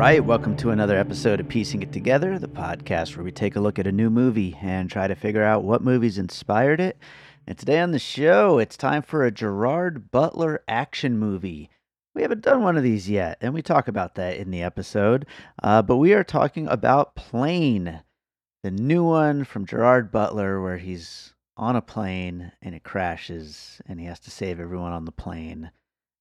Right, 0.00 0.24
welcome 0.24 0.56
to 0.56 0.70
another 0.70 0.96
episode 0.96 1.40
of 1.40 1.48
Piecing 1.50 1.82
It 1.82 1.92
Together, 1.92 2.38
the 2.38 2.48
podcast 2.48 3.14
where 3.14 3.22
we 3.22 3.30
take 3.30 3.54
a 3.54 3.60
look 3.60 3.78
at 3.78 3.86
a 3.86 3.92
new 3.92 4.08
movie 4.08 4.56
and 4.62 4.88
try 4.88 5.06
to 5.06 5.14
figure 5.14 5.42
out 5.42 5.62
what 5.62 5.82
movies 5.82 6.16
inspired 6.16 6.80
it. 6.80 6.96
And 7.46 7.58
today 7.58 7.80
on 7.80 7.90
the 7.90 7.98
show, 7.98 8.58
it's 8.58 8.78
time 8.78 9.02
for 9.02 9.26
a 9.26 9.30
Gerard 9.30 10.10
Butler 10.10 10.62
action 10.66 11.18
movie. 11.18 11.68
We 12.14 12.22
haven't 12.22 12.40
done 12.40 12.62
one 12.62 12.78
of 12.78 12.82
these 12.82 13.10
yet, 13.10 13.36
and 13.42 13.52
we 13.52 13.60
talk 13.60 13.88
about 13.88 14.14
that 14.14 14.38
in 14.38 14.50
the 14.50 14.62
episode. 14.62 15.26
Uh, 15.62 15.82
but 15.82 15.98
we 15.98 16.14
are 16.14 16.24
talking 16.24 16.66
about 16.66 17.14
Plane, 17.14 18.00
the 18.62 18.70
new 18.70 19.04
one 19.04 19.44
from 19.44 19.66
Gerard 19.66 20.10
Butler, 20.10 20.62
where 20.62 20.78
he's 20.78 21.34
on 21.58 21.76
a 21.76 21.82
plane 21.82 22.52
and 22.62 22.74
it 22.74 22.84
crashes, 22.84 23.82
and 23.84 24.00
he 24.00 24.06
has 24.06 24.20
to 24.20 24.30
save 24.30 24.60
everyone 24.60 24.92
on 24.92 25.04
the 25.04 25.12
plane 25.12 25.70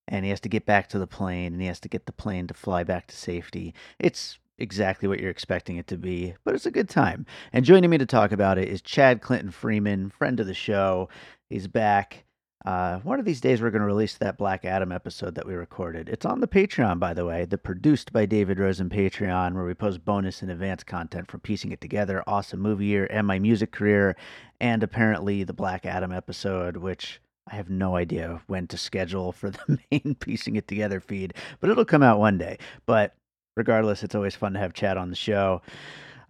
and 0.09 0.25
he 0.25 0.31
has 0.31 0.41
to 0.41 0.49
get 0.49 0.65
back 0.65 0.89
to 0.89 0.99
the 0.99 1.07
plane 1.07 1.53
and 1.53 1.61
he 1.61 1.67
has 1.67 1.79
to 1.79 1.87
get 1.87 2.05
the 2.05 2.11
plane 2.11 2.47
to 2.47 2.53
fly 2.53 2.83
back 2.83 3.07
to 3.07 3.15
safety. 3.15 3.73
It's 3.99 4.39
exactly 4.57 5.07
what 5.07 5.19
you're 5.19 5.31
expecting 5.31 5.77
it 5.77 5.87
to 5.87 5.97
be, 5.97 6.35
but 6.43 6.53
it's 6.53 6.65
a 6.65 6.71
good 6.71 6.89
time. 6.89 7.25
And 7.53 7.63
joining 7.63 7.89
me 7.89 7.97
to 7.99 8.05
talk 8.05 8.31
about 8.31 8.57
it 8.57 8.67
is 8.67 8.81
Chad 8.81 9.21
Clinton 9.21 9.51
Freeman, 9.51 10.09
friend 10.09 10.39
of 10.39 10.47
the 10.47 10.53
show. 10.53 11.07
He's 11.49 11.67
back. 11.67 12.25
Uh, 12.65 12.99
one 12.99 13.19
of 13.19 13.25
these 13.25 13.39
days, 13.39 13.61
we're 13.61 13.69
going 13.69 13.79
to 13.79 13.85
release 13.85 14.17
that 14.17 14.37
Black 14.37 14.65
Adam 14.65 14.91
episode 14.91 15.33
that 15.35 15.47
we 15.47 15.53
recorded. 15.53 16.09
It's 16.09 16.25
on 16.25 16.41
the 16.41 16.47
Patreon, 16.47 16.99
by 16.99 17.13
the 17.13 17.23
way, 17.23 17.45
the 17.45 17.57
produced 17.57 18.11
by 18.11 18.25
David 18.25 18.59
Rosen 18.59 18.89
Patreon, 18.89 19.53
where 19.53 19.63
we 19.63 19.73
post 19.73 20.03
bonus 20.03 20.41
and 20.41 20.51
advanced 20.51 20.85
content 20.85 21.31
from 21.31 21.39
piecing 21.39 21.71
it 21.71 21.79
together, 21.79 22.21
awesome 22.27 22.59
movie 22.59 22.87
year, 22.87 23.07
and 23.09 23.25
my 23.25 23.39
music 23.39 23.71
career, 23.71 24.17
and 24.59 24.83
apparently 24.83 25.45
the 25.45 25.53
Black 25.53 25.85
Adam 25.85 26.11
episode, 26.11 26.75
which 26.75 27.21
I 27.51 27.55
have 27.55 27.69
no 27.69 27.95
idea 27.95 28.41
when 28.47 28.67
to 28.67 28.77
schedule 28.77 29.31
for 29.31 29.49
the 29.49 29.79
main 29.91 30.15
piecing 30.19 30.55
it 30.55 30.67
together 30.67 30.99
feed, 30.99 31.33
but 31.59 31.69
it'll 31.69 31.85
come 31.85 32.03
out 32.03 32.19
one 32.19 32.37
day. 32.37 32.57
But 32.85 33.15
regardless, 33.55 34.03
it's 34.03 34.15
always 34.15 34.35
fun 34.35 34.53
to 34.53 34.59
have 34.59 34.73
Chad 34.73 34.97
on 34.97 35.09
the 35.09 35.15
show. 35.15 35.61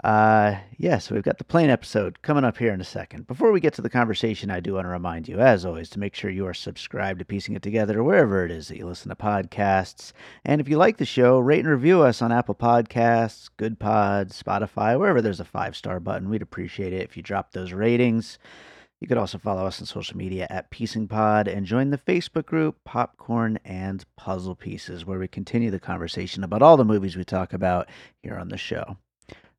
Uh, 0.02 0.56
yeah, 0.78 0.98
so 0.98 1.14
we've 1.14 1.26
got 1.26 1.40
the 1.40 1.44
plane 1.44 1.70
episode 1.70 2.22
coming 2.22 2.46
up 2.46 2.58
here 2.58 2.72
in 2.72 2.80
a 2.80 2.86
second. 2.86 3.28
Before 3.28 3.52
we 3.52 3.60
get 3.60 3.74
to 3.74 3.82
the 3.82 3.90
conversation, 3.90 4.50
I 4.50 4.62
do 4.62 4.76
want 4.76 4.86
to 4.86 4.90
remind 4.90 5.28
you, 5.28 5.40
as 5.40 5.66
always, 5.66 5.90
to 5.90 6.00
make 6.00 6.16
sure 6.16 6.32
you 6.32 6.48
are 6.48 6.54
subscribed 6.54 7.20
to 7.20 7.26
Piecing 7.26 7.56
It 7.56 7.62
Together 7.62 8.02
wherever 8.02 8.46
it 8.46 8.52
is 8.52 8.70
that 8.70 8.78
you 8.78 8.86
listen 8.86 9.10
to 9.10 9.16
podcasts. 9.16 10.14
And 10.46 10.62
if 10.62 10.70
you 10.70 10.78
like 10.78 10.98
the 10.98 11.06
show, 11.06 11.38
rate 11.40 11.60
and 11.60 11.68
review 11.68 12.02
us 12.02 12.22
on 12.22 12.32
Apple 12.32 12.56
Podcasts, 12.56 13.50
Good 13.58 13.78
Pods, 13.78 14.42
Spotify, 14.42 14.98
wherever 14.98 15.22
there's 15.22 15.42
a 15.42 15.46
five 15.46 15.76
star 15.76 16.00
button. 16.00 16.30
We'd 16.30 16.42
appreciate 16.42 16.94
it 16.94 17.04
if 17.04 17.18
you 17.18 17.24
drop 17.24 17.52
those 17.52 17.74
ratings. 17.74 18.40
You 19.02 19.08
could 19.08 19.18
also 19.18 19.38
follow 19.38 19.66
us 19.66 19.80
on 19.80 19.86
social 19.86 20.18
media 20.18 20.46
at 20.50 20.72
Piecing 20.72 21.08
Pod 21.08 21.48
and 21.48 21.66
join 21.66 21.90
the 21.90 21.98
Facebook 21.98 22.46
group 22.46 22.76
Popcorn 22.84 23.58
and 23.64 24.04
Puzzle 24.18 24.56
Pieces, 24.56 25.06
where 25.06 25.18
we 25.18 25.28
continue 25.30 25.72
the 25.72 25.80
conversation 25.80 26.44
about 26.44 26.62
all 26.62 26.76
the 26.76 26.84
movies 26.84 27.16
we 27.16 27.24
talk 27.24 27.54
about 27.54 27.88
here 28.24 28.36
on 28.36 28.50
the 28.50 28.58
show. 28.58 28.98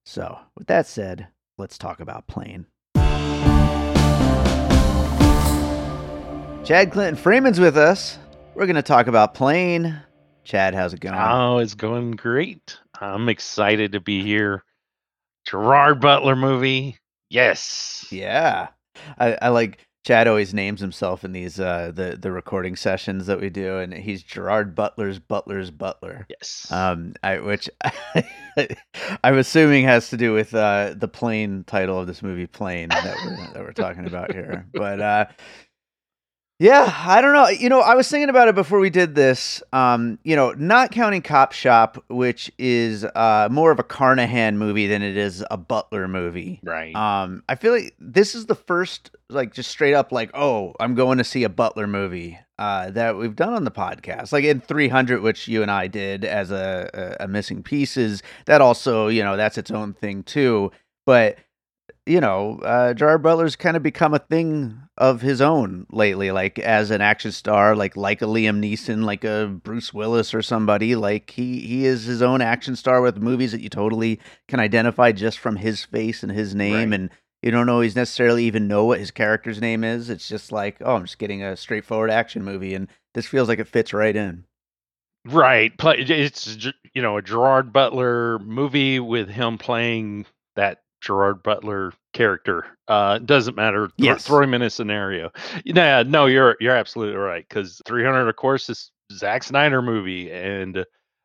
So, 0.04 0.38
with 0.58 0.66
that 0.66 0.86
said, 0.86 1.28
let's 1.56 1.78
talk 1.78 2.00
about 2.00 2.26
Plane. 2.26 2.66
Chad 6.62 6.92
Clinton 6.92 7.16
Freeman's 7.16 7.58
with 7.58 7.78
us. 7.78 8.18
We're 8.54 8.66
going 8.66 8.76
to 8.76 8.82
talk 8.82 9.06
about 9.06 9.32
Plane. 9.32 10.02
Chad, 10.44 10.74
how's 10.74 10.92
it 10.92 11.00
going? 11.00 11.14
Oh, 11.18 11.58
it's 11.58 11.74
going 11.74 12.10
great. 12.10 12.78
I'm 13.00 13.30
excited 13.30 13.92
to 13.92 14.00
be 14.00 14.22
here. 14.22 14.64
Gerard 15.46 15.98
Butler 15.98 16.36
movie. 16.36 16.98
Yes. 17.30 18.06
Yeah. 18.10 18.68
I, 19.18 19.36
I 19.42 19.48
like 19.48 19.86
Chad 20.06 20.26
always 20.28 20.54
names 20.54 20.80
himself 20.80 21.24
in 21.24 21.32
these 21.32 21.60
uh 21.60 21.92
the 21.94 22.16
the 22.20 22.32
recording 22.32 22.74
sessions 22.74 23.26
that 23.26 23.40
we 23.40 23.50
do, 23.50 23.78
and 23.78 23.92
he's 23.92 24.22
Gerard 24.22 24.74
Butler's 24.74 25.18
Butler's 25.18 25.70
Butler. 25.70 26.26
Yes. 26.30 26.66
Um, 26.70 27.14
I 27.22 27.38
which 27.38 27.68
I'm 29.24 29.36
assuming 29.36 29.84
has 29.84 30.08
to 30.10 30.16
do 30.16 30.32
with 30.32 30.54
uh 30.54 30.94
the 30.96 31.08
plane 31.08 31.64
title 31.66 31.98
of 31.98 32.06
this 32.06 32.22
movie, 32.22 32.46
Plane, 32.46 32.88
that 32.88 33.16
we're 33.24 33.52
that 33.52 33.62
we're 33.62 33.72
talking 33.72 34.06
about 34.06 34.32
here. 34.32 34.66
But 34.72 35.00
uh, 35.00 35.26
yeah, 36.60 36.94
I 37.06 37.22
don't 37.22 37.32
know. 37.32 37.48
You 37.48 37.70
know, 37.70 37.80
I 37.80 37.94
was 37.94 38.06
thinking 38.10 38.28
about 38.28 38.48
it 38.48 38.54
before 38.54 38.78
we 38.80 38.90
did 38.90 39.14
this. 39.14 39.62
Um, 39.72 40.18
you 40.24 40.36
know, 40.36 40.52
not 40.52 40.90
counting 40.90 41.22
Cop 41.22 41.52
Shop, 41.52 42.04
which 42.10 42.52
is 42.58 43.02
uh 43.04 43.48
more 43.50 43.70
of 43.70 43.78
a 43.78 43.82
Carnahan 43.82 44.58
movie 44.58 44.86
than 44.86 45.00
it 45.02 45.16
is 45.16 45.42
a 45.50 45.56
Butler 45.56 46.06
movie. 46.06 46.60
right. 46.62 46.94
Um, 46.94 47.42
I 47.48 47.54
feel 47.54 47.72
like 47.72 47.94
this 47.98 48.34
is 48.34 48.44
the 48.44 48.54
first, 48.54 49.10
like, 49.30 49.54
just 49.54 49.70
straight 49.70 49.94
up, 49.94 50.12
like, 50.12 50.30
oh, 50.34 50.74
I'm 50.78 50.94
going 50.94 51.16
to 51.16 51.24
see 51.24 51.44
a 51.44 51.48
Butler 51.48 51.86
movie 51.86 52.38
uh, 52.58 52.90
that 52.90 53.16
we've 53.16 53.34
done 53.34 53.54
on 53.54 53.64
the 53.64 53.70
podcast. 53.70 54.30
Like 54.30 54.44
in 54.44 54.60
300, 54.60 55.22
which 55.22 55.48
you 55.48 55.62
and 55.62 55.70
I 55.70 55.86
did 55.86 56.26
as 56.26 56.50
a, 56.50 57.16
a, 57.20 57.24
a 57.24 57.28
missing 57.28 57.62
pieces. 57.62 58.22
That 58.44 58.60
also, 58.60 59.08
you 59.08 59.24
know, 59.24 59.38
that's 59.38 59.56
its 59.56 59.70
own 59.70 59.94
thing 59.94 60.24
too. 60.24 60.70
But 61.06 61.38
you 62.06 62.20
know, 62.20 62.58
uh, 62.64 62.94
Gerard 62.94 63.22
Butler's 63.22 63.56
kind 63.56 63.76
of 63.76 63.82
become 63.82 64.14
a 64.14 64.18
thing 64.18 64.80
of 64.96 65.20
his 65.20 65.40
own 65.40 65.86
lately, 65.90 66.30
like 66.32 66.58
as 66.58 66.90
an 66.90 67.00
action 67.00 67.30
star, 67.32 67.76
like 67.76 67.96
like 67.96 68.22
a 68.22 68.26
Liam 68.26 68.58
Neeson, 68.60 69.04
like 69.04 69.24
a 69.24 69.46
Bruce 69.62 69.92
Willis 69.94 70.34
or 70.34 70.42
somebody. 70.42 70.96
Like 70.96 71.30
he 71.30 71.60
he 71.60 71.86
is 71.86 72.04
his 72.04 72.22
own 72.22 72.40
action 72.40 72.74
star 72.76 73.00
with 73.00 73.18
movies 73.18 73.52
that 73.52 73.60
you 73.60 73.68
totally 73.68 74.18
can 74.48 74.60
identify 74.60 75.12
just 75.12 75.38
from 75.38 75.56
his 75.56 75.84
face 75.84 76.22
and 76.22 76.32
his 76.32 76.54
name, 76.54 76.90
Right. 76.90 77.00
and 77.00 77.10
you 77.42 77.50
don't 77.50 77.68
always 77.68 77.96
necessarily 77.96 78.44
even 78.44 78.68
know 78.68 78.84
what 78.84 78.98
his 78.98 79.10
character's 79.10 79.60
name 79.60 79.82
is. 79.84 80.10
It's 80.10 80.28
just 80.28 80.52
like, 80.52 80.76
oh, 80.80 80.96
I'm 80.96 81.04
just 81.04 81.18
getting 81.18 81.42
a 81.42 81.56
straightforward 81.56 82.10
action 82.10 82.42
movie, 82.44 82.74
and 82.74 82.88
this 83.14 83.26
feels 83.26 83.48
like 83.48 83.58
it 83.58 83.68
fits 83.68 83.92
right 83.94 84.14
in. 84.16 84.44
right. 85.26 85.72
It's 85.82 86.56
you 86.94 87.02
know 87.02 87.16
a 87.18 87.22
Gerard 87.22 87.72
Butler 87.72 88.38
movie 88.40 89.00
with 89.00 89.28
him 89.28 89.58
playing 89.58 90.26
that 90.56 90.82
Gerard 91.00 91.42
Butler 91.42 91.92
character. 92.12 92.64
Uh, 92.88 93.18
doesn't 93.18 93.56
matter. 93.56 93.88
Thro- 93.88 93.94
Yes. 93.98 94.26
throw 94.26 94.42
him 94.42 94.54
in 94.54 94.62
a 94.62 94.70
scenario. 94.70 95.30
Yeah. 95.64 96.02
No, 96.06 96.26
you're 96.26 96.56
you're 96.60 96.76
absolutely 96.76 97.16
right. 97.16 97.46
Because 97.48 97.80
300, 97.86 98.28
of 98.28 98.36
course, 98.36 98.68
is 98.68 98.90
Zack 99.12 99.42
Snyder 99.42 99.82
movie, 99.82 100.30
and 100.30 100.84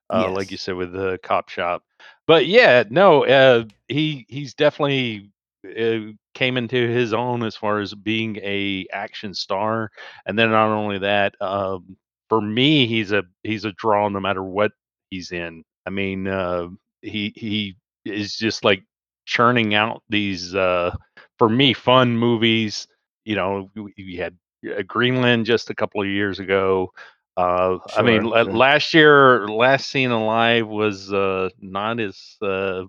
uh, 0.09 0.29
like 0.31 0.51
you 0.51 0.57
said 0.57 0.75
with 0.75 0.91
the 0.93 1.19
Cop 1.23 1.49
Shop. 1.49 1.83
But 2.27 2.47
yeah, 2.47 2.83
no, 2.89 3.25
uh, 3.25 3.65
he 3.87 4.25
he's 4.29 4.53
definitely 4.53 5.31
uh, 5.65 6.11
came 6.33 6.57
into 6.57 6.87
his 6.87 7.13
own 7.13 7.43
as 7.43 7.55
far 7.55 7.79
as 7.79 7.93
being 7.93 8.37
a 8.37 8.85
action 8.91 9.33
star, 9.33 9.89
and 10.25 10.37
then 10.37 10.49
not 10.51 10.67
only 10.69 10.99
that, 10.99 11.35
um, 11.41 11.97
for 12.29 12.41
me, 12.41 12.87
he's 12.87 13.11
a 13.11 13.23
he's 13.43 13.65
a 13.65 13.71
draw 13.73 14.07
no 14.09 14.19
matter 14.19 14.43
what 14.43 14.71
he's 15.09 15.31
in. 15.31 15.63
I 15.85 15.89
mean, 15.91 16.27
uh, 16.27 16.67
he 17.01 17.33
he 17.35 17.75
is 18.05 18.35
just 18.37 18.63
like 18.63 18.83
churning 19.25 19.73
out 19.75 20.03
these 20.09 20.55
uh, 20.55 20.95
for 21.37 21.49
me 21.49 21.73
fun 21.73 22.17
movies. 22.17 22.87
You 23.25 23.35
know, 23.35 23.69
we, 23.75 23.93
we 23.97 24.15
had 24.15 24.35
uh, 24.77 24.83
Greenland 24.87 25.45
just 25.45 25.69
a 25.69 25.75
couple 25.75 26.01
of 26.01 26.07
years 26.07 26.39
ago. 26.39 26.91
Uh, 27.37 27.77
I 27.95 28.01
mean, 28.01 28.23
Sure, 28.23 28.43
last 28.45 28.93
year, 28.93 29.47
last 29.47 29.89
seen 29.89 30.11
alive 30.11 30.67
was 30.67 31.11
uh, 31.13 31.49
not 31.59 31.99
as 31.99 32.37
uh, 32.41 32.83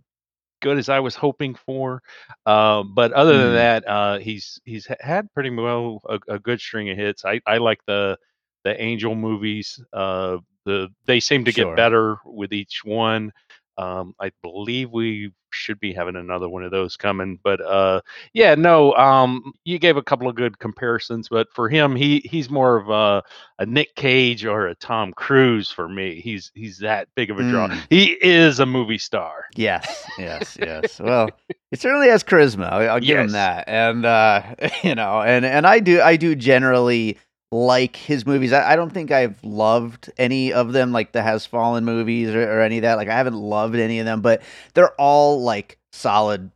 good 0.60 0.78
as 0.78 0.88
I 0.88 1.00
was 1.00 1.14
hoping 1.14 1.54
for. 1.54 2.02
Uh, 2.46 2.82
but 2.84 3.12
other 3.12 3.38
than 3.44 3.52
Mm. 3.52 3.54
that, 3.54 3.88
uh, 3.88 4.18
he's 4.18 4.60
he's 4.64 4.86
had 5.00 5.32
pretty 5.32 5.50
well 5.50 6.00
a, 6.08 6.18
a 6.34 6.38
good 6.38 6.60
string 6.60 6.90
of 6.90 6.96
hits. 6.96 7.24
I, 7.24 7.40
I 7.46 7.58
like 7.58 7.80
the 7.86 8.18
the 8.64 8.80
Angel 8.80 9.14
movies. 9.14 9.82
Uh, 9.92 10.38
the 10.64 10.88
they 11.06 11.20
seem 11.20 11.44
to 11.44 11.52
Sure. 11.52 11.66
get 11.66 11.74
better 11.74 12.18
with 12.24 12.52
each 12.52 12.82
one. 12.84 13.32
Um, 13.78 14.14
I 14.20 14.30
believe 14.42 14.90
we 14.90 15.32
should 15.50 15.80
be 15.80 15.92
having 15.92 16.16
another 16.16 16.48
one 16.48 16.62
of 16.62 16.70
those 16.70 16.96
coming, 16.96 17.38
but 17.42 17.60
uh, 17.60 18.00
yeah, 18.32 18.54
no. 18.54 18.94
Um, 18.94 19.52
you 19.64 19.78
gave 19.78 19.96
a 19.96 20.02
couple 20.02 20.28
of 20.28 20.34
good 20.34 20.58
comparisons, 20.58 21.28
but 21.28 21.48
for 21.52 21.68
him, 21.68 21.96
he 21.96 22.20
he's 22.30 22.50
more 22.50 22.76
of 22.76 22.88
a, 22.88 23.22
a 23.58 23.66
Nick 23.66 23.94
Cage 23.94 24.44
or 24.44 24.66
a 24.66 24.74
Tom 24.74 25.12
Cruise 25.12 25.70
for 25.70 25.88
me. 25.88 26.20
He's 26.20 26.52
he's 26.54 26.78
that 26.78 27.08
big 27.14 27.30
of 27.30 27.38
a 27.38 27.48
draw. 27.48 27.68
Mm. 27.68 27.80
He 27.90 28.16
is 28.22 28.60
a 28.60 28.66
movie 28.66 28.98
star. 28.98 29.46
Yes, 29.56 30.04
yes, 30.18 30.56
yes. 30.60 31.00
Well, 31.00 31.30
he 31.70 31.76
certainly 31.76 32.08
has 32.08 32.22
charisma. 32.22 32.70
I'll, 32.70 32.90
I'll 32.90 33.00
give 33.00 33.18
him 33.18 33.32
that. 33.32 33.64
And 33.68 34.04
uh, 34.04 34.42
you 34.82 34.94
know, 34.94 35.22
and 35.22 35.44
and 35.44 35.66
I 35.66 35.80
do 35.80 36.00
I 36.00 36.16
do 36.16 36.34
generally 36.34 37.18
like 37.52 37.96
his 37.96 38.26
movies. 38.26 38.52
I, 38.52 38.72
I 38.72 38.76
don't 38.76 38.92
think 38.92 39.10
I've 39.10 39.42
loved 39.44 40.10
any 40.18 40.52
of 40.52 40.72
them, 40.72 40.92
like 40.92 41.12
the 41.12 41.22
Has 41.22 41.46
Fallen 41.46 41.84
movies 41.84 42.30
or, 42.30 42.42
or 42.42 42.60
any 42.60 42.78
of 42.78 42.82
that. 42.82 42.96
Like 42.96 43.08
I 43.08 43.16
haven't 43.16 43.36
loved 43.36 43.76
any 43.76 43.98
of 43.98 44.06
them, 44.06 44.20
but 44.20 44.42
they're 44.74 44.94
all 45.00 45.42
like 45.42 45.78
solid, 45.92 46.50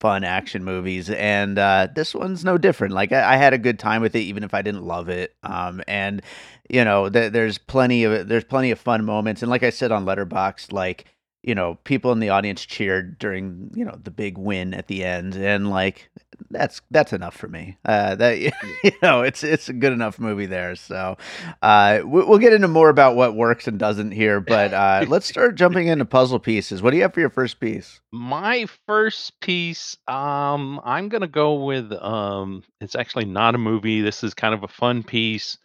fun 0.00 0.24
action 0.24 0.64
movies. 0.64 1.10
And 1.10 1.58
uh, 1.58 1.88
this 1.94 2.14
one's 2.14 2.44
no 2.44 2.58
different. 2.58 2.94
Like 2.94 3.12
I, 3.12 3.34
I 3.34 3.36
had 3.36 3.54
a 3.54 3.58
good 3.58 3.78
time 3.78 4.02
with 4.02 4.16
it, 4.16 4.20
even 4.20 4.42
if 4.42 4.54
I 4.54 4.62
didn't 4.62 4.84
love 4.84 5.08
it. 5.08 5.34
Um, 5.42 5.82
and 5.86 6.22
you 6.68 6.84
know, 6.84 7.08
th- 7.08 7.32
there's 7.32 7.58
plenty 7.58 8.04
of 8.04 8.28
there's 8.28 8.44
plenty 8.44 8.70
of 8.70 8.80
fun 8.80 9.04
moments. 9.04 9.42
And 9.42 9.50
like 9.50 9.62
I 9.62 9.70
said 9.70 9.92
on 9.92 10.04
Letterboxd, 10.04 10.72
like 10.72 11.04
you 11.46 11.54
know, 11.54 11.78
people 11.84 12.12
in 12.12 12.18
the 12.18 12.28
audience 12.28 12.66
cheered 12.66 13.18
during, 13.18 13.70
you 13.74 13.84
know, 13.84 13.96
the 14.02 14.10
big 14.10 14.36
win 14.36 14.74
at 14.74 14.88
the 14.88 15.04
end, 15.04 15.34
and 15.36 15.70
like 15.70 16.10
that's 16.50 16.82
that's 16.90 17.12
enough 17.14 17.34
for 17.36 17.48
me. 17.48 17.78
Uh, 17.84 18.14
that 18.16 18.38
you 18.84 18.92
know, 19.02 19.22
it's 19.22 19.42
it's 19.44 19.68
a 19.68 19.72
good 19.72 19.92
enough 19.92 20.18
movie 20.18 20.46
there. 20.46 20.74
So, 20.74 21.16
uh, 21.62 22.00
we- 22.04 22.24
we'll 22.24 22.38
get 22.38 22.52
into 22.52 22.68
more 22.68 22.88
about 22.90 23.16
what 23.16 23.34
works 23.36 23.66
and 23.68 23.78
doesn't 23.78 24.10
here, 24.10 24.40
but 24.40 24.74
uh, 24.74 25.04
let's 25.08 25.26
start 25.26 25.54
jumping 25.56 25.86
into 25.86 26.04
puzzle 26.04 26.38
pieces. 26.40 26.82
What 26.82 26.90
do 26.90 26.96
you 26.96 27.02
have 27.04 27.14
for 27.14 27.20
your 27.20 27.30
first 27.30 27.60
piece? 27.60 28.00
My 28.12 28.66
first 28.86 29.40
piece, 29.40 29.96
um, 30.08 30.80
I'm 30.84 31.08
gonna 31.08 31.28
go 31.28 31.64
with 31.64 31.92
um, 31.92 32.64
it's 32.80 32.96
actually 32.96 33.24
not 33.26 33.54
a 33.54 33.58
movie. 33.58 34.00
This 34.00 34.24
is 34.24 34.34
kind 34.34 34.52
of 34.52 34.64
a 34.64 34.68
fun 34.68 35.04
piece. 35.04 35.58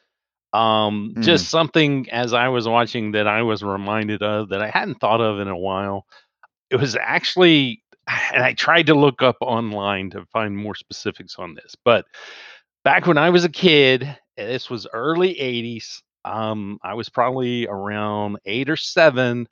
Um, 0.53 1.13
Mm. 1.15 1.23
just 1.23 1.49
something 1.49 2.09
as 2.11 2.33
I 2.33 2.49
was 2.49 2.67
watching 2.67 3.11
that 3.13 3.27
I 3.27 3.41
was 3.41 3.63
reminded 3.63 4.21
of 4.21 4.49
that 4.49 4.61
I 4.61 4.69
hadn't 4.69 4.99
thought 4.99 5.21
of 5.21 5.39
in 5.39 5.47
a 5.47 5.57
while. 5.57 6.05
It 6.69 6.75
was 6.77 6.95
actually, 6.95 7.81
and 8.33 8.43
I 8.43 8.53
tried 8.53 8.87
to 8.87 8.95
look 8.95 9.21
up 9.21 9.37
online 9.41 10.09
to 10.11 10.25
find 10.33 10.55
more 10.55 10.75
specifics 10.75 11.35
on 11.37 11.55
this, 11.55 11.75
but 11.85 12.05
back 12.83 13.07
when 13.07 13.17
I 13.17 13.29
was 13.29 13.45
a 13.45 13.49
kid, 13.49 14.17
this 14.37 14.69
was 14.69 14.87
early 14.93 15.35
80s. 15.35 16.01
Um, 16.25 16.77
I 16.83 16.93
was 16.93 17.09
probably 17.09 17.67
around 17.67 18.37
eight 18.45 18.69
or 18.69 18.77
seven 18.77 19.47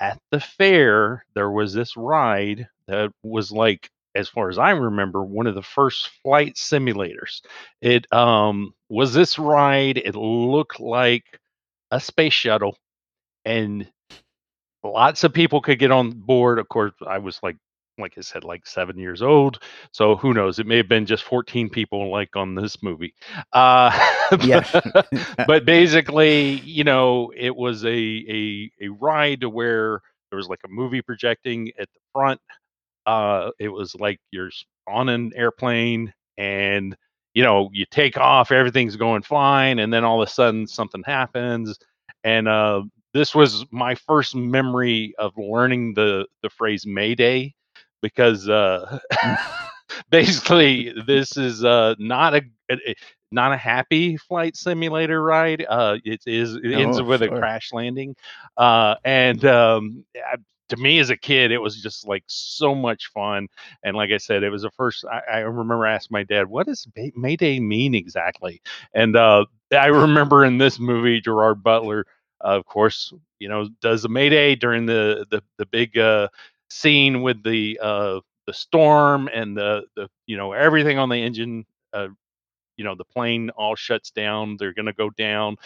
at 0.00 0.18
the 0.30 0.40
fair, 0.40 1.24
there 1.34 1.50
was 1.50 1.74
this 1.74 1.96
ride 1.96 2.66
that 2.88 3.12
was 3.22 3.52
like, 3.52 3.90
as 4.14 4.28
far 4.28 4.48
as 4.48 4.58
I 4.58 4.70
remember, 4.70 5.24
one 5.24 5.46
of 5.46 5.54
the 5.54 5.62
first 5.62 6.10
flight 6.22 6.54
simulators. 6.54 7.40
It 7.80 8.12
um, 8.12 8.74
was 8.88 9.14
this 9.14 9.38
ride. 9.38 9.98
It 9.98 10.14
looked 10.16 10.80
like 10.80 11.24
a 11.90 12.00
space 12.00 12.32
shuttle, 12.34 12.76
and 13.44 13.90
lots 14.82 15.24
of 15.24 15.32
people 15.32 15.60
could 15.60 15.78
get 15.78 15.90
on 15.90 16.10
board. 16.12 16.58
Of 16.58 16.68
course, 16.68 16.92
I 17.06 17.18
was 17.18 17.40
like, 17.42 17.56
like 17.98 18.14
I 18.16 18.22
said, 18.22 18.44
like 18.44 18.66
seven 18.66 18.98
years 18.98 19.22
old. 19.22 19.60
So 19.92 20.16
who 20.16 20.32
knows? 20.34 20.58
It 20.58 20.66
may 20.66 20.78
have 20.78 20.88
been 20.88 21.06
just 21.06 21.24
14 21.24 21.68
people 21.68 22.10
like 22.10 22.36
on 22.36 22.54
this 22.54 22.82
movie. 22.82 23.14
Uh, 23.52 23.90
Yeah. 24.44 24.64
but 25.46 25.64
basically, 25.64 26.52
you 26.60 26.84
know, 26.84 27.32
it 27.36 27.54
was 27.54 27.84
a 27.84 27.88
a 27.88 28.70
a 28.80 28.88
ride 28.88 29.40
to 29.40 29.50
where 29.50 30.00
there 30.30 30.36
was 30.36 30.48
like 30.48 30.60
a 30.64 30.68
movie 30.68 31.02
projecting 31.02 31.72
at 31.78 31.88
the 31.92 32.00
front. 32.12 32.40
Uh, 33.06 33.50
it 33.58 33.68
was 33.68 33.94
like 33.94 34.18
you're 34.30 34.50
on 34.88 35.08
an 35.08 35.32
airplane 35.34 36.12
and 36.36 36.96
you 37.34 37.42
know 37.42 37.70
you 37.72 37.84
take 37.90 38.16
off, 38.18 38.50
everything's 38.52 38.96
going 38.96 39.22
fine, 39.22 39.78
and 39.78 39.92
then 39.92 40.04
all 40.04 40.22
of 40.22 40.28
a 40.28 40.30
sudden 40.30 40.66
something 40.66 41.02
happens. 41.04 41.78
And 42.24 42.48
uh, 42.48 42.82
this 43.12 43.34
was 43.34 43.64
my 43.70 43.94
first 43.94 44.34
memory 44.34 45.14
of 45.18 45.32
learning 45.36 45.94
the 45.94 46.26
the 46.42 46.50
phrase 46.50 46.86
Mayday 46.86 47.54
because 48.02 48.48
uh, 48.48 48.98
basically 50.10 50.92
this 51.06 51.36
is 51.36 51.64
uh, 51.64 51.94
not 51.98 52.34
a, 52.34 52.42
a- 52.70 52.94
not 53.32 53.52
a 53.52 53.56
happy 53.56 54.16
flight 54.16 54.56
simulator 54.56 55.22
ride. 55.22 55.64
Uh, 55.68 55.96
it 56.04 56.20
is 56.26 56.54
it 56.54 56.72
ends 56.72 57.00
Oh, 57.00 57.02
with 57.02 57.22
a 57.22 57.30
crash 57.30 57.70
landing, 57.72 58.14
uh, 58.56 58.94
and 59.04 59.44
um, 59.44 60.04
I- 60.16 60.36
to 60.70 60.76
me 60.76 60.98
as 60.98 61.10
a 61.10 61.16
kid, 61.16 61.52
it 61.52 61.58
was 61.58 61.80
just 61.82 62.06
like 62.08 62.24
so 62.26 62.74
much 62.74 63.08
fun. 63.12 63.48
And 63.84 63.96
like 63.96 64.10
I 64.10 64.18
said, 64.18 64.42
it 64.42 64.50
was 64.50 64.62
the 64.62 64.70
first. 64.70 65.04
I, 65.04 65.20
I 65.36 65.38
remember 65.40 65.86
asking 65.86 66.14
my 66.14 66.24
dad, 66.24 66.48
"What 66.48 66.66
does 66.66 66.86
May- 66.96 67.12
Mayday 67.16 67.60
mean 67.60 67.94
exactly?" 67.94 68.62
And 68.94 69.16
uh, 69.16 69.46
I 69.72 69.86
remember 69.88 70.44
in 70.44 70.58
this 70.58 70.78
movie, 70.78 71.20
Gerard 71.20 71.62
Butler, 71.62 72.06
uh, 72.44 72.48
of 72.58 72.66
course, 72.66 73.12
you 73.38 73.48
know, 73.48 73.68
does 73.82 74.02
the 74.02 74.08
Mayday 74.08 74.56
during 74.56 74.86
the 74.86 75.26
the 75.30 75.42
the 75.58 75.66
big 75.66 75.98
uh, 75.98 76.28
scene 76.70 77.22
with 77.22 77.42
the 77.44 77.78
uh, 77.82 78.20
the 78.46 78.54
storm 78.54 79.28
and 79.32 79.56
the 79.56 79.84
the 79.96 80.08
you 80.26 80.36
know 80.36 80.52
everything 80.52 80.98
on 80.98 81.08
the 81.08 81.16
engine. 81.22 81.64
Uh, 81.92 82.08
you 82.76 82.84
know 82.84 82.94
the 82.94 83.04
plane 83.04 83.50
all 83.50 83.74
shuts 83.76 84.10
down. 84.10 84.56
They're 84.58 84.74
gonna 84.74 84.92
go 84.92 85.10
down. 85.10 85.56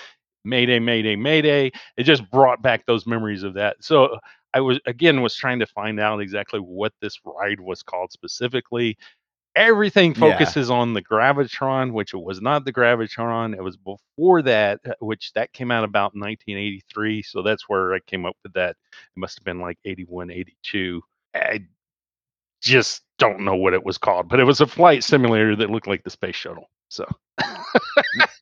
Mayday, 0.45 0.79
Mayday, 0.79 1.17
Mayday. 1.17 1.73
It 1.97 2.05
just 2.05 2.31
brought 2.31 2.62
back 2.62 2.87
those 2.87 3.06
memories 3.06 3.43
of 3.43 3.55
that. 3.55 3.77
So 3.85 4.19
I 4.55 4.61
was 4.61 4.81
again 4.87 5.21
was 5.23 5.35
trying 5.37 5.59
to 5.61 5.67
find 5.67 6.01
out 6.01 6.21
exactly 6.21 6.61
what 6.61 6.93
this 7.03 7.19
ride 7.25 7.61
was 7.61 7.83
called 7.83 8.12
specifically. 8.12 8.97
Everything 9.56 10.15
Yeah. 10.15 10.21
focuses 10.21 10.71
on 10.71 10.95
the 10.95 11.03
Gravitron, 11.03 11.93
which 11.93 12.15
it 12.15 12.23
was 12.23 12.41
not 12.41 12.65
the 12.65 12.73
Gravitron. 12.73 13.55
It 13.56 13.62
was 13.62 13.77
before 13.77 14.43
that, 14.43 14.81
uh, 14.87 14.95
which 15.01 15.33
that 15.35 15.53
came 15.53 15.71
out 15.71 15.85
about 15.85 16.15
1983. 16.17 17.23
So 17.23 17.43
that's 17.43 17.69
where 17.69 17.95
I 17.95 18.01
came 18.01 18.27
up 18.27 18.37
with 18.43 18.53
that. 18.55 18.71
It 18.93 19.19
must 19.21 19.39
have 19.39 19.45
been 19.45 19.61
like 19.61 19.79
81, 19.85 20.31
82. 20.31 21.03
I 21.35 21.61
just 22.62 23.03
don't 23.19 23.41
know 23.41 23.56
what 23.56 23.75
it 23.75 23.85
was 23.85 23.99
called, 23.99 24.29
but 24.29 24.41
it 24.41 24.45
was 24.45 24.61
a 24.61 24.67
flight 24.67 25.05
simulator 25.05 25.55
that 25.56 25.71
looked 25.71 25.87
like 25.87 26.03
the 26.05 26.11
space 26.11 26.37
shuttle. 26.37 26.69
So 26.94 27.06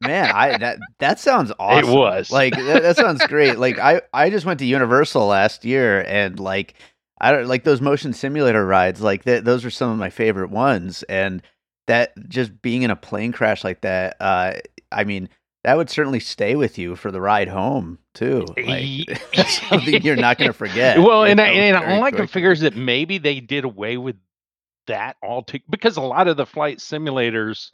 Man, 0.03 0.31
I 0.31 0.59
that 0.59 0.79
that 0.99 1.19
sounds 1.19 1.53
awesome. 1.59 1.89
It 1.89 1.97
was. 1.97 2.31
like 2.31 2.55
that, 2.55 2.83
that 2.83 2.97
sounds 2.97 3.27
great. 3.27 3.59
Like 3.59 3.79
I 3.79 4.03
I 4.13 4.31
just 4.31 4.45
went 4.45 4.59
to 4.61 4.67
Universal 4.67 5.27
last 5.27 5.65
year 5.65 6.05
and 6.07 6.39
like 6.39 6.75
I 7.21 7.33
don't 7.33 7.47
like 7.47 7.65
those 7.65 7.81
motion 7.81 8.13
simulator 8.13 8.67
rides. 8.67 9.01
Like 9.01 9.25
that 9.25 9.45
those 9.45 9.65
are 9.65 9.71
some 9.71 9.91
of 9.91 9.99
my 9.99 10.11
favorite 10.11 10.51
ones. 10.51 11.03
And 11.05 11.41
that 11.87 12.13
just 12.29 12.61
being 12.63 12.83
in 12.83 12.91
a 12.91 12.97
plane 12.97 13.33
crash 13.33 13.65
like 13.65 13.81
that, 13.83 14.17
uh, 14.21 14.55
I 14.91 15.05
mean, 15.05 15.29
that 15.65 15.77
would 15.77 15.89
certainly 15.89 16.21
stay 16.21 16.57
with 16.57 16.79
you 16.79 16.97
for 16.97 17.11
the 17.11 17.21
ride 17.21 17.49
home 17.49 17.99
too. 18.15 18.47
Like 18.57 19.19
something 19.49 20.03
you're 20.03 20.17
not 20.17 20.37
going 20.39 20.51
to 20.51 20.57
forget. 20.57 20.99
Well, 21.03 21.25
and 21.25 21.41
I, 21.41 21.47
and 21.47 21.77
I 21.77 21.81
can 21.81 22.01
quickly. 22.01 22.27
figure 22.27 22.53
is 22.53 22.61
that 22.61 22.77
maybe 22.77 23.19
they 23.19 23.41
did 23.41 23.65
away 23.65 23.97
with 23.97 24.17
that 24.89 25.17
all 25.23 25.45
to, 25.45 25.61
because 25.71 25.97
a 25.97 26.03
lot 26.03 26.27
of 26.27 26.37
the 26.37 26.45
flight 26.47 26.79
simulators 26.79 27.71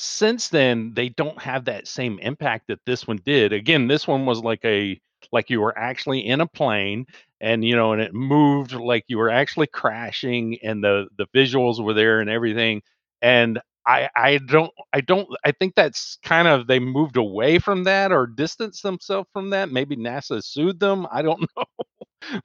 since 0.00 0.48
then 0.48 0.94
they 0.94 1.10
don't 1.10 1.40
have 1.42 1.66
that 1.66 1.86
same 1.86 2.18
impact 2.20 2.68
that 2.68 2.80
this 2.86 3.06
one 3.06 3.18
did. 3.24 3.52
Again, 3.52 3.86
this 3.86 4.06
one 4.08 4.24
was 4.26 4.40
like 4.40 4.64
a 4.64 4.98
like 5.32 5.50
you 5.50 5.60
were 5.60 5.76
actually 5.76 6.26
in 6.26 6.40
a 6.40 6.46
plane 6.46 7.06
and 7.40 7.62
you 7.64 7.76
know 7.76 7.92
and 7.92 8.00
it 8.00 8.14
moved 8.14 8.72
like 8.72 9.04
you 9.08 9.18
were 9.18 9.30
actually 9.30 9.66
crashing 9.66 10.58
and 10.62 10.82
the 10.82 11.06
the 11.18 11.26
visuals 11.34 11.82
were 11.82 11.92
there 11.92 12.20
and 12.20 12.30
everything 12.30 12.82
and 13.20 13.60
I 13.86 14.08
I 14.14 14.38
don't 14.38 14.70
I 14.92 15.00
don't 15.00 15.28
I 15.44 15.52
think 15.52 15.74
that's 15.74 16.18
kind 16.24 16.48
of 16.48 16.66
they 16.66 16.78
moved 16.78 17.16
away 17.16 17.58
from 17.58 17.84
that 17.84 18.12
or 18.12 18.26
distanced 18.26 18.82
themselves 18.82 19.28
from 19.32 19.50
that. 19.50 19.70
Maybe 19.70 19.96
NASA 19.96 20.42
sued 20.44 20.80
them. 20.80 21.06
I 21.12 21.22
don't 21.22 21.40
know. 21.56 21.64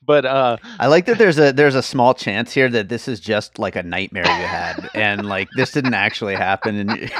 but 0.01 0.25
uh 0.25 0.57
I 0.79 0.87
like 0.87 1.05
that 1.05 1.17
there's 1.17 1.37
a 1.37 1.51
there's 1.51 1.75
a 1.75 1.83
small 1.83 2.13
chance 2.13 2.53
here 2.53 2.69
that 2.69 2.89
this 2.89 3.07
is 3.07 3.19
just 3.19 3.59
like 3.59 3.75
a 3.75 3.83
nightmare 3.83 4.25
you 4.25 4.31
had, 4.47 4.89
and 4.93 5.25
like 5.27 5.49
this 5.55 5.71
didn't 5.71 5.93
actually 5.93 6.35
happen, 6.35 6.89
and 6.89 7.11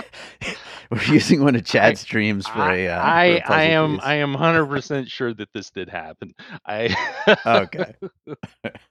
we're 0.91 1.03
using 1.13 1.43
one 1.43 1.55
of 1.55 1.65
Chad's 1.65 2.03
dreams 2.03 2.47
for 2.47 2.69
a. 2.69 2.87
Uh, 2.87 3.01
for 3.01 3.07
I 3.07 3.25
a 3.25 3.41
I 3.47 3.63
am 3.63 3.95
piece. 3.95 4.03
I 4.03 4.15
am 4.15 4.33
hundred 4.33 4.67
percent 4.67 5.09
sure 5.09 5.33
that 5.33 5.49
this 5.53 5.69
did 5.71 5.89
happen. 5.89 6.33
I 6.65 6.95
Okay. 7.45 7.93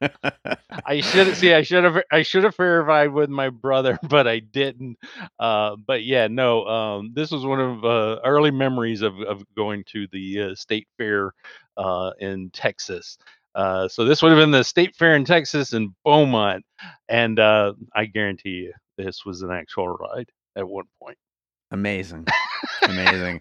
I 0.87 1.01
should 1.01 1.37
see 1.37 1.53
I 1.55 1.63
should 1.63 1.85
have 1.85 2.03
I 2.11 2.23
should 2.23 2.45
have 2.45 2.57
verified 2.57 3.13
with 3.13 3.31
my 3.31 3.51
brother, 3.51 3.99
but 4.09 4.27
I 4.27 4.41
didn't. 4.41 4.99
Uh, 5.39 5.77
but 5.77 6.05
yeah, 6.05 6.27
no. 6.29 6.67
Um, 6.67 7.13
this 7.15 7.31
was 7.31 7.45
one 7.45 7.61
of 7.61 7.85
uh, 7.85 8.21
early 8.25 8.51
memories 8.51 9.03
of 9.03 9.21
of 9.21 9.43
going 9.57 9.85
to 9.89 10.07
the 10.13 10.43
uh, 10.43 10.55
state 10.55 10.89
fair 10.99 11.33
uh, 11.77 12.11
in 12.21 12.51
Texas. 12.51 13.19
Uh, 13.55 13.87
so 13.87 14.05
this 14.05 14.21
would 14.21 14.31
have 14.31 14.39
been 14.39 14.51
the 14.51 14.65
state 14.65 14.97
fair 14.97 15.15
in 15.15 15.25
Texas 15.25 15.75
in 15.75 15.95
Beaumont, 16.05 16.65
and 17.09 17.39
uh, 17.39 17.73
I 17.95 18.07
guarantee 18.07 18.51
you 18.51 18.73
this 18.99 19.25
was 19.25 19.43
an 19.43 19.51
actual 19.53 19.89
ride 19.89 20.29
at 20.57 20.69
one 20.69 20.87
point. 21.01 21.19
Amazing, 21.75 22.27
amazing. 22.83 23.41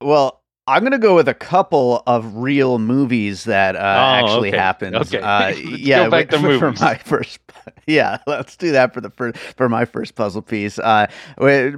Well, 0.00 0.42
I'm 0.66 0.82
gonna 0.82 0.98
go 0.98 1.14
with 1.14 1.28
a 1.28 1.34
couple 1.34 2.02
of 2.06 2.36
real 2.36 2.78
movies 2.78 3.44
that 3.44 3.76
uh, 3.76 3.78
Oh, 3.78 3.82
actually 4.26 4.48
okay. 4.50 4.58
happened. 4.58 4.96
Okay. 4.96 5.20
Uh, 5.20 5.40
Let's 5.50 5.60
go 5.60 5.68
yeah, 5.76 6.08
back 6.08 6.28
to 6.30 6.38
for, 6.38 6.58
for 6.58 6.72
my 6.84 6.96
first. 6.98 7.40
Yeah, 7.88 8.18
let's 8.26 8.56
do 8.56 8.72
that 8.72 8.92
for 8.92 9.00
the 9.00 9.10
first 9.10 9.36
for 9.38 9.68
my 9.68 9.84
first 9.84 10.16
puzzle 10.16 10.42
piece. 10.42 10.76
Uh, 10.76 11.06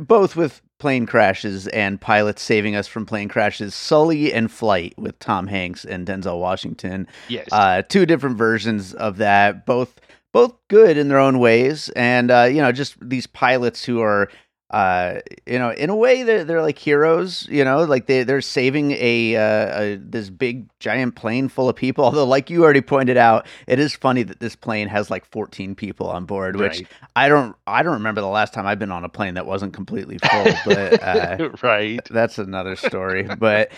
both 0.01 0.37
with 0.37 0.63
plane 0.79 1.05
crashes 1.05 1.67
and 1.69 2.01
pilots 2.01 2.41
saving 2.41 2.77
us 2.77 2.87
from 2.87 3.05
plane 3.05 3.29
crashes. 3.29 3.75
Sully 3.75 4.33
and 4.33 4.51
Flight 4.51 4.95
with 4.97 5.19
Tom 5.19 5.47
Hanks 5.47 5.85
and 5.85 6.07
Denzel 6.07 6.41
Washington. 6.41 7.07
Yes. 7.29 7.49
Uh, 7.53 7.83
two 7.83 8.07
different 8.07 8.39
versions 8.39 8.95
of 8.95 9.19
that, 9.19 9.67
both 9.67 10.01
both 10.33 10.55
good 10.69 10.97
in 10.97 11.09
their 11.09 11.19
own 11.19 11.39
ways, 11.41 11.91
and 11.91 12.31
uh, 12.31 12.45
you 12.45 12.63
know, 12.63 12.73
just 12.73 12.97
these 13.07 13.27
pilots 13.27 13.85
who 13.85 14.01
are, 14.01 14.31
uh, 14.71 15.21
you 15.47 15.59
know, 15.59 15.71
in 15.71 15.89
a 15.89 15.97
way 15.97 16.23
they're 16.25 16.45
they're 16.45 16.61
like 16.63 16.79
heroes. 16.79 17.47
You 17.51 17.65
know, 17.65 17.85
like 17.85 18.07
they 18.07 18.23
they're 18.23 18.43
saving 18.43 18.93
a, 18.93 19.37
uh, 19.37 19.81
a 19.83 19.97
this 19.97 20.29
big 20.29 20.69
giant 20.79 21.15
plane 21.15 21.49
full 21.49 21.69
of 21.69 21.77
people. 21.77 22.05
Although, 22.07 22.27
like 22.27 22.51
you 22.51 22.63
already 22.65 22.83
pointed 22.83 23.17
out, 23.17 23.47
it 23.67 23.79
is 23.79 23.95
funny 23.95 24.23
that 24.25 24.41
this 24.41 24.55
plane 24.57 24.89
has 24.89 25.11
like 25.11 25.25
14 25.25 25.75
people 25.75 26.09
on 26.09 26.27
board, 26.27 26.57
which 26.57 26.79
Right. 26.79 26.87
I 27.17 27.29
don't 27.29 27.57
I 27.67 27.83
don't 27.83 27.95
remember 27.95 28.21
the 28.21 28.27
last 28.29 28.53
time 28.53 28.67
I've 28.67 28.79
been 28.79 28.93
on 28.93 29.05
a 29.05 29.09
plane 29.09 29.35
that 29.35 29.47
wasn't 29.47 29.73
completely 29.73 30.19
full, 30.19 30.45
but. 30.67 31.03
Uh, 31.09 31.51
right. 31.63 32.01
that's 32.11 32.39
another 32.39 32.77
story. 32.77 33.23
but 33.23 33.71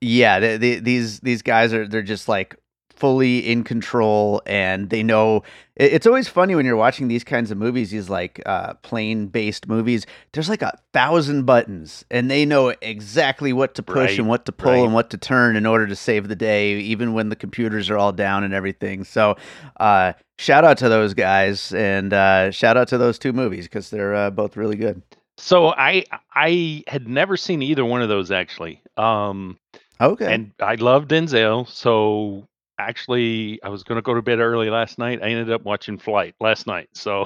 yeah, 0.00 0.40
the, 0.40 0.56
the, 0.56 0.80
these 0.80 1.20
these 1.20 1.42
guys 1.42 1.72
are 1.72 1.86
they're 1.86 2.02
just 2.02 2.28
like 2.28 2.56
fully 3.02 3.38
in 3.50 3.64
control 3.64 4.40
and 4.46 4.90
they 4.90 5.02
know 5.02 5.42
it's 5.74 6.06
always 6.06 6.28
funny 6.28 6.54
when 6.54 6.64
you're 6.64 6.76
watching 6.76 7.08
these 7.08 7.24
kinds 7.24 7.50
of 7.50 7.58
movies 7.58 7.90
these 7.90 8.08
like 8.08 8.40
uh 8.46 8.74
plane 8.74 9.26
based 9.26 9.66
movies 9.66 10.06
there's 10.32 10.48
like 10.48 10.62
a 10.62 10.78
thousand 10.92 11.44
buttons 11.44 12.04
and 12.12 12.30
they 12.30 12.44
know 12.46 12.72
exactly 12.80 13.52
what 13.52 13.74
to 13.74 13.82
push 13.82 14.10
Right, 14.10 14.18
and 14.20 14.28
what 14.28 14.44
to 14.46 14.52
pull 14.52 14.70
right. 14.70 14.84
and 14.84 14.94
what 14.94 15.10
to 15.10 15.16
turn 15.18 15.56
in 15.56 15.66
order 15.66 15.88
to 15.88 15.96
save 15.96 16.28
the 16.28 16.36
day 16.36 16.74
even 16.78 17.12
when 17.12 17.28
the 17.28 17.34
computers 17.34 17.90
are 17.90 17.98
all 17.98 18.12
down 18.12 18.44
and 18.44 18.54
everything 18.54 19.02
so 19.02 19.34
uh 19.80 20.12
shout 20.38 20.62
out 20.64 20.78
to 20.78 20.88
those 20.88 21.12
guys 21.12 21.74
and 21.74 22.12
uh 22.12 22.52
shout 22.52 22.76
out 22.76 22.86
to 22.86 22.98
those 22.98 23.18
two 23.18 23.32
movies 23.32 23.64
because 23.64 23.90
they're 23.90 24.14
uh, 24.14 24.30
both 24.30 24.56
really 24.56 24.76
good 24.76 25.02
So 25.38 25.74
I 25.76 26.04
I 26.32 26.84
had 26.86 27.08
never 27.08 27.36
seen 27.36 27.62
either 27.62 27.84
one 27.84 28.00
of 28.00 28.08
those 28.08 28.30
actually. 28.30 28.80
Um 28.96 29.58
okay 30.00 30.32
and 30.34 30.52
I 30.60 30.76
love 30.76 31.08
Denzel, 31.08 31.66
so 31.66 32.46
actually 32.88 33.60
I 33.62 33.68
was 33.68 33.82
going 33.82 33.96
to 33.96 34.02
go 34.02 34.14
to 34.14 34.22
bed 34.22 34.38
early 34.40 34.70
last 34.70 34.98
night. 34.98 35.20
I 35.22 35.28
ended 35.28 35.50
up 35.50 35.62
watching 35.62 35.98
Flight 35.98 36.34
last 36.40 36.66
night. 36.66 36.88
So 36.94 37.24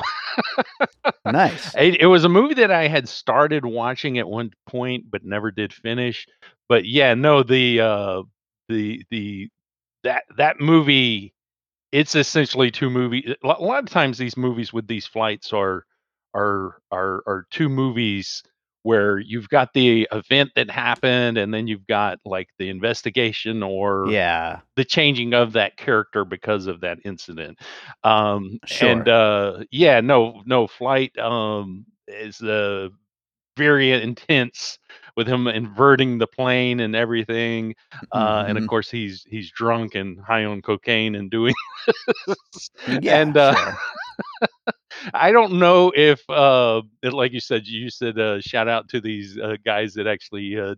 nice 1.26 1.74
it, 1.74 2.00
it 2.00 2.06
was 2.06 2.24
a 2.24 2.28
movie 2.28 2.54
that 2.54 2.70
I 2.70 2.88
had 2.88 3.08
started 3.08 3.64
watching 3.64 4.18
at 4.18 4.28
one 4.28 4.50
point 4.66 5.10
but 5.10 5.24
never 5.24 5.50
did 5.50 5.72
finish. 5.72 6.26
But 6.68 6.84
yeah, 6.86 7.14
no 7.14 7.42
the 7.42 7.80
uh 7.80 8.22
the 8.68 9.04
the 9.10 9.48
that 10.04 10.24
that 10.36 10.60
movie 10.60 11.34
it's 11.92 12.14
essentially 12.14 12.70
two 12.70 12.90
movies. 12.90 13.34
A 13.42 13.46
lot 13.46 13.82
of 13.82 13.90
times 13.90 14.18
these 14.18 14.36
movies 14.36 14.72
with 14.72 14.86
these 14.86 15.06
flights 15.06 15.52
are 15.52 15.84
are 16.34 16.78
are 16.92 17.22
are 17.26 17.46
two 17.50 17.68
movies 17.68 18.42
where 18.86 19.18
you've 19.18 19.48
got 19.50 19.72
the 19.74 20.08
event 20.12 20.50
that 20.56 20.70
happened 20.70 21.38
and 21.38 21.52
then 21.54 21.66
you've 21.66 21.86
got 21.86 22.18
like 22.24 22.48
the 22.58 22.70
investigation 22.70 23.62
or 23.62 24.14
yeah 24.14 24.60
the 24.76 24.84
changing 24.84 25.34
of 25.34 25.52
that 25.52 25.76
character 25.76 26.24
because 26.24 26.66
of 26.66 26.80
that 26.80 26.98
incident. 27.04 27.58
Um 28.04 28.58
and 28.80 29.08
uh 29.08 29.64
yeah, 29.70 30.00
no 30.00 30.42
no 30.46 30.66
flight 30.66 31.16
um 31.18 31.86
is 32.08 32.40
uh 32.42 32.88
very 33.56 33.92
intense 33.92 34.78
with 35.16 35.26
him 35.28 35.46
inverting 35.48 36.18
the 36.18 36.26
plane 36.26 36.80
and 36.80 36.94
everything. 36.96 37.74
Uh 38.12 38.44
and 38.46 38.58
of 38.58 38.64
Mhm. 38.64 38.66
course 38.66 38.90
he's 38.90 39.24
he's 39.28 39.50
drunk 39.52 39.94
and 39.94 40.18
high 40.20 40.44
on 40.44 40.62
cocaine 40.62 41.14
and 41.16 41.30
doing 41.30 41.54
this. 42.26 42.70
Yeah, 42.86 43.18
and 43.18 43.36
uh 43.36 43.54
sure. 43.54 43.78
I 45.14 45.32
don't 45.32 45.58
know 45.58 45.92
if, 45.94 46.28
uh, 46.28 46.82
like 47.02 47.32
you 47.32 47.40
said, 47.40 47.66
you 47.66 47.90
said, 47.90 48.18
uh, 48.18 48.40
shout 48.40 48.68
out 48.68 48.88
to 48.90 49.00
these 49.00 49.38
uh, 49.38 49.56
guys 49.64 49.94
that 49.94 50.06
actually 50.06 50.58
uh, 50.58 50.74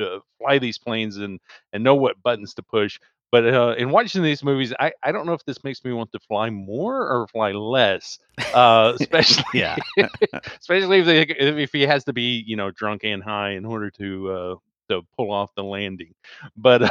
uh, 0.00 0.18
fly 0.38 0.58
these 0.58 0.78
planes 0.78 1.16
and 1.18 1.40
and 1.72 1.82
know 1.84 1.94
what 1.94 2.22
buttons 2.22 2.54
to 2.54 2.62
push. 2.62 2.98
But 3.32 3.46
uh, 3.52 3.74
in 3.78 3.90
watching 3.90 4.22
these 4.22 4.42
movies, 4.44 4.72
I, 4.78 4.92
I 5.02 5.12
don't 5.12 5.26
know 5.26 5.32
if 5.34 5.44
this 5.44 5.62
makes 5.64 5.84
me 5.84 5.92
want 5.92 6.12
to 6.12 6.18
fly 6.20 6.50
more 6.50 6.96
or 7.08 7.26
fly 7.28 7.52
less, 7.52 8.18
uh, 8.52 8.92
especially 8.96 9.44
Yeah. 9.52 9.76
especially 10.60 11.00
if 11.00 11.06
they, 11.06 11.22
if 11.22 11.72
he 11.72 11.82
has 11.82 12.04
to 12.04 12.12
be 12.12 12.42
you 12.46 12.56
know 12.56 12.70
drunk 12.70 13.02
and 13.04 13.22
high 13.22 13.50
in 13.50 13.64
order 13.64 13.90
to 13.90 14.30
uh, 14.30 14.54
to 14.90 15.02
pull 15.16 15.30
off 15.32 15.50
the 15.56 15.64
landing. 15.64 16.12
But 16.56 16.88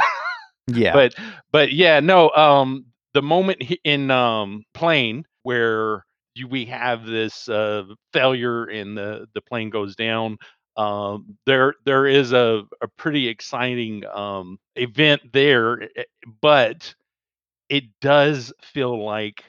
Yeah. 0.66 0.92
but 0.92 1.14
but 1.52 1.72
yeah 1.72 2.00
no 2.00 2.30
um 2.30 2.86
the 3.14 3.22
moment 3.22 3.62
in 3.84 4.10
um 4.10 4.64
plane 4.74 5.24
where 5.42 6.04
we 6.44 6.64
have 6.66 7.04
this 7.06 7.48
uh 7.48 7.84
failure 8.12 8.64
and 8.64 8.96
the 8.96 9.26
the 9.34 9.40
plane 9.42 9.70
goes 9.70 9.96
down 9.96 10.36
um 10.76 11.36
there 11.46 11.74
there 11.84 12.06
is 12.06 12.32
a 12.32 12.62
a 12.82 12.88
pretty 12.98 13.28
exciting 13.28 14.04
um 14.06 14.58
event 14.76 15.20
there 15.32 15.82
eh, 15.96 16.02
but 16.42 16.94
it 17.68 17.84
does 18.00 18.52
feel 18.62 19.04
like 19.04 19.44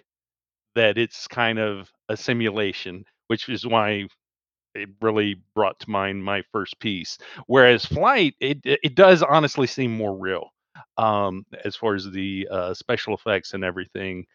that 0.76 0.98
it's 0.98 1.28
kind 1.28 1.60
of 1.60 1.92
a 2.10 2.18
simulation 2.18 3.04
which 3.28 3.50
is 3.50 3.66
why 3.66 4.08
it 4.76 4.90
really 5.02 5.36
brought 5.56 5.80
to 5.80 5.90
mind 5.90 6.24
my 6.24 6.44
first 6.52 6.80
piece. 6.80 7.18
Whereas 7.48 7.86
Flight, 7.86 8.36
it 8.40 8.60
it 8.66 8.96
does 8.96 9.24
honestly 9.24 9.68
seem 9.68 9.96
more 9.98 10.16
real, 10.18 10.50
um, 10.98 11.46
as 11.66 11.76
far 11.76 11.96
as 11.96 12.10
the 12.12 12.48
uh, 12.52 12.74
special 12.74 13.16
effects 13.16 13.54
and 13.54 13.64
everything. 13.64 14.26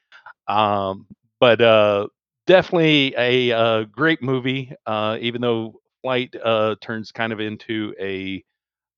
Um, 0.49 1.07
but 1.41 1.61
uh, 1.61 2.09
definitely 2.53 3.15
a 3.17 3.53
uh, 3.57 3.85
great 3.85 4.23
movie, 4.23 4.73
uh, 4.87 5.19
even 5.21 5.41
though 5.41 5.81
Flight 6.03 6.35
uh, 6.43 6.77
turns 6.81 7.13
kind 7.13 7.33
of 7.33 7.41
into 7.41 7.95
a 8.01 8.45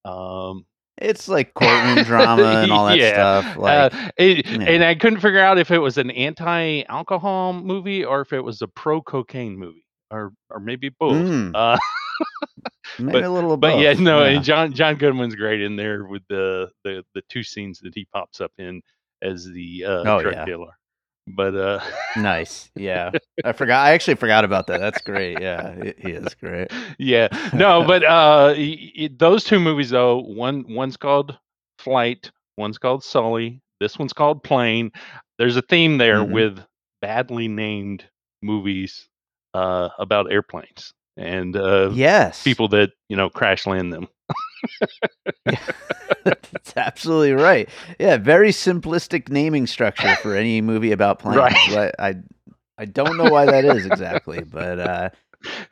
um, 0.08 0.66
it's 0.99 1.28
like 1.28 1.54
courtroom 1.54 2.02
drama 2.04 2.61
and 2.62 2.73
all 2.73 2.87
that 2.87 2.99
Yeah, 2.99 3.42
stuff. 3.42 3.56
Like 3.56 3.92
uh, 3.94 4.12
it, 4.18 4.46
yeah. 4.50 4.68
and 4.68 4.84
I 4.84 4.94
couldn't 4.94 5.20
figure 5.20 5.40
out 5.40 5.58
if 5.58 5.70
it 5.70 5.78
was 5.78 5.99
an 5.99 6.11
anti-alcohol 6.11 7.54
movie 7.54 8.04
or 8.04 8.20
if 8.23 8.32
it 8.32 8.40
was 8.40 8.62
a 8.62 8.68
pro-cocaine 8.68 9.56
movie, 9.58 9.87
or 10.11 10.32
or 10.50 10.61
maybe 10.61 10.90
both. 10.90 11.26
Mm, 11.26 11.54
Uh, 11.54 11.78
maybe 12.99 13.25
a 13.25 13.30
little 13.30 13.56
but 13.56 13.76
yeah, 13.78 13.92
no, 13.94 14.25
Yeah. 14.25 14.28
and 14.37 14.44
John 14.44 14.73
John 14.75 14.96
Goodman's 14.96 15.34
great 15.37 15.61
in 15.62 15.76
there 15.76 16.04
with 16.06 16.23
the 16.28 16.70
the 16.84 17.04
the 17.14 17.23
two 17.28 17.42
scenes 17.42 17.80
that 17.80 17.94
he 17.94 18.06
pops 18.12 18.40
up 18.40 18.52
in 18.58 18.82
as 19.23 19.44
the 19.46 19.84
uh, 19.84 20.04
Oh, 20.04 20.18
drug 20.23 20.44
dealer. 20.44 20.73
But 21.26 21.54
uh, 21.54 21.81
Nice. 22.16 22.71
Yeah. 22.76 23.11
I 23.45 23.52
forgot. 23.52 23.87
I 23.87 23.93
actually 23.93 24.16
forgot 24.16 24.45
about 24.45 24.66
that. 24.66 24.81
That's 24.81 25.00
great. 25.00 25.40
Yeah. 25.40 25.75
He, 25.99 26.11
is 26.12 26.35
great. 26.35 26.71
yeah, 26.99 27.28
no, 27.54 27.83
but 27.85 28.04
uh, 28.04 28.54
those 29.16 29.45
two 29.45 29.59
movies 29.59 29.90
though, 29.90 30.21
one 30.21 30.64
one's 30.69 30.97
called 30.97 31.38
Flight, 31.78 32.31
one's 32.59 32.78
called 32.78 33.02
Sully. 33.04 33.61
This 33.81 33.99
one's 33.99 34.12
called 34.12 34.43
Plane. 34.45 34.93
There's 35.38 35.57
a 35.57 35.62
theme 35.62 35.99
there 35.99 36.19
Mhm. 36.19 36.31
with 36.33 36.61
badly 37.00 37.49
named 37.49 38.04
movies 38.43 39.09
uh, 39.54 39.88
about 39.99 40.31
airplanes 40.33 40.93
and 41.16 41.57
uh, 41.57 41.90
Yes. 41.93 42.43
people 42.43 42.69
that 42.69 42.90
you 43.09 43.16
know 43.16 43.31
crash 43.31 43.66
land 43.66 43.93
them. 43.93 44.09
Yeah. 45.47 45.59
That's 46.25 46.73
absolutely 46.76 47.33
right. 47.33 47.69
Yeah. 47.99 48.16
Very 48.16 48.50
simplistic 48.50 49.28
naming 49.28 49.66
structure 49.66 50.14
for 50.16 50.35
any 50.35 50.61
movie 50.61 50.93
about 50.93 51.19
planes. 51.19 51.37
Right. 51.37 51.71
But 51.71 51.95
I 51.99 52.14
I 52.78 52.85
don't 52.87 53.16
know 53.16 53.31
why 53.31 53.47
that 53.47 53.64
is 53.64 53.87
exactly, 53.87 54.43
but 54.43 54.78
uh, 54.81 55.11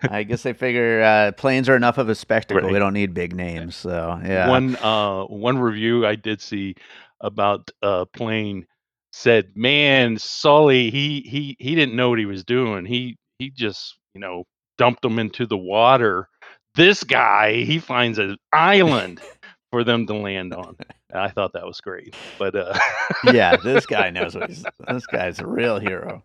I 0.03 0.23
guess 0.23 0.43
they 0.43 0.53
figure 0.53 1.03
uh, 1.03 1.33
planes 1.33 1.69
are 1.69 1.77
enough 1.77 1.99
of 1.99 2.09
a 2.09 2.15
spectacle. 2.15 2.71
We 2.71 2.79
don't 2.79 2.93
need 2.93 3.15
big 3.15 3.35
names. 3.35 3.77
So 3.77 4.21
yeah. 4.25 4.49
One 4.49 4.77
uh 4.77 5.25
one 5.25 5.59
review 5.59 6.07
I 6.07 6.15
did 6.15 6.41
see 6.41 6.75
about 7.21 7.71
uh 7.83 8.05
plane 8.07 8.67
said, 9.13 9.53
"Man, 9.55 10.19
Sully, 10.19 10.91
he 10.91 11.21
he 11.21 11.57
he 11.59 11.75
didn't 11.75 11.97
know 11.97 12.11
what 12.11 12.19
he 12.19 12.27
was 12.27 12.45
doing. 12.45 12.85
He 12.85 13.19
he 13.39 13.51
just, 13.51 13.99
you 14.15 14.21
know, 14.21 14.45
dumped 14.79 15.03
them 15.03 15.19
into 15.19 15.47
the 15.47 15.59
water. 15.59 16.29
This 16.75 17.03
guy, 17.05 17.63
he 17.63 17.79
finds 17.79 18.19
an 18.19 18.37
island 18.53 19.21
for 19.71 19.85
them 19.85 20.07
to 20.07 20.15
land 20.15 20.53
on." 20.55 20.77
I 21.13 21.29
thought 21.31 21.53
that 21.55 21.67
was 21.67 21.81
great. 21.81 22.15
But 22.39 22.55
uh 22.57 22.79
yeah, 23.23 23.57
this 23.57 23.87
guy 23.87 24.11
knows 24.11 24.35
what 24.35 24.49
he's. 24.49 24.67
This 24.89 25.07
guy's 25.07 25.41
a 25.41 25.47
real 25.47 25.79
hero. 25.79 26.25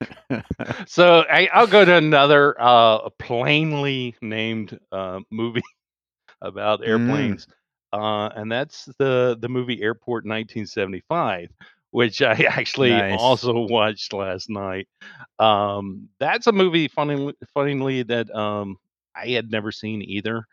so 0.86 1.24
I, 1.30 1.48
I'll 1.52 1.66
go 1.66 1.84
to 1.84 1.94
another 1.94 2.54
uh 2.60 3.08
plainly 3.18 4.16
named 4.20 4.78
uh 4.92 5.20
movie 5.30 5.62
about 6.40 6.84
Mm. 6.84 6.84
airplanes, 6.84 7.46
uh, 7.92 8.30
and 8.34 8.50
that's 8.50 8.86
the 8.98 9.36
the 9.40 9.48
movie 9.48 9.82
Airport 9.82 10.26
1975, 10.26 11.50
which 11.90 12.22
I 12.22 12.32
actually 12.48 13.02
Nice. 13.02 13.08
also 13.08 13.60
watched 13.68 14.12
last 14.12 14.48
night. 14.50 14.88
Um, 15.38 16.08
that's 16.18 16.46
a 16.46 16.52
movie, 16.52 16.88
funnily, 16.88 17.34
funnily 17.54 18.02
that 18.04 18.34
um, 18.34 18.78
I 19.20 19.28
had 19.30 19.50
never 19.50 19.72
seen 19.72 20.02
either. 20.02 20.44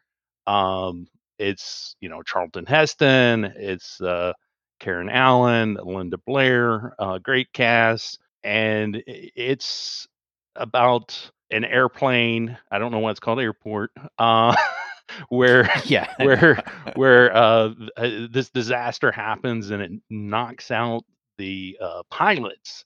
Um, 0.48 1.08
it's 1.40 1.96
you 2.02 2.10
know 2.10 2.24
Charlton 2.24 2.66
Heston, 2.66 3.46
it's 3.56 4.02
uh, 4.02 4.34
Karen 4.80 5.10
Allen, 5.10 5.78
Linda 5.84 6.18
Blair, 6.26 6.94
uh, 7.00 7.20
great 7.20 7.52
cast, 7.54 8.20
and 8.44 9.02
it's 9.08 10.08
about 10.56 11.30
an 11.52 11.64
airplane. 11.66 12.58
I 12.72 12.80
don't 12.80 12.92
know 12.92 13.00
why 13.00 13.12
it's 13.12 13.20
called 13.20 13.40
airport. 13.40 13.92
Uh, 14.18 14.56
where 15.30 15.70
Yeah. 15.86 16.12
where 16.18 16.64
where 16.96 17.36
uh, 17.36 17.74
uh, 17.96 18.28
this 18.32 18.50
disaster 18.50 19.12
happens 19.12 19.70
and 19.70 19.82
it 19.82 19.92
knocks 20.10 20.72
out 20.72 21.04
the 21.38 21.78
uh, 21.82 22.04
pilots, 22.10 22.86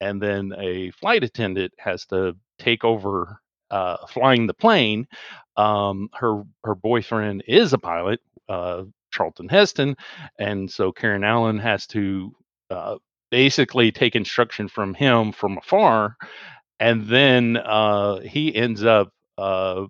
and 0.00 0.20
then 0.20 0.52
a 0.58 0.90
flight 0.92 1.24
attendant 1.24 1.72
has 1.78 2.06
to 2.06 2.36
take 2.58 2.84
over 2.84 3.40
uh, 3.72 4.06
flying 4.06 4.46
the 4.46 4.54
plane. 4.54 5.08
Um, 5.56 6.08
her 6.14 6.44
her 6.64 6.74
boyfriend 6.74 7.44
is 7.48 7.72
a 7.72 7.78
pilot, 7.78 8.20
uh, 8.48 8.84
Charlton 9.12 9.48
Heston, 9.48 9.96
and 10.38 10.70
so 10.70 10.92
Karen 10.92 11.24
Allen 11.24 11.58
has 11.58 11.86
to 11.88 12.34
uh, 12.70 12.96
basically 13.30 13.90
take 13.90 14.14
instruction 14.14 14.68
from 14.68 14.94
him 14.94 15.32
from 15.32 15.58
afar, 15.58 16.16
and 16.78 17.06
then 17.08 17.56
uh, 17.56 18.20
he 18.20 18.54
ends 18.54 18.84
up. 18.84 19.12
Uh, 19.36 19.86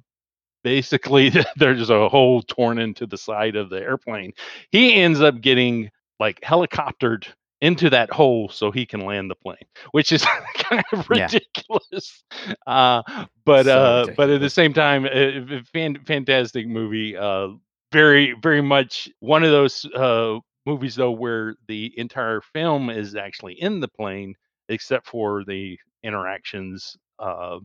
basically 0.64 1.32
there's 1.56 1.90
a 1.90 2.08
hole 2.08 2.40
torn 2.42 2.78
into 2.78 3.04
the 3.04 3.18
side 3.18 3.56
of 3.56 3.68
the 3.68 3.80
airplane. 3.80 4.32
He 4.70 4.94
ends 4.94 5.20
up 5.20 5.40
getting 5.40 5.90
like 6.20 6.40
helicoptered 6.40 7.26
into 7.62 7.90
that 7.90 8.12
hole 8.12 8.50
so 8.50 8.72
he 8.72 8.86
can 8.86 9.00
land 9.06 9.30
the 9.30 9.36
plane, 9.36 9.56
which 9.92 10.12
is 10.12 10.24
kind 10.58 10.84
of 10.92 11.08
Yeah. 11.08 11.30
ridiculous. 11.30 12.24
Uh, 12.66 13.02
but 13.46 13.68
So 13.68 13.68
uh, 13.68 14.08
but 14.16 14.30
at 14.30 14.40
the 14.40 14.50
same 14.50 14.74
time, 14.74 15.06
uh, 15.06 15.60
fan, 15.72 15.98
fantastic 16.06 16.68
movie. 16.68 17.16
Uh, 17.16 17.50
very 17.92 18.34
very 18.42 18.62
much 18.62 19.08
one 19.20 19.44
of 19.44 19.50
those 19.52 19.84
uh, 19.96 20.38
movies 20.66 20.96
though 20.96 21.12
where 21.12 21.56
the 21.68 21.92
entire 21.98 22.40
film 22.40 22.90
is 22.90 23.16
actually 23.16 23.54
in 23.60 23.80
the 23.80 23.88
plane, 23.88 24.34
except 24.68 25.06
for 25.08 25.44
the 25.44 25.78
interactions. 26.04 26.96
Uh, 27.18 27.58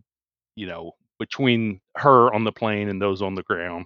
you 0.55 0.67
know, 0.67 0.91
between 1.19 1.81
her 1.97 2.33
on 2.33 2.43
the 2.45 2.51
plane 2.53 2.89
and 2.89 3.01
those 3.01 3.21
on 3.21 3.35
the 3.35 3.43
ground, 3.43 3.85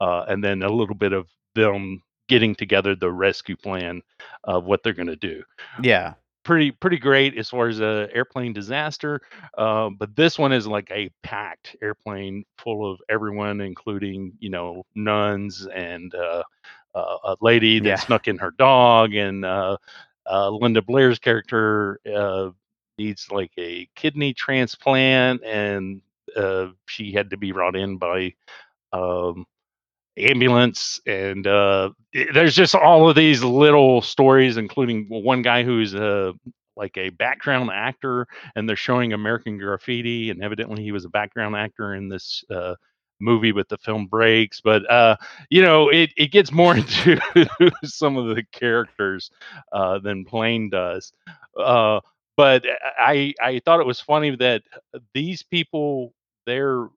uh, 0.00 0.24
and 0.28 0.42
then 0.44 0.62
a 0.62 0.70
little 0.72 0.94
bit 0.96 1.12
of 1.12 1.28
them 1.54 2.02
getting 2.32 2.64
together 2.64 2.96
the 2.96 3.20
rescue 3.26 3.66
plan 3.68 4.02
of 4.44 4.64
what 4.64 4.82
they're 4.84 5.00
going 5.02 5.18
to 5.18 5.32
do. 5.34 5.44
Yeah. 5.78 6.14
Pretty 6.44 6.72
pretty 6.72 6.98
great 6.98 7.38
as 7.38 7.50
far 7.50 7.68
as 7.68 7.80
a 7.80 8.08
airplane 8.14 8.52
disaster, 8.52 9.22
uh, 9.58 9.90
but 9.98 10.16
this 10.16 10.38
one 10.38 10.52
is 10.52 10.66
like 10.66 10.90
a 10.90 11.10
packed 11.22 11.76
airplane 11.82 12.44
full 12.58 12.90
of 12.90 13.00
everyone, 13.08 13.60
including 13.60 14.32
you 14.40 14.50
know 14.50 14.84
nuns 14.94 15.66
and 15.74 16.14
uh, 16.14 16.42
uh, 16.94 17.16
a 17.24 17.36
lady 17.42 17.80
that 17.80 17.98
Yeah. 17.98 17.98
snuck 17.98 18.28
in 18.28 18.38
her 18.38 18.52
dog, 18.58 19.14
and 19.14 19.44
uh, 19.44 19.76
uh, 20.30 20.50
Linda 20.50 20.82
Blair's 20.82 21.18
character 21.18 22.00
uh, 22.12 22.50
needs 22.98 23.30
like 23.30 23.52
a 23.58 23.88
kidney 23.94 24.34
transplant, 24.34 25.44
and 25.44 26.02
uh, 26.36 26.68
she 26.86 27.12
had 27.12 27.30
to 27.30 27.36
be 27.38 27.52
brought 27.52 27.76
in 27.76 27.98
by 27.98 28.34
um, 28.92 29.46
ambulance. 30.16 31.00
And 31.06 31.46
uh, 31.46 31.90
i- 32.14 32.26
there's 32.32 32.54
just 32.54 32.74
all 32.74 33.08
of 33.08 33.16
these 33.16 33.42
little 33.42 34.02
stories, 34.02 34.56
including 34.56 35.06
one 35.08 35.42
guy 35.42 35.62
who's 35.64 35.94
uh, 35.94 36.32
like 36.76 36.96
a 36.96 37.10
background 37.10 37.70
actor, 37.72 38.26
and 38.56 38.68
they're 38.68 38.76
showing 38.76 39.12
American 39.12 39.58
Graffiti, 39.58 40.30
and 40.30 40.42
evidently 40.42 40.82
he 40.82 40.92
was 40.92 41.04
a 41.04 41.10
background 41.10 41.56
actor 41.56 41.94
in 41.94 42.08
this. 42.08 42.44
Uh, 42.50 42.74
movie 43.20 43.52
but 43.52 43.68
the 43.68 43.78
film 43.78 44.06
breaks 44.06 44.60
but 44.60 44.90
uh 44.90 45.14
you 45.48 45.62
know 45.62 45.88
it, 45.90 46.10
it 46.16 46.32
gets 46.32 46.50
more 46.50 46.74
into 46.76 47.20
some 47.84 48.16
of 48.16 48.34
the 48.34 48.42
characters 48.50 49.30
uh 49.72 49.98
than 50.00 50.24
plane 50.24 50.68
does 50.68 51.12
uh 51.56 52.00
but 52.36 52.64
I 52.98 53.34
I 53.40 53.60
thought 53.64 53.80
it 53.80 53.86
was 53.86 54.00
funny 54.00 54.34
that 54.36 54.62
these 55.14 55.42
people 55.44 56.12
they're 56.46 56.88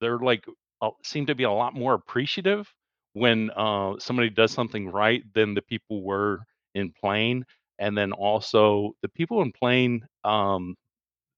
they're 0.00 0.18
like 0.18 0.44
uh, 0.80 0.90
seem 1.04 1.26
to 1.26 1.34
be 1.34 1.44
a 1.44 1.50
lot 1.50 1.74
more 1.74 1.94
appreciative 1.94 2.72
when 3.14 3.50
uh, 3.56 3.94
somebody 3.98 4.30
does 4.30 4.52
something 4.52 4.88
right 4.90 5.22
than 5.34 5.54
the 5.54 5.62
people 5.62 6.02
were 6.02 6.40
in 6.74 6.92
plane, 6.92 7.44
and 7.78 7.96
then 7.96 8.12
also 8.12 8.92
the 9.02 9.08
people 9.08 9.42
in 9.42 9.52
plane 9.52 10.06
um 10.24 10.76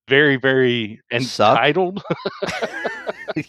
very 0.09 0.37
very 0.37 1.01
entitled. 1.13 2.03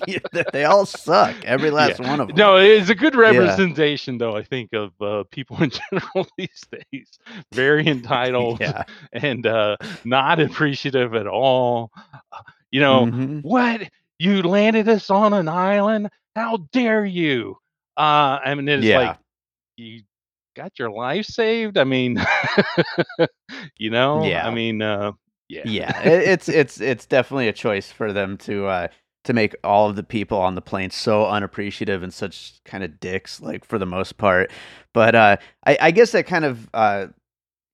Yeah, 0.08 0.20
they- 0.54 0.64
all 0.66 0.86
suck. 0.86 1.36
Every 1.44 1.70
yeah, 1.70 1.76
last 1.76 2.00
one 2.00 2.20
of 2.22 2.28
them. 2.28 2.38
no, 2.38 2.56
it's 2.58 2.90
a 2.90 2.96
good 2.96 3.16
Yeah. 3.16 3.20
representation 3.20 4.18
though. 4.18 4.36
I 4.36 4.44
think 4.44 4.74
of 4.74 4.92
uh, 5.02 5.24
people 5.32 5.62
in 5.62 5.72
general 5.92 6.28
these 6.38 6.62
days, 6.72 7.10
very 7.52 7.88
entitled 7.88 8.62
Yeah. 8.62 8.84
and 9.12 9.46
uh, 9.46 9.76
not 10.06 10.40
appreciative 10.40 11.16
at 11.16 11.28
all. 11.28 11.92
Uh, 12.32 12.40
You 12.72 12.80
know, 12.82 13.06
hmm 13.08 13.40
what? 13.42 13.90
You 14.24 14.42
landed 14.42 14.88
us 14.88 15.10
on 15.10 15.34
an 15.34 15.50
island? 15.50 16.10
How 16.34 16.56
dare 16.72 17.04
you? 17.06 17.58
Uh, 17.98 18.40
I 18.44 18.56
mean, 18.56 18.70
it's 18.70 18.86
Yeah. 18.86 18.98
like 18.98 19.20
you 19.76 20.04
got 20.56 20.80
your 20.80 20.92
life 20.92 21.26
saved. 21.26 21.78
I 21.78 21.84
mean, 21.84 22.18
you 23.78 23.90
know, 23.90 24.24
yeah. 24.24 24.48
I 24.48 24.52
mean, 24.52 24.82
uh, 24.82 25.12
yeah, 25.50 25.66
Yeah. 25.66 26.00
It, 26.00 26.28
it's 26.30 26.50
it's 26.50 26.80
it's 26.80 27.06
definitely 27.06 27.50
a 27.50 27.54
choice 27.54 27.92
for 27.92 28.14
them 28.14 28.38
to 28.40 28.68
uh 28.68 28.88
to 29.26 29.34
make 29.34 29.56
all 29.64 29.90
of 29.90 29.96
the 29.98 30.04
people 30.04 30.38
on 30.38 30.56
the 30.56 30.62
plane 30.62 30.90
so 30.90 31.26
unappreciative 31.28 32.02
and 32.02 32.14
such 32.14 32.62
kind 32.66 32.84
of 32.84 33.00
dicks, 33.02 33.42
like 33.42 33.66
for 33.66 33.78
the 33.78 33.86
most 33.86 34.18
part. 34.18 34.52
But 34.94 35.16
uh 35.16 35.38
I, 35.66 35.78
I 35.82 35.92
guess 35.92 36.12
that 36.14 36.28
kind 36.28 36.46
of 36.46 36.70
uh 36.74 37.08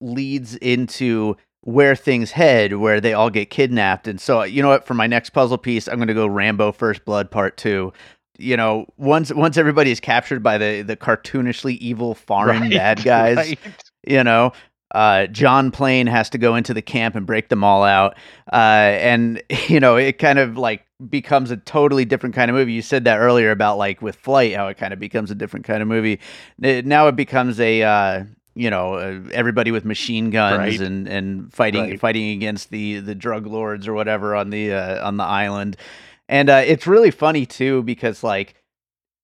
leads 0.02 0.56
into 0.58 1.38
where 1.62 1.96
things 1.96 2.32
head, 2.32 2.74
where 2.74 3.02
they 3.02 3.14
all 3.14 3.30
get 3.30 3.50
kidnapped. 3.50 4.08
And 4.08 4.20
so, 4.20 4.44
you 4.44 4.62
know 4.62 4.70
what? 4.70 4.86
For 4.86 4.94
my 4.94 5.08
next 5.08 5.32
puzzle 5.32 5.58
piece, 5.58 5.88
I'm 5.88 5.98
going 5.98 6.08
to 6.08 6.14
go 6.14 6.28
Rambo 6.28 6.72
First 6.72 7.06
Blood 7.06 7.30
Part 7.32 7.58
Two. 7.58 7.94
You 8.38 8.56
know, 8.56 8.86
once 8.98 9.34
once 9.34 9.58
everybody 9.58 9.92
is 9.92 10.00
captured 10.00 10.42
by 10.42 10.58
the 10.58 10.82
the 10.82 10.96
cartoonishly 10.96 11.78
evil 11.78 12.16
foreign 12.16 12.62
right, 12.62 12.72
bad 12.72 13.04
guys, 13.04 13.36
right. 13.36 13.60
you 14.08 14.24
know, 14.24 14.54
uh, 14.96 15.28
John 15.28 15.72
Plane 15.72 16.08
has 16.08 16.30
to 16.32 16.38
go 16.38 16.56
into 16.56 16.74
the 16.74 16.82
camp 16.82 17.16
and 17.16 17.26
break 17.26 17.50
them 17.50 17.64
all 17.64 17.84
out, 17.84 18.16
uh, 18.52 18.56
and 18.56 19.42
you 19.68 19.80
know, 19.80 19.98
it 19.98 20.20
kind 20.20 20.40
of 20.40 20.58
like 20.58 20.86
becomes 21.10 21.52
a 21.52 21.58
totally 21.58 22.06
different 22.06 22.36
kind 22.36 22.50
of 22.50 22.56
movie. 22.56 22.74
You 22.74 22.82
said 22.82 23.04
that 23.04 23.18
earlier 23.18 23.52
about 23.52 23.78
like 23.78 24.02
with 24.02 24.16
Flight, 24.16 24.56
how 24.56 24.68
it 24.68 24.78
kind 24.78 24.94
of 24.94 25.00
becomes 25.00 25.32
a 25.32 25.36
different 25.36 25.66
kind 25.66 25.82
of 25.82 25.88
movie. 25.88 26.20
It- 26.62 26.86
now 26.86 27.08
it 27.08 27.16
becomes 27.16 27.60
a 27.60 27.84
uh, 27.84 28.24
you 28.56 28.70
know 28.70 28.96
uh, 28.96 29.20
everybody 29.32 29.72
with 29.72 29.86
machine 29.86 30.30
guns 30.30 30.58
Right. 30.58 30.80
and 30.82 31.08
and 31.08 31.54
fighting 31.54 31.82
Right. 31.82 32.00
fighting 32.00 32.32
against 32.32 32.70
the 32.72 33.00
the 33.00 33.16
drug 33.16 33.46
lords 33.46 33.88
or 33.88 33.94
whatever 33.94 34.36
on 34.36 34.50
the 34.50 34.74
uh, 34.74 35.06
on 35.08 35.18
the 35.18 35.24
island, 35.24 35.78
and 36.28 36.50
uh, 36.50 36.64
it's 36.66 36.88
really 36.88 37.12
funny 37.12 37.46
too 37.46 37.84
because 37.84 38.24
like 38.24 38.56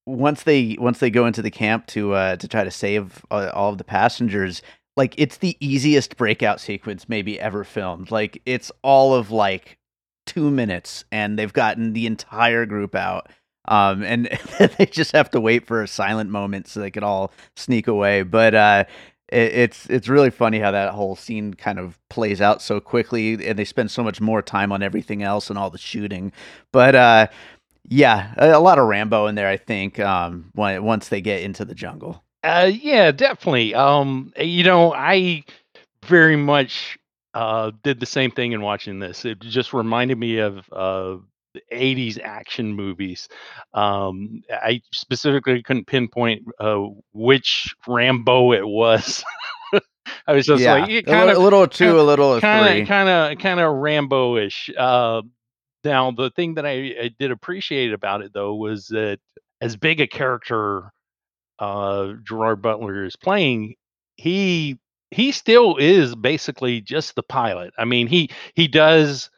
once 0.05 0.43
they 0.43 0.77
once 0.79 0.99
they 0.99 1.09
go 1.09 1.25
into 1.25 1.41
the 1.41 1.49
camp 1.51 1.87
to 1.87 2.13
uh 2.13 2.35
to 2.37 2.47
try 2.47 2.63
to 2.63 2.71
save 2.71 3.25
uh, 3.31 3.49
all 3.53 3.71
of 3.71 3.77
the 3.79 3.83
passengers 3.83 4.61
like 4.95 5.15
it's 5.17 5.37
the 5.37 5.57
easiest 5.59 6.15
breakout 6.15 6.61
sequence 6.61 7.09
maybe 7.09 7.39
ever 7.39 7.63
filmed 7.63 8.11
like 8.11 8.39
it's 8.45 8.71
all 8.83 9.15
of 9.15 9.31
like 9.31 9.79
2 10.27 10.51
minutes 10.51 11.05
and 11.11 11.39
they've 11.39 11.53
gotten 11.53 11.93
the 11.93 12.05
entire 12.05 12.67
group 12.67 12.93
out 12.93 13.29
um 13.67 14.03
and 14.03 14.29
they 14.77 14.85
just 14.85 15.11
have 15.11 15.31
to 15.31 15.41
wait 15.41 15.65
for 15.65 15.81
a 15.81 15.87
silent 15.87 16.29
moment 16.29 16.67
so 16.67 16.79
they 16.79 16.91
can 16.91 17.03
all 17.03 17.31
sneak 17.55 17.87
away 17.87 18.21
but 18.21 18.53
uh 18.53 18.83
it's 19.29 19.89
it's 19.89 20.07
really 20.07 20.29
funny 20.29 20.59
how 20.59 20.71
that 20.71 20.93
whole 20.93 21.15
scene 21.15 21.53
kind 21.53 21.79
of 21.79 21.97
plays 22.09 22.41
out 22.41 22.61
so 22.61 22.79
quickly 22.79 23.33
and 23.47 23.57
they 23.57 23.65
spend 23.65 23.89
so 23.89 24.03
much 24.03 24.21
more 24.21 24.41
time 24.41 24.71
on 24.71 24.83
everything 24.83 25.23
else 25.23 25.49
and 25.49 25.57
all 25.57 25.69
the 25.69 25.77
shooting 25.77 26.31
but 26.71 26.93
uh 26.95 27.27
yeah, 27.87 28.33
a, 28.37 28.59
lot 28.59 28.79
of 28.79 28.87
Rambo 28.87 29.27
in 29.27 29.35
there, 29.35 29.47
I 29.47 29.57
think. 29.57 29.99
Um, 29.99 30.51
when, 30.53 30.83
once 30.83 31.09
they 31.09 31.21
get 31.21 31.41
into 31.41 31.65
the 31.65 31.75
jungle. 31.75 32.23
Uh, 32.43 32.71
yeah, 32.73 33.11
definitely. 33.11 33.73
Um, 33.73 34.33
you 34.37 34.63
know, 34.63 34.93
I 34.93 35.43
very 36.05 36.35
much 36.35 36.97
uh 37.33 37.71
did 37.83 37.99
the 37.99 38.05
same 38.05 38.31
thing 38.31 38.53
in 38.53 38.61
watching 38.61 38.99
this. 38.99 39.25
It 39.25 39.39
just 39.39 39.73
reminded 39.73 40.17
me 40.17 40.37
of 40.37 40.71
uh 40.71 41.17
80s 41.71 42.19
action 42.21 42.73
movies. 42.73 43.27
Um, 43.73 44.41
I 44.51 44.81
specifically 44.93 45.61
couldn't 45.63 45.87
pinpoint 45.87 46.43
uh 46.59 46.85
which 47.13 47.73
Rambo 47.87 48.53
it 48.53 48.65
was. 48.67 49.23
I 50.27 50.33
was 50.33 50.45
just 50.45 50.61
yeah, 50.61 50.73
like, 50.73 50.89
it 50.89 51.07
a, 51.07 51.11
kind 51.11 51.25
li- 51.25 51.31
of 51.31 51.37
a 51.37 51.41
little 51.41 51.67
two, 51.67 51.99
a 51.99 52.01
little 52.01 52.39
kind 52.39 52.87
kind 52.87 53.09
of 53.09 53.37
kind 53.39 53.59
of 53.59 53.73
Rambo-ish. 53.73 54.69
Uh, 54.77 55.21
now 55.83 56.11
the 56.11 56.31
thing 56.31 56.55
that 56.55 56.65
I, 56.65 56.95
I 57.01 57.11
did 57.17 57.31
appreciate 57.31 57.93
about 57.93 58.21
it 58.21 58.33
though 58.33 58.55
was 58.55 58.87
that 58.87 59.19
as 59.61 59.75
big 59.77 59.99
a 59.99 60.07
character 60.07 60.91
uh, 61.59 62.13
Gerard 62.23 62.61
Butler 62.61 63.05
is 63.05 63.15
playing, 63.15 63.75
he 64.15 64.79
he 65.11 65.31
still 65.31 65.77
is 65.77 66.15
basically 66.15 66.81
just 66.81 67.15
the 67.15 67.23
pilot. 67.23 67.73
I 67.77 67.85
mean, 67.85 68.07
he 68.07 68.29
he 68.53 68.67
does 68.67 69.29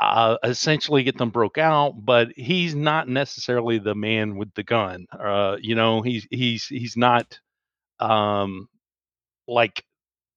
uh, 0.00 0.36
essentially 0.44 1.02
get 1.02 1.18
them 1.18 1.30
broke 1.30 1.58
out, 1.58 1.94
but 2.04 2.28
he's 2.36 2.74
not 2.74 3.08
necessarily 3.08 3.78
the 3.78 3.94
man 3.94 4.36
with 4.36 4.52
the 4.54 4.62
gun. 4.62 5.06
Uh, 5.12 5.56
you 5.60 5.74
know, 5.74 6.02
he's 6.02 6.26
he's 6.30 6.66
he's 6.66 6.96
not 6.96 7.38
um 8.00 8.68
like 9.46 9.84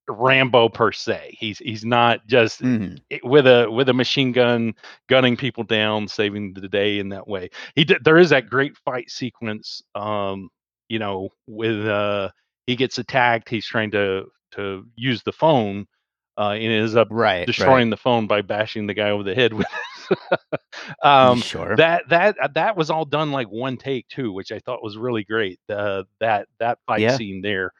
Rambo 0.09 0.69
per 0.69 0.91
se. 0.91 1.35
He's 1.39 1.59
he's 1.59 1.85
not 1.85 2.25
just 2.27 2.61
Mhm. 2.61 2.99
with 3.23 3.47
a 3.47 3.69
with 3.71 3.89
a 3.89 3.93
machine 3.93 4.31
gun 4.31 4.73
gunning 5.07 5.37
people 5.37 5.63
down, 5.63 6.07
saving 6.07 6.53
the 6.53 6.67
day 6.67 6.99
in 6.99 7.09
that 7.09 7.27
way. 7.27 7.49
He 7.75 7.85
did, 7.85 8.03
there 8.03 8.17
is 8.17 8.29
that 8.31 8.49
great 8.49 8.77
fight 8.85 9.09
sequence. 9.09 9.81
Um, 9.95 10.49
you 10.89 10.99
know, 10.99 11.29
with 11.47 11.85
uh, 11.87 12.29
he 12.67 12.75
gets 12.75 12.97
attacked. 12.99 13.49
He's 13.49 13.65
trying 13.65 13.91
to 13.91 14.25
to 14.53 14.85
use 14.95 15.23
the 15.23 15.31
phone, 15.33 15.87
uh, 16.37 16.51
and 16.51 16.71
ends 16.71 16.95
up 16.95 17.09
Right. 17.09 17.49
Right. 17.57 17.85
destroying 17.85 17.89
the 17.89 17.97
phone 17.97 18.27
by 18.27 18.41
bashing 18.41 18.87
the 18.87 18.93
guy 18.93 19.09
over 19.11 19.23
the 19.23 19.35
head 19.35 19.53
with. 19.53 19.67
um, 21.03 21.43
sure. 21.43 21.77
that 21.77 22.07
that 22.09 22.37
uh, 22.41 22.47
that 22.55 22.75
was 22.77 22.89
all 22.89 23.05
done 23.05 23.31
like 23.31 23.47
one 23.47 23.77
take 23.77 24.07
too, 24.07 24.31
which 24.31 24.51
I 24.51 24.59
thought 24.59 24.83
was 24.83 24.97
really 24.97 25.23
great. 25.23 25.59
Uh, 25.69 26.03
that 26.19 26.47
that 26.59 26.79
fight 26.87 27.09
Yeah. 27.09 27.11
scene 27.11 27.41
there, 27.41 27.71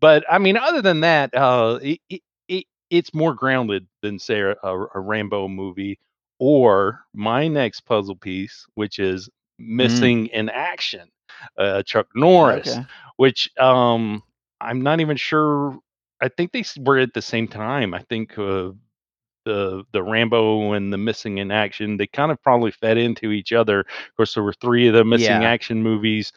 but 0.00 0.24
I 0.30 0.38
mean, 0.38 0.56
other 0.56 0.82
than 0.82 1.00
that, 1.00 1.34
uh, 1.34 1.78
it, 1.82 2.00
it, 2.08 2.22
it 2.48 2.64
it's 2.90 3.14
more 3.14 3.34
grounded 3.34 3.86
than 4.02 4.18
say 4.18 4.40
a, 4.40 4.54
a, 4.62 5.00
Rambo 5.00 5.48
movie 5.48 5.98
or 6.38 7.00
my 7.14 7.48
next 7.48 7.80
puzzle 7.82 8.16
piece, 8.16 8.66
which 8.74 8.98
is 8.98 9.28
Mm. 9.80 10.16
missing 10.16 10.26
in 10.28 10.48
action, 10.48 11.08
uh, 11.58 11.82
Chuck 11.82 12.06
Norris, 12.14 12.78
Okay. 12.78 12.86
which 13.16 13.50
um 13.58 14.22
I'm 14.60 14.82
not 14.82 15.00
even 15.00 15.16
sure. 15.16 15.78
I 16.20 16.28
think 16.28 16.52
they 16.52 16.64
were 16.78 16.98
at 16.98 17.12
the 17.14 17.22
same 17.22 17.48
time. 17.48 17.94
I 17.94 18.00
think 18.00 18.38
uh, 18.38 18.72
the 19.44 19.84
the 19.92 20.02
Rambo 20.02 20.72
and 20.72 20.92
the 20.92 20.98
Missing 20.98 21.38
in 21.38 21.50
Action, 21.50 21.96
they 21.96 22.06
kind 22.06 22.30
of 22.32 22.42
probably 22.42 22.70
fed 22.70 22.98
into 22.98 23.30
each 23.32 23.52
other. 23.52 23.80
Of 23.80 24.16
course, 24.16 24.34
there 24.34 24.42
were 24.42 24.54
three 24.54 24.88
of 24.88 24.94
the 24.94 25.04
Missing 25.04 25.42
Yeah. 25.42 25.44
Action 25.44 25.82
movies. 25.82 26.32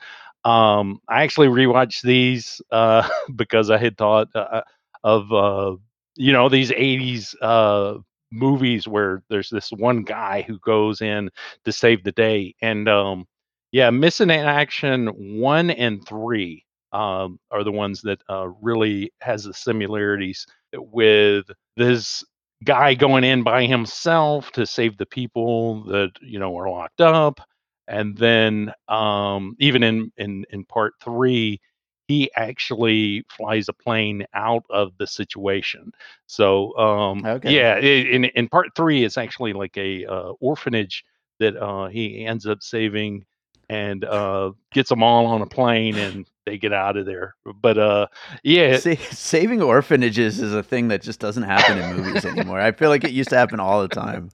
Um, 0.45 0.99
I 1.09 1.23
actually 1.23 1.47
rewatched 1.47 2.01
these 2.03 2.61
uh, 2.71 3.07
because 3.35 3.69
I 3.69 3.77
had 3.77 3.97
thought 3.97 4.29
uh, 4.35 4.61
of 5.03 5.31
uh, 5.33 5.75
you 6.15 6.33
know 6.33 6.49
these 6.49 6.71
'80s 6.71 7.35
uh, 7.41 7.95
movies 8.31 8.87
where 8.87 9.23
there's 9.29 9.49
this 9.49 9.69
one 9.71 10.03
guy 10.03 10.43
who 10.43 10.59
goes 10.59 11.01
in 11.01 11.29
to 11.65 11.71
save 11.71 12.03
the 12.03 12.11
day, 12.11 12.55
and 12.61 12.87
um, 12.89 13.25
yeah, 13.71 13.89
Missing 13.89 14.29
in 14.29 14.39
Action 14.45 15.07
one 15.39 15.69
and 15.71 16.05
three 16.07 16.65
um, 16.91 17.39
are 17.51 17.63
the 17.63 17.71
ones 17.71 18.01
that 18.01 18.21
uh, 18.29 18.47
really 18.61 19.11
has 19.21 19.43
the 19.43 19.53
similarities 19.53 20.45
with 20.73 21.45
this 21.77 22.23
guy 22.63 22.93
going 22.93 23.23
in 23.23 23.43
by 23.43 23.65
himself 23.65 24.51
to 24.51 24.65
save 24.65 24.97
the 24.97 25.05
people 25.05 25.83
that 25.85 26.11
you 26.21 26.39
know 26.39 26.55
are 26.57 26.69
locked 26.69 27.01
up 27.01 27.39
and 27.87 28.17
then 28.17 28.71
um 28.89 29.55
even 29.59 29.83
in 29.83 30.11
in 30.17 30.45
in 30.51 30.65
part 30.65 30.93
3 31.01 31.59
he 32.07 32.29
actually 32.35 33.23
flies 33.29 33.67
a 33.69 33.73
plane 33.73 34.25
out 34.33 34.63
of 34.69 34.91
the 34.97 35.07
situation 35.07 35.91
so 36.27 36.77
um 36.77 37.25
Okay. 37.25 37.49
yeah 37.49 37.77
in 37.79 38.25
in 38.25 38.47
part 38.47 38.67
3 38.75 39.03
it's 39.03 39.17
actually 39.17 39.53
like 39.53 39.77
a 39.77 40.05
uh, 40.05 40.31
orphanage 40.41 41.03
that 41.39 41.55
uh 41.57 41.87
he 41.87 42.25
ends 42.25 42.45
up 42.45 42.61
saving 42.61 43.23
and 43.69 44.03
uh 44.05 44.51
gets 44.73 44.89
them 44.89 45.03
all 45.03 45.25
on 45.25 45.41
a 45.41 45.47
plane 45.47 45.97
and 45.97 46.27
they 46.49 46.57
get 46.57 46.73
out 46.73 46.97
of 46.97 47.05
there 47.05 47.35
but 47.61 47.77
uh 47.77 48.07
yeah 48.43 48.77
Sa- 48.77 48.95
saving 49.11 49.61
orphanages 49.61 50.39
is 50.39 50.53
a 50.53 50.63
thing 50.63 50.87
that 50.87 51.03
just 51.03 51.19
doesn't 51.19 51.43
happen 51.43 51.77
in 51.77 51.95
movies 51.95 52.25
anymore. 52.25 52.59
I 52.59 52.71
feel 52.71 52.89
like 52.89 53.03
it 53.03 53.11
used 53.11 53.29
to 53.29 53.37
happen 53.37 53.59
all 53.59 53.81
the 53.81 53.87
time. 53.87 54.31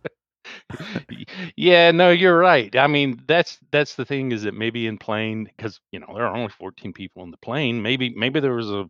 Yeah 1.57 1.91
no 1.91 2.11
you're 2.11 2.37
right 2.37 2.75
i 2.75 2.87
mean 2.87 3.21
that's 3.27 3.57
that's 3.71 3.95
the 3.95 4.05
thing 4.05 4.31
is 4.31 4.43
that 4.43 4.53
maybe 4.53 4.87
in 4.87 4.97
plane 4.97 5.45
because 5.45 5.79
you 5.91 5.99
know 5.99 6.07
there 6.13 6.25
are 6.25 6.35
only 6.35 6.49
14 6.49 6.93
people 6.93 7.21
on 7.23 7.31
the 7.31 7.37
plane 7.37 7.81
maybe 7.81 8.13
maybe 8.15 8.39
there 8.39 8.53
was 8.53 8.69
a 8.69 8.89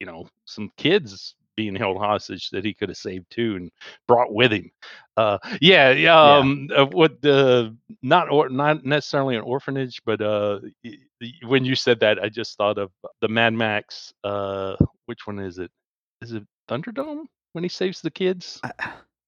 you 0.00 0.06
know 0.06 0.26
some 0.44 0.70
kids 0.76 1.34
being 1.56 1.74
held 1.74 1.98
hostage 1.98 2.50
that 2.50 2.64
he 2.64 2.72
could 2.74 2.88
have 2.88 2.96
saved 2.98 3.26
too 3.30 3.56
and 3.56 3.70
brought 4.08 4.32
with 4.32 4.52
him. 4.52 4.70
Uh 5.16 5.38
yeah 5.60 5.90
yeah, 5.90 6.18
Yeah. 6.20 6.38
um 6.38 6.68
uh, 6.74 6.86
what 6.86 7.20
the 7.22 7.76
not 8.02 8.30
or 8.30 8.48
not 8.48 8.84
necessarily 8.84 9.36
an 9.36 9.42
orphanage 9.42 10.00
but 10.04 10.20
uh 10.20 10.60
when 11.46 11.64
you 11.64 11.74
said 11.74 12.00
that 12.00 12.18
i 12.22 12.28
just 12.28 12.56
thought 12.56 12.78
of 12.78 12.90
the 13.20 13.28
mad 13.28 13.52
max 13.52 14.12
uh 14.24 14.76
which 15.06 15.26
one 15.26 15.38
is 15.38 15.58
it? 15.58 15.70
Is 16.22 16.32
it 16.32 16.44
thunderdome 16.68 17.24
when 17.52 17.64
he 17.64 17.68
saves 17.68 18.00
the 18.00 18.10
kids? 18.10 18.62
I, 18.62 18.72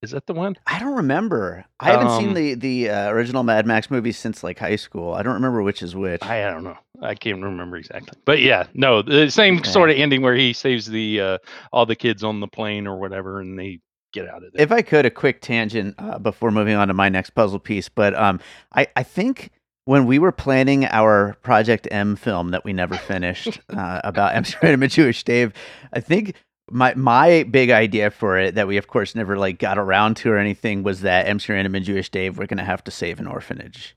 is 0.04 0.12
that 0.12 0.26
the 0.26 0.34
one 0.34 0.56
I 0.66 0.78
don't 0.78 0.94
remember. 0.94 1.64
I 1.80 1.90
haven't 1.90 2.10
seen 2.20 2.28
um 2.28 2.34
the 2.34 2.54
the 2.54 2.90
uh, 2.90 3.10
original 3.10 3.42
Mad 3.42 3.66
Max 3.66 3.90
movie 3.90 4.12
since 4.12 4.44
like 4.44 4.58
high 4.58 4.76
school. 4.76 5.14
I 5.14 5.22
don't 5.22 5.34
remember 5.34 5.62
which 5.62 5.82
is 5.82 5.96
which. 5.96 6.22
I, 6.22 6.42
don't 6.50 6.62
know. 6.62 6.78
I 7.02 7.14
can't 7.14 7.42
remember 7.42 7.76
exactly. 7.76 8.18
But 8.24 8.40
yeah, 8.40 8.66
no, 8.74 9.02
the 9.02 9.30
same 9.30 9.64
sort 9.64 9.90
of 9.90 9.96
ending 9.96 10.22
where 10.22 10.34
he 10.36 10.52
saves 10.52 10.86
the 10.86 11.20
uh 11.20 11.38
all 11.72 11.86
the 11.86 11.96
kids 11.96 12.22
on 12.22 12.40
the 12.40 12.48
plane 12.48 12.86
or 12.86 12.98
whatever 12.98 13.40
and 13.40 13.58
they 13.58 13.80
get 14.12 14.28
out 14.28 14.44
of 14.44 14.52
there. 14.52 14.62
If 14.62 14.72
I 14.72 14.80
could, 14.80 15.04
a 15.04 15.10
quick 15.10 15.40
tangent 15.40 15.96
uh, 15.98 16.18
before 16.18 16.50
moving 16.50 16.76
on 16.76 16.88
to 16.88 16.94
my 16.94 17.08
next 17.08 17.30
puzzle 17.30 17.58
piece, 17.58 17.88
but 17.88 18.14
um, 18.14 18.40
I 18.72 18.86
I 18.96 19.02
think 19.02 19.50
when 19.84 20.06
we 20.06 20.18
were 20.18 20.32
planning 20.32 20.86
our 20.86 21.36
Project 21.42 21.86
M 21.90 22.16
film 22.16 22.50
that 22.50 22.64
we 22.64 22.72
never 22.72 22.96
finished 22.96 23.60
uh, 23.70 24.00
about 24.04 24.34
Amsterdam 24.34 24.82
and 24.82 24.90
Jewish 24.90 25.22
Dave, 25.24 25.52
I 25.92 26.00
think 26.00 26.34
my 26.70 26.94
my 26.94 27.44
big 27.44 27.70
idea 27.70 28.10
for 28.10 28.38
it 28.38 28.54
that 28.54 28.66
we 28.66 28.76
of 28.76 28.86
course 28.86 29.14
never 29.14 29.36
like 29.36 29.58
got 29.58 29.78
around 29.78 30.16
to 30.16 30.30
or 30.30 30.38
anything 30.38 30.82
was 30.82 31.02
that 31.02 31.26
Amsterdam 31.26 31.74
and 31.74 31.84
Jewish 31.84 32.10
Dave 32.10 32.38
were 32.38 32.46
gonna 32.46 32.64
have 32.64 32.84
to 32.84 32.90
save 32.90 33.20
an 33.20 33.26
orphanage. 33.26 33.96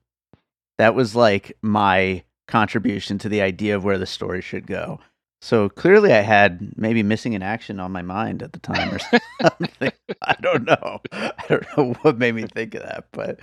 That 0.77 0.95
was 0.95 1.15
like 1.15 1.57
my 1.61 2.23
contribution 2.47 3.17
to 3.19 3.29
the 3.29 3.41
idea 3.41 3.75
of 3.75 3.83
where 3.83 3.97
the 3.97 4.05
story 4.05 4.41
should 4.41 4.67
go. 4.67 4.99
So 5.39 5.69
clearly, 5.69 6.11
I 6.13 6.21
had 6.21 6.71
maybe 6.77 7.03
missing 7.03 7.33
in 7.33 7.43
action 7.43 7.79
on 7.79 7.91
my 7.91 8.01
mind 8.01 8.41
at 8.41 8.53
the 8.53 8.59
time 8.59 8.91
or 8.91 8.97
something. 9.41 9.91
I 10.23 10.35
don't 10.41 10.65
know. 10.65 10.99
I 11.11 11.43
don't 11.47 11.77
know 11.77 11.93
what 12.01 12.17
made 12.17 12.33
me 12.33 12.47
think 12.47 12.73
of 12.73 12.81
that. 12.81 13.05
But 13.11 13.39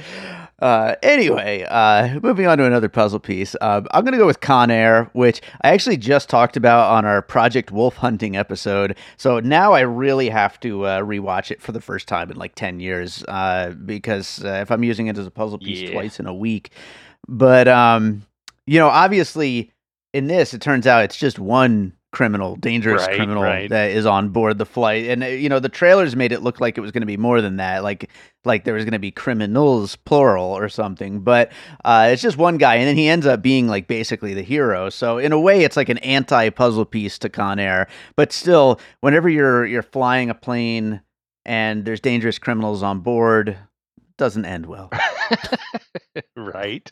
uh, 0.59 0.97
anyway, 1.05 1.65
uh, 1.71 2.19
moving 2.21 2.49
on 2.49 2.59
to 2.59 2.65
another 2.65 2.89
puzzle 2.89 3.21
piece. 3.21 3.55
Uh, 3.61 3.83
I'm 3.93 4.03
going 4.05 4.11
to 4.13 4.19
go 4.19 4.27
with 4.27 4.41
Con 4.41 4.73
Air, 4.73 5.09
which 5.13 5.41
I 5.63 5.69
actually 5.73 5.97
just 5.97 6.29
talked 6.29 6.57
about 6.57 6.91
on 6.91 7.05
our 7.05 7.23
Project 7.23 7.71
Wolf 7.71 7.95
Hunting 7.97 8.37
episode. 8.37 8.97
So 9.17 9.39
now 9.39 9.73
I 9.73 9.83
really 9.83 10.31
have 10.31 10.59
to 10.61 10.87
uh, 10.87 11.01
rewatch 11.03 11.53
it 11.53 11.63
for 11.63 11.71
the 11.71 11.81
first 11.81 12.09
time 12.09 12.29
in 12.29 12.37
like 12.37 12.57
10 12.57 12.81
years 12.81 13.23
uh, 13.29 13.71
because 13.85 14.45
uh, 14.45 14.59
if 14.63 14.73
I'm 14.73 14.83
using 14.83 15.07
it 15.07 15.17
as 15.17 15.29
a 15.29 15.31
puzzle 15.31 15.59
piece 15.59 15.83
Yeah. 15.83 15.93
twice 15.93 16.19
in 16.19 16.27
a 16.27 16.35
week. 16.35 16.71
But, 17.29 17.69
um, 17.69 18.23
you 18.67 18.81
know, 18.81 18.89
obviously 18.89 19.71
in 20.15 20.29
this, 20.29 20.55
it 20.55 20.63
turns 20.63 20.87
out 20.87 21.05
it's 21.05 21.17
just 21.17 21.39
one 21.39 21.93
criminal, 22.13 22.55
dangerous 22.55 23.05
Right, 23.05 23.17
criminal 23.17 23.43
right. 23.43 23.69
that 23.69 23.91
is 23.91 24.07
on 24.07 24.29
board 24.29 24.57
the 24.59 24.65
flight. 24.65 25.07
And 25.07 25.25
uh, 25.25 25.27
you 25.27 25.49
know, 25.49 25.59
the 25.59 25.69
trailers 25.69 26.15
made 26.15 26.31
it 26.31 26.43
look 26.43 26.61
like 26.61 26.79
it 26.79 26.81
was 26.81 26.93
going 26.93 27.03
to 27.03 27.07
be 27.07 27.17
more 27.17 27.41
than 27.41 27.57
that, 27.57 27.83
like 27.83 28.09
like 28.45 28.63
there 28.63 28.75
was 28.75 28.85
going 28.85 28.93
to 28.93 29.01
be 29.01 29.11
criminals 29.11 29.97
plural 29.97 30.57
or 30.57 30.69
something. 30.69 31.21
But 31.21 31.51
uh, 31.85 32.11
it's 32.13 32.23
just 32.23 32.37
one 32.39 32.57
guy, 32.57 32.77
and 32.77 32.87
then 32.87 32.97
he 32.97 33.09
ends 33.09 33.27
up 33.27 33.43
being 33.43 33.67
like 33.67 33.89
basically 33.89 34.33
the 34.33 34.43
hero. 34.43 34.89
So 34.89 35.19
in 35.19 35.33
a 35.33 35.41
way, 35.41 35.65
it's 35.65 35.77
like 35.77 35.89
an 35.89 35.99
anti-puzzle 35.99 36.85
piece 36.85 37.19
to 37.19 37.29
Con 37.29 37.59
Air. 37.59 37.89
But 38.15 38.33
still, 38.33 38.81
whenever 39.01 39.29
you're 39.29 39.67
you're 39.67 39.83
flying 39.83 40.31
a 40.31 40.35
plane 40.35 41.01
and 41.45 41.85
there's 41.85 42.01
dangerous 42.01 42.39
criminals 42.39 42.85
on 42.85 43.01
board, 43.01 43.49
it 43.49 44.17
doesn't 44.17 44.45
end 44.45 44.67
well. 44.67 44.91
right. 46.37 46.91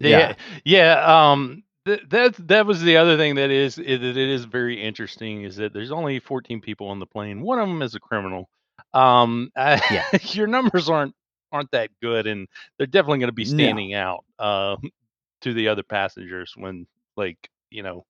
Yeah. 0.00 0.18
Yeah. 0.18 0.34
Yeah. 0.64 1.30
Um 1.32 1.62
that 2.10 2.34
that 2.48 2.66
was 2.66 2.82
the 2.82 2.96
other 2.96 3.16
thing 3.16 3.36
that 3.36 3.50
is 3.50 3.78
i- 3.78 3.82
that 3.82 4.02
it 4.02 4.16
is 4.16 4.44
very 4.44 4.82
interesting 4.82 5.42
is 5.44 5.56
that 5.56 5.72
there's 5.72 5.90
only 5.92 6.18
14 6.20 6.60
people 6.60 6.88
on 6.88 6.98
the 6.98 7.06
plane. 7.06 7.40
One 7.42 7.58
of 7.58 7.68
them 7.68 7.82
is 7.82 7.94
a 7.94 8.00
criminal. 8.00 8.48
Um 8.94 9.50
uh, 9.56 9.78
Yeah. 9.88 10.06
your 10.32 10.46
numbers 10.46 10.88
aren't 10.88 11.14
aren't 11.52 11.70
that 11.72 11.90
good 12.02 12.26
and 12.26 12.46
they're 12.78 12.86
definitely 12.86 13.18
going 13.18 13.28
to 13.28 13.32
be 13.34 13.44
No. 13.44 13.46
standing 13.46 13.94
out 13.94 14.24
um 14.38 14.90
to 15.42 15.52
the 15.54 15.68
other 15.68 15.82
passengers 15.82 16.52
when 16.56 16.86
like, 17.16 17.38
you 17.70 17.82
know, 17.82 18.04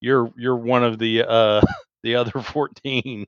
you're 0.00 0.30
you're 0.36 0.56
one 0.56 0.84
of 0.84 0.98
the 0.98 1.22
uh 1.28 1.60
the 2.02 2.16
other 2.16 2.40
14. 2.40 3.26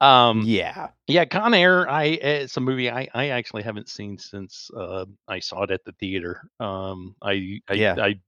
Um 0.00 0.48
Yeah. 0.48 0.90
yeah, 1.06 1.24
Con 1.24 1.54
Air. 1.54 1.88
I 1.88 2.04
it's 2.04 2.56
a 2.56 2.60
movie 2.60 2.90
I, 2.90 3.08
I 3.14 3.28
actually 3.28 3.62
haven't 3.62 3.88
seen 3.88 4.18
since 4.18 4.70
uh, 4.76 5.04
I 5.28 5.40
saw 5.40 5.62
it 5.64 5.70
at 5.70 5.84
the 5.84 5.92
theater. 5.92 6.42
Um, 6.60 7.14
I 7.22 7.60
I, 7.68 7.74
Yeah. 7.74 7.94
I 7.96 8.20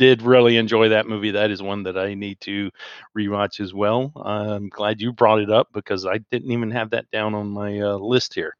did 0.00 0.22
really 0.22 0.56
enjoy 0.56 0.88
that 0.88 1.06
movie. 1.06 1.32
That 1.32 1.50
is 1.50 1.62
one 1.62 1.82
that 1.82 1.98
I 1.98 2.14
need 2.14 2.40
to 2.40 2.70
rewatch 3.16 3.60
as 3.60 3.74
well. 3.74 4.10
I'm 4.16 4.70
glad 4.70 4.98
you 4.98 5.12
brought 5.12 5.40
it 5.40 5.50
up 5.50 5.68
because 5.74 6.06
I 6.06 6.20
didn't 6.30 6.50
even 6.52 6.70
have 6.70 6.88
that 6.90 7.10
down 7.10 7.34
on 7.34 7.50
my 7.50 7.78
uh, 7.78 7.96
list 7.96 8.32
here. 8.32 8.56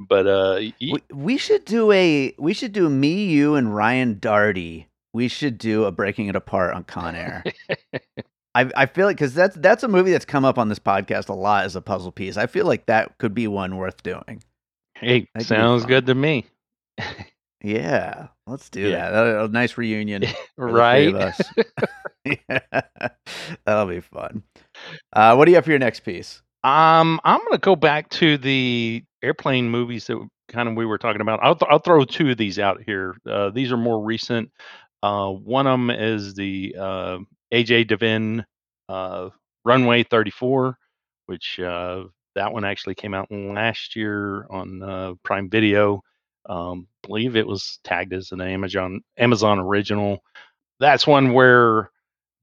But 0.00 0.26
uh, 0.26 0.60
We, 0.80 1.02
we 1.12 1.36
should 1.36 1.66
do 1.66 1.92
a 1.92 2.34
we 2.38 2.54
should 2.54 2.72
do 2.72 2.88
me, 2.88 3.26
you, 3.26 3.54
and 3.54 3.76
Ryan 3.76 4.14
Darty. 4.14 4.86
We 5.12 5.28
should 5.28 5.58
do 5.58 5.84
a 5.84 5.92
breaking 5.92 6.28
it 6.28 6.36
apart 6.36 6.72
on 6.74 6.84
Con 6.84 7.14
Air. 7.14 7.44
I 8.54 8.70
I 8.74 8.86
feel 8.86 9.04
like 9.04 9.16
because 9.18 9.34
that's 9.34 9.56
that's 9.56 9.82
a 9.82 9.88
movie 9.88 10.12
that's 10.12 10.24
come 10.24 10.46
up 10.46 10.56
on 10.56 10.70
this 10.70 10.78
podcast 10.78 11.28
a 11.28 11.34
lot 11.34 11.66
as 11.66 11.76
a 11.76 11.82
puzzle 11.82 12.12
piece. 12.12 12.38
I 12.38 12.46
feel 12.46 12.64
like 12.64 12.86
that 12.86 13.18
could 13.18 13.34
be 13.34 13.46
one 13.46 13.76
worth 13.76 14.02
doing. 14.02 14.42
Hey, 14.94 15.28
That 15.34 15.44
good 15.84 16.06
to 16.06 16.14
me. 16.14 16.46
Yeah, 17.60 18.28
let's 18.48 18.70
do 18.70 18.80
Yeah. 18.80 19.10
that. 19.10 19.44
A 19.44 19.48
nice 19.48 19.76
reunion 19.78 20.22
for 20.56 20.72
the 20.74 20.84
3 20.84 21.06
of 21.06 21.14
Right? 21.14 21.14
Yeah. 21.14 21.32
That'll 23.66 23.86
be 23.86 24.00
fun. 24.00 24.42
Uh, 25.12 25.34
what 25.34 25.44
do 25.46 25.50
you 25.50 25.56
have 25.56 25.64
for 25.64 25.70
your 25.70 25.78
next 25.78 26.00
piece? 26.00 26.42
Um, 26.64 27.20
I'm 27.24 27.40
gonna 27.44 27.58
go 27.58 27.76
back 27.76 28.08
to 28.10 28.36
the 28.38 29.04
airplane 29.22 29.70
movies 29.70 30.06
that 30.08 30.18
kind 30.48 30.68
of 30.68 30.74
we 30.74 30.86
were 30.86 30.98
talking 30.98 31.20
about. 31.20 31.40
I'll 31.42 31.54
th 31.56 31.68
I'll 31.70 31.78
throw 31.78 32.04
2 32.04 32.30
of 32.30 32.36
these 32.36 32.58
out 32.58 32.82
here. 32.84 33.16
Uh, 33.26 33.50
these 33.50 33.70
are 33.72 33.76
more 33.76 34.02
recent. 34.04 34.50
Uh, 35.02 35.30
one 35.30 35.66
them 35.66 35.90
is 35.90 36.34
the, 36.34 36.74
uh, 36.78 37.18
A.J. 37.52 37.84
Devine, 37.84 38.44
uh, 38.88 39.30
Runway 39.64 40.02
34, 40.02 40.76
which, 41.26 41.60
uh, 41.60 42.04
that 42.34 42.52
one 42.52 42.64
actually 42.64 42.96
came 42.96 43.14
out 43.14 43.30
last 43.30 43.94
year 43.94 44.46
on, 44.50 44.82
uh, 44.82 45.14
Prime 45.22 45.48
Video. 45.48 46.02
Um, 46.48 46.88
believe 47.02 47.36
it 47.36 47.46
was 47.46 47.78
tagged 47.84 48.12
as 48.14 48.32
an 48.32 48.40
Amazon 48.40 49.02
Amazon 49.18 49.58
original. 49.60 50.22
That's 50.80 51.06
one 51.06 51.32
where 51.34 51.90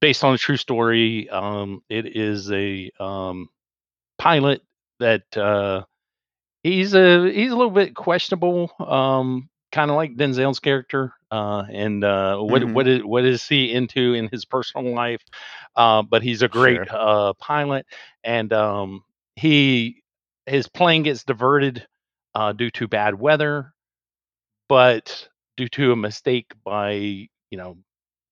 based 0.02 0.24
on 0.26 0.36
a 0.36 0.40
true 0.40 0.58
story, 0.58 1.30
um, 1.30 1.82
it 1.90 2.18
is 2.18 2.52
a, 2.52 2.92
um, 3.00 3.50
pilot 4.20 4.62
that, 5.00 5.24
uh 5.38 5.84
he's 6.64 6.96
a 6.96 7.32
he's 7.32 7.52
a 7.52 7.56
little 7.58 7.72
bit 7.72 7.96
questionable, 7.96 8.72
um, 8.80 9.50
kinda 9.72 9.94
like 9.96 10.16
Denzel's 10.18 10.60
character, 10.60 11.14
uh, 11.32 11.64
and, 11.72 12.04
uh, 12.06 12.38
what 12.40 12.64
Mhm. 12.64 12.74
what 12.74 12.88
is 12.88 13.04
what 13.04 13.26
is 13.26 13.48
he 13.48 13.72
into 13.74 14.14
in 14.16 14.30
his 14.30 14.46
personal 14.46 14.94
life? 14.96 15.24
Uh, 15.78 16.04
but 16.04 16.24
he's 16.24 16.42
a 16.44 16.50
great, 16.50 16.84
Sure. 16.84 16.92
uh, 16.92 17.34
pilot, 17.36 17.86
and, 18.26 18.54
um, 18.54 19.04
he 19.38 20.04
his 20.48 20.68
plane 20.70 21.04
gets 21.04 21.24
diverted, 21.26 21.88
uh, 22.36 22.54
due 22.54 22.72
to 22.72 22.88
bad 22.90 23.20
weather, 23.20 23.74
but 24.70 25.28
due 25.58 25.68
to 25.70 25.92
a 25.92 25.96
mistake 25.96 26.52
by, 26.64 26.92
you 26.94 27.58
know, 27.58 27.78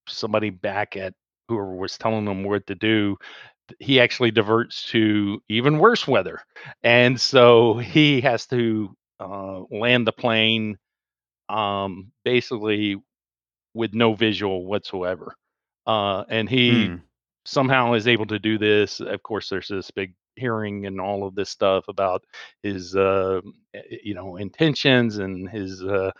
somebody 0.08 0.50
back 0.50 0.96
at 0.96 1.14
whoever 1.48 1.74
was 1.74 1.98
telling 1.98 2.26
him 2.26 2.44
what 2.44 2.66
to 2.66 2.74
do, 2.74 3.16
he 3.80 4.00
actually 4.00 4.30
diverts 4.30 4.88
to 4.90 5.40
even 5.48 5.78
worse 5.78 6.06
weather, 6.06 6.40
and 6.82 7.20
so 7.20 7.74
he 7.78 8.20
has 8.20 8.46
to, 8.46 8.94
uh, 9.20 9.60
land 9.70 10.06
the 10.06 10.12
plane, 10.12 10.78
um, 11.48 12.10
basically 12.24 12.96
with 13.74 13.94
no 13.94 14.14
visual 14.14 14.64
whatsoever. 14.66 15.34
Uh, 15.86 16.24
and 16.28 16.48
he 16.48 16.92
Mm. 16.92 17.02
somehow 17.44 17.94
is 17.94 18.06
able 18.08 18.26
to 18.26 18.38
do 18.38 18.58
this. 18.58 19.00
Of 19.00 19.22
course, 19.22 19.48
there's 19.48 19.68
this 19.68 19.90
big 19.90 20.14
hearing 20.36 20.86
and 20.86 21.00
all 21.00 21.26
of 21.26 21.34
this 21.34 21.50
stuff 21.50 21.86
about 21.88 22.24
his, 22.62 22.96
uh, 22.96 23.40
eh, 23.74 23.82
you 24.04 24.14
know, 24.14 24.36
intentions 24.36 25.18
and 25.18 25.48
his, 25.50 25.82
uh, 25.84 26.10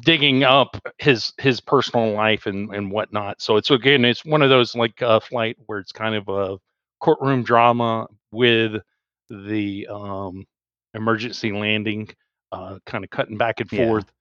digging 0.00 0.44
up 0.44 0.76
his 0.98 1.32
his 1.38 1.60
personal 1.60 2.12
life 2.12 2.46
and 2.46 2.74
and 2.74 2.90
whatnot. 2.92 3.42
So 3.42 3.56
it's 3.58 3.70
again, 3.72 4.04
it's 4.06 4.24
one 4.26 4.42
of 4.42 4.50
those 4.50 4.74
like, 4.76 5.02
uh, 5.02 5.20
flight 5.20 5.56
where 5.66 5.78
it's 5.80 5.92
kind 5.92 6.14
of 6.16 6.28
a 6.28 6.58
courtroom 7.00 7.42
drama 7.44 8.08
with 8.32 8.82
the, 9.30 9.86
um, 9.90 10.46
emergency 10.94 11.52
landing, 11.52 12.08
uh, 12.52 12.78
kinda 12.86 13.08
cutting 13.08 13.38
back 13.38 13.60
and 13.60 13.70
Yeah. 13.70 13.96
forth. 13.96 14.12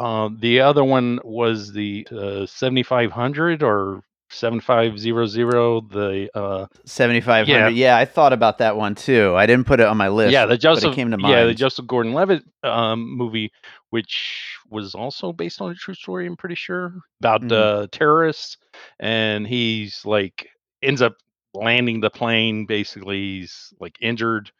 Um, 0.00 0.38
the 0.40 0.60
other 0.60 0.84
one 0.84 1.20
was 1.24 1.72
the, 1.72 2.06
uh, 2.12 2.46
7500 2.46 3.62
or 3.64 4.02
7500, 4.30 5.90
the, 5.90 6.30
uh 6.34 6.66
7500. 6.84 7.48
yeah. 7.48 7.68
Yeah, 7.68 7.96
I 7.96 8.04
thought 8.04 8.32
about 8.32 8.58
that 8.58 8.76
one 8.76 8.94
too. 8.94 9.34
I 9.36 9.46
didn't 9.46 9.66
put 9.66 9.80
it 9.80 9.86
on 9.86 9.96
my 9.96 10.08
list 10.08 10.32
Yeah, 10.32 10.46
the 10.46 10.56
Joseph 10.56 10.94
came 10.94 11.10
to 11.10 11.16
yeah, 11.20 11.40
the 11.40 11.46
mind. 11.46 11.56
Joseph 11.58 11.86
Gordon-Levitt, 11.86 12.44
um, 12.62 13.16
movie, 13.16 13.52
which 13.90 14.56
was 14.68 14.94
also 14.94 15.32
based 15.32 15.60
on 15.60 15.70
a 15.70 15.74
true 15.74 15.94
story, 15.94 16.26
I'm 16.26 16.36
pretty 16.36 16.54
sure, 16.54 16.94
about, 17.20 17.42
Mhm. 17.42 17.52
uh, 17.52 17.86
terrorists, 17.92 18.56
and 18.98 19.46
he's, 19.46 20.04
like 20.04 20.48
ends 20.82 21.02
up 21.02 21.14
landing 21.52 22.00
the 22.00 22.08
plane, 22.10 22.64
basically, 22.66 23.40
he's, 23.40 23.72
like, 23.80 23.96
injured, 24.00 24.50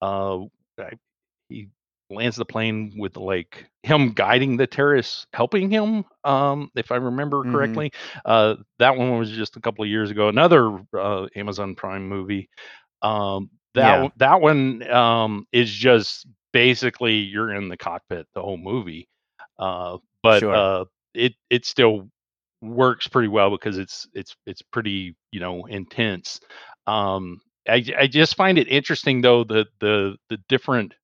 uh, 0.00 0.38
I 0.78 0.92
he 1.48 1.68
lands 2.10 2.36
the 2.36 2.44
plane 2.44 2.94
with, 2.98 3.16
like, 3.16 3.66
him 3.82 4.12
guiding 4.12 4.56
the 4.56 4.66
terrorists 4.66 5.26
helping 5.32 5.70
him, 5.70 6.04
um, 6.24 6.70
if 6.76 6.92
I 6.92 6.96
remember 6.96 7.44
Mhm. 7.44 7.46
correctly. 7.46 7.92
Uh, 8.24 8.56
that 8.78 8.96
one 8.96 9.18
was 9.18 9.30
just 9.30 9.56
a 9.56 9.60
couple 9.60 9.84
of 9.84 9.90
years 9.90 10.10
ago. 10.10 10.28
Another, 10.28 10.78
uh, 10.98 11.26
Amazon 11.36 11.74
Prime 11.74 12.08
movie. 12.08 12.48
Um, 13.02 13.50
that 13.74 13.98
Yeah. 13.98 14.08
that 14.18 14.40
one, 14.40 14.82
um, 14.90 15.46
is 15.52 15.70
just 15.72 16.26
basically 16.52 17.14
you're 17.16 17.52
in 17.54 17.68
the 17.68 17.76
cockpit 17.76 18.26
the 18.34 18.42
whole 18.42 18.56
movie. 18.58 19.08
Uh, 19.58 19.98
but, 20.22 20.44
Sure. 20.44 20.52
uh, 20.52 20.84
it 21.14 21.34
it 21.50 21.64
still 21.66 22.10
works 22.62 23.06
pretty 23.08 23.28
well 23.28 23.50
because 23.50 23.78
it's 23.78 24.08
it's 24.14 24.36
it's 24.46 24.62
pretty, 24.62 25.14
you 25.32 25.40
know, 25.40 25.66
intense. 25.66 26.40
Um, 26.86 27.40
I, 27.68 27.84
I 27.98 28.06
just 28.06 28.36
find 28.36 28.58
it 28.58 28.68
interesting 28.68 29.20
though, 29.22 29.44
the 29.44 29.66
the 29.80 30.16
the 30.30 30.38
different 30.48 30.94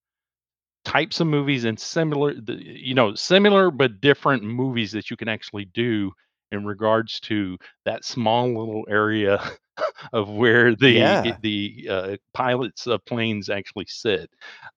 types 0.85 1.21
of 1.21 1.27
movies 1.27 1.65
and 1.65 1.79
similar 1.79 2.33
you 2.49 2.95
know, 2.95 3.15
similar 3.15 3.71
but 3.71 4.01
different 4.01 4.43
movies 4.43 4.93
that 4.93 5.11
you 5.11 5.17
can 5.17 5.29
actually 5.29 5.67
do 5.67 6.13
in 6.53 6.65
regards 6.67 7.21
to 7.21 7.57
that 7.85 8.05
small 8.05 8.49
little 8.49 8.85
area 8.89 9.43
of 10.13 10.29
where 10.31 10.75
the 10.77 11.17
Yeah. 11.17 11.39
the, 11.41 11.89
uh, 11.91 12.17
pilots 12.35 12.87
of 12.87 13.05
planes 13.07 13.49
actually 13.51 13.87
sit. 13.89 14.31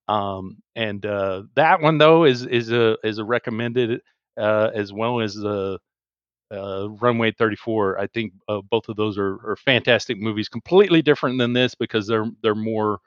Um, 0.07 0.57
and, 0.75 1.05
uh, 1.05 1.43
that 1.55 1.81
one 1.81 1.97
though 1.97 2.25
is 2.25 2.45
is 2.45 2.71
a 2.71 2.97
is 3.03 3.17
a 3.19 3.25
recommended, 3.25 4.01
uh, 4.39 4.71
as 4.75 4.93
well 4.93 5.21
as 5.21 5.35
the, 5.35 5.79
uh, 6.51 6.89
Runway 7.01 7.31
34. 7.31 7.99
I 7.99 8.07
think, 8.07 8.33
uh, 8.47 8.61
both 8.69 8.87
of 8.89 8.95
those 8.97 9.17
are 9.17 9.35
are 9.49 9.57
fantastic 9.57 10.19
movies, 10.19 10.49
completely 10.49 11.01
different 11.01 11.39
than 11.39 11.53
this 11.53 11.75
because 11.75 12.07
they're 12.07 12.29
they're 12.43 12.55
more, 12.55 12.99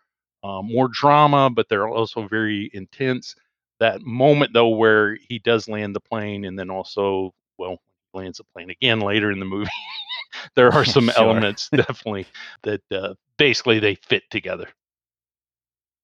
uh, 0.42 0.62
more 0.62 0.88
drama, 0.88 1.51
but 1.51 1.68
they're 1.68 1.88
also 1.88 2.27
very 2.29 2.70
intense. 2.74 3.35
That 3.81 4.03
moment 4.03 4.53
though 4.55 4.68
where 4.70 5.16
he 5.16 5.38
does 5.38 5.68
land 5.68 5.94
the 5.94 6.01
plane 6.01 6.44
and 6.44 6.59
then 6.59 6.70
also, 6.70 7.35
well, 7.59 7.79
lands 8.14 8.38
the 8.38 8.44
plane 8.55 8.70
again 8.70 9.01
later 9.01 9.31
in 9.31 9.38
the 9.38 9.44
movie, 9.46 9.70
there 10.57 10.70
are 10.72 10.85
some 10.87 11.09
Sure. 11.11 11.18
elements 11.18 11.68
definitely 11.70 12.27
that, 12.62 12.83
uh, 12.92 13.14
basically 13.38 13.79
they 13.79 13.94
fit 13.96 14.24
together. 14.31 14.68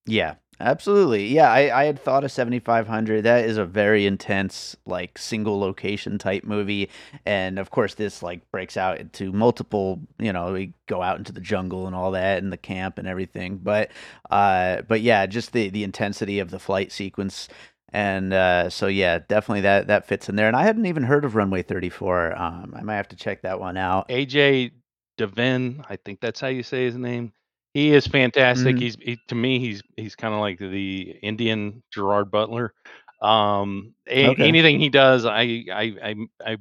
Yeah, 0.07 0.35
absolutely. 0.61 1.27
Yeah, 1.29 1.51
I 1.51 1.83
I 1.83 1.85
had 1.87 1.99
thought 1.99 2.25
of 2.25 2.31
7500. 2.33 3.23
That 3.25 3.45
is 3.47 3.57
a 3.57 3.64
very 3.64 4.05
intense, 4.07 4.77
like, 4.87 5.17
single 5.17 5.59
location 5.59 6.19
type 6.19 6.45
movie, 6.45 6.90
and, 7.25 7.59
of 7.59 7.71
course, 7.71 7.95
this, 7.95 8.23
like, 8.23 8.49
breaks 8.51 8.77
out 8.77 8.99
into 8.99 9.33
multiple 9.33 10.01
you 10.19 10.33
know, 10.33 10.53
we 10.53 10.75
go 10.87 11.01
out 11.03 11.19
into 11.19 11.33
the 11.33 11.40
jungle 11.40 11.87
and 11.87 11.97
all 11.97 12.11
that 12.12 12.43
and 12.43 12.53
the 12.53 12.57
camp 12.59 12.99
and 12.99 13.09
everything, 13.09 13.57
but, 13.59 13.90
uh 14.31 14.83
but, 14.83 15.01
yeah, 15.01 15.25
just 15.27 15.53
the 15.53 15.71
the 15.71 15.85
intensity 15.85 16.38
of 16.38 16.51
the 16.51 16.59
flight 16.59 16.93
sequence, 16.93 17.49
and, 17.93 18.33
uh, 18.35 18.69
so, 18.69 18.87
yeah, 18.88 19.21
definitely 19.29 19.62
that 19.62 19.87
that 19.87 20.07
fits 20.07 20.29
in 20.29 20.37
there, 20.37 20.49
and 20.49 20.57
I 20.57 20.64
hadn't 20.64 20.87
even 20.87 21.05
heard 21.05 21.25
of 21.25 21.35
Runway 21.35 21.62
34, 21.62 22.37
um, 22.38 22.75
I 22.77 22.83
might 22.83 22.97
have 22.97 23.09
to 23.09 23.17
check 23.17 23.43
that 23.43 23.59
one 23.61 23.77
out. 23.79 24.07
A.J. 24.11 24.73
Devine, 25.17 25.85
I 25.88 25.97
think 25.97 26.21
that's 26.21 26.40
how 26.40 26.49
you 26.49 26.62
say 26.64 26.85
his 26.85 26.97
name. 26.97 27.33
He 27.75 27.93
is 27.93 28.07
fantastic. 28.07 28.79
Mhm. 28.79 28.79
He's 28.79 28.97
he 29.03 29.19
to 29.29 29.35
me, 29.35 29.59
he's 29.59 29.83
he's 29.97 30.15
kinda 30.15 30.39
like 30.39 30.59
the 30.61 31.11
Indian 31.23 31.83
Gerard 31.93 32.31
Butler. 32.31 32.73
Um, 33.21 33.95
a 34.09 34.33
Okay. 34.33 34.37
anything 34.37 34.79
he 34.79 34.89
does, 34.89 35.27
I 35.27 35.65
I 35.73 35.93
I'm 36.03 36.29
I 36.47 36.57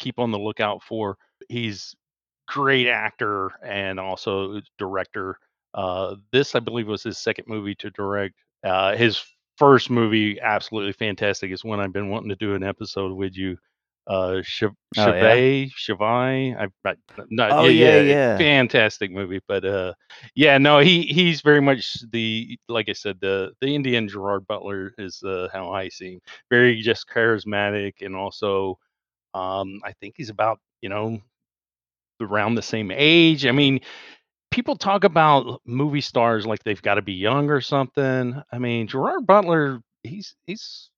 keep 0.00 0.18
on 0.18 0.32
the 0.32 0.38
lookout 0.40 0.82
for. 0.82 1.18
He's 1.48 1.94
great 2.48 2.88
actor 2.88 3.52
and 3.64 4.00
also 4.00 4.60
director. 4.78 5.38
Uh, 5.74 6.16
this, 6.32 6.54
I 6.56 6.60
believe, 6.60 6.88
was 6.88 7.02
his 7.04 7.18
2nd 7.18 7.46
movie 7.48 7.74
to 7.76 7.90
direct. 7.90 8.34
Uh, 8.64 8.96
his 8.96 9.22
1st 9.58 9.90
movie, 9.90 10.40
absolutely 10.40 10.92
fantastic, 10.94 11.52
is 11.52 11.64
one 11.64 11.78
I've 11.80 11.92
been 11.92 12.08
wanting 12.10 12.30
to 12.30 12.36
do 12.36 12.54
an 12.54 12.62
episode 12.64 13.12
with 13.12 13.36
you. 13.36 13.56
Uh, 14.06 14.42
Ch 14.42 14.64
Oh, 14.96 15.12
yeah? 15.12 15.40
Shivaay 15.68 16.56
I 16.58 16.66
I 16.88 16.94
not 17.30 17.54
Oh, 17.54 17.68
yeah, 17.68 17.68
yeah, 17.68 17.96
yeah, 17.96 18.00
yeah. 18.00 18.38
fantastic 18.38 19.10
movie, 19.10 19.40
but, 19.48 19.64
uh, 19.64 19.94
yeah, 20.34 20.58
no, 20.58 20.78
he 20.78 21.02
he's 21.02 21.40
very 21.42 21.60
much 21.60 21.98
the 22.10 22.58
like 22.68 22.88
I 22.88 22.92
said, 22.92 23.18
the 23.20 23.52
the 23.60 23.74
Indian 23.74 24.08
Gerard 24.08 24.46
Butler 24.46 24.92
is, 24.98 25.22
uh, 25.22 25.48
how 25.52 25.70
I 25.72 25.88
see 25.88 26.14
him. 26.14 26.20
Very 26.50 26.80
just 26.80 27.08
charismatic 27.08 28.02
and 28.02 28.14
also, 28.16 28.78
um, 29.34 29.80
I 29.84 29.92
think 30.00 30.14
he's 30.16 30.30
about, 30.30 30.60
you 30.82 30.88
know, 30.88 31.20
around 32.20 32.54
the 32.54 32.62
same 32.62 32.90
age. 32.92 33.46
I 33.46 33.52
mean, 33.52 33.80
people 34.50 34.76
talk 34.76 35.04
about 35.04 35.60
movie 35.66 36.00
stars 36.00 36.46
like 36.46 36.62
they've 36.64 36.82
gotta 36.82 37.02
be 37.02 37.14
young 37.14 37.50
or 37.50 37.60
something. 37.60 38.40
I 38.52 38.58
mean, 38.58 38.86
Gerard 38.88 39.26
Butler, 39.26 39.80
he's 40.02 40.34
he's 40.46 40.90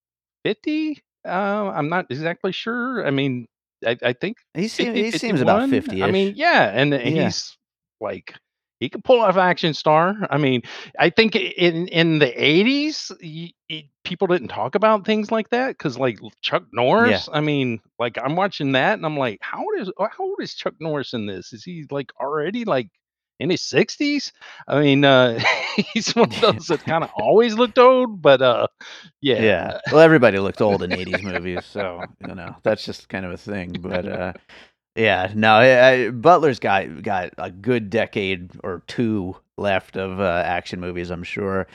50? 0.44 1.02
Uh, 1.28 1.70
I'm 1.74 1.88
not 1.88 2.06
exactly 2.10 2.52
sure. 2.52 3.06
I 3.06 3.10
mean, 3.10 3.46
I 3.86 3.96
I 4.02 4.12
think 4.12 4.38
He 4.54 4.68
seem 4.68 4.86
fifty 4.86 5.04
he 5.04 5.10
seems 5.12 5.40
about 5.40 5.68
fifty. 5.68 6.02
I 6.02 6.10
mean, 6.10 6.34
yeah, 6.36 6.70
and 6.74 6.92
Yeah. 6.92 7.26
he's 7.26 7.56
like 8.00 8.34
he 8.80 8.88
could 8.88 9.04
pull 9.04 9.20
off 9.20 9.36
action 9.36 9.74
star. 9.74 10.14
I 10.30 10.38
mean, 10.38 10.62
I 10.98 11.10
think 11.10 11.36
in 11.36 11.88
in 11.88 12.18
the 12.18 12.32
eighties, 12.42 13.10
people 14.04 14.26
didn't 14.28 14.48
talk 14.48 14.74
about 14.74 15.04
things 15.04 15.30
like 15.30 15.50
that 15.50 15.76
because, 15.76 15.98
like 15.98 16.18
Chuck 16.42 16.62
Yeah. 16.62 16.68
Norris. 16.72 17.28
I 17.32 17.40
mean, 17.40 17.80
like 17.98 18.16
I'm 18.22 18.36
watching 18.36 18.72
that 18.72 18.94
and 18.94 19.04
I'm 19.06 19.16
like, 19.16 19.38
how 19.42 19.60
old 19.60 19.74
is 19.80 19.90
how 19.98 20.24
old 20.24 20.38
is 20.40 20.54
Chuck 20.54 20.74
Norris 20.80 21.12
in 21.12 21.26
this? 21.26 21.52
Is 21.52 21.64
he 21.64 21.86
like 21.90 22.12
already 22.20 22.64
like 22.64 22.88
in 23.40 23.50
his 23.50 23.62
sixties? 23.62 24.32
I 24.68 24.80
mean, 24.80 25.04
uh, 25.04 25.40
he's 25.76 26.14
one 26.14 26.30
of 26.32 26.40
those 26.40 26.66
that 26.68 26.84
kind 26.84 27.04
of 27.04 27.10
always 27.14 27.54
looked 27.54 27.78
old, 27.78 28.22
but 28.22 28.42
uh, 28.42 28.66
yeah, 29.20 29.38
Yeah. 29.38 29.80
Well, 29.90 30.00
everybody 30.00 30.38
looked 30.38 30.60
old 30.60 30.82
in 30.82 30.92
80s 30.92 31.22
movies, 31.22 31.64
so, 31.66 32.08
you 32.20 32.34
know, 32.34 32.56
that's 32.62 32.84
just 32.84 33.08
kind 33.08 33.24
of 33.26 33.32
a 33.32 33.36
thing, 33.38 33.80
but 33.80 34.06
uh 34.06 34.32
yeah, 34.96 35.32
no, 35.34 35.54
I, 35.54 35.90
I, 35.90 36.10
Butler's 36.10 36.58
got 36.58 37.02
got 37.02 37.30
a 37.38 37.50
good 37.50 37.90
decade 37.90 38.50
or 38.64 38.82
two 38.88 39.36
left 39.56 39.96
of 39.96 40.20
uh, 40.20 40.42
action 40.44 40.80
movies, 40.80 41.10
I'm 41.10 41.22
sure. 41.22 41.68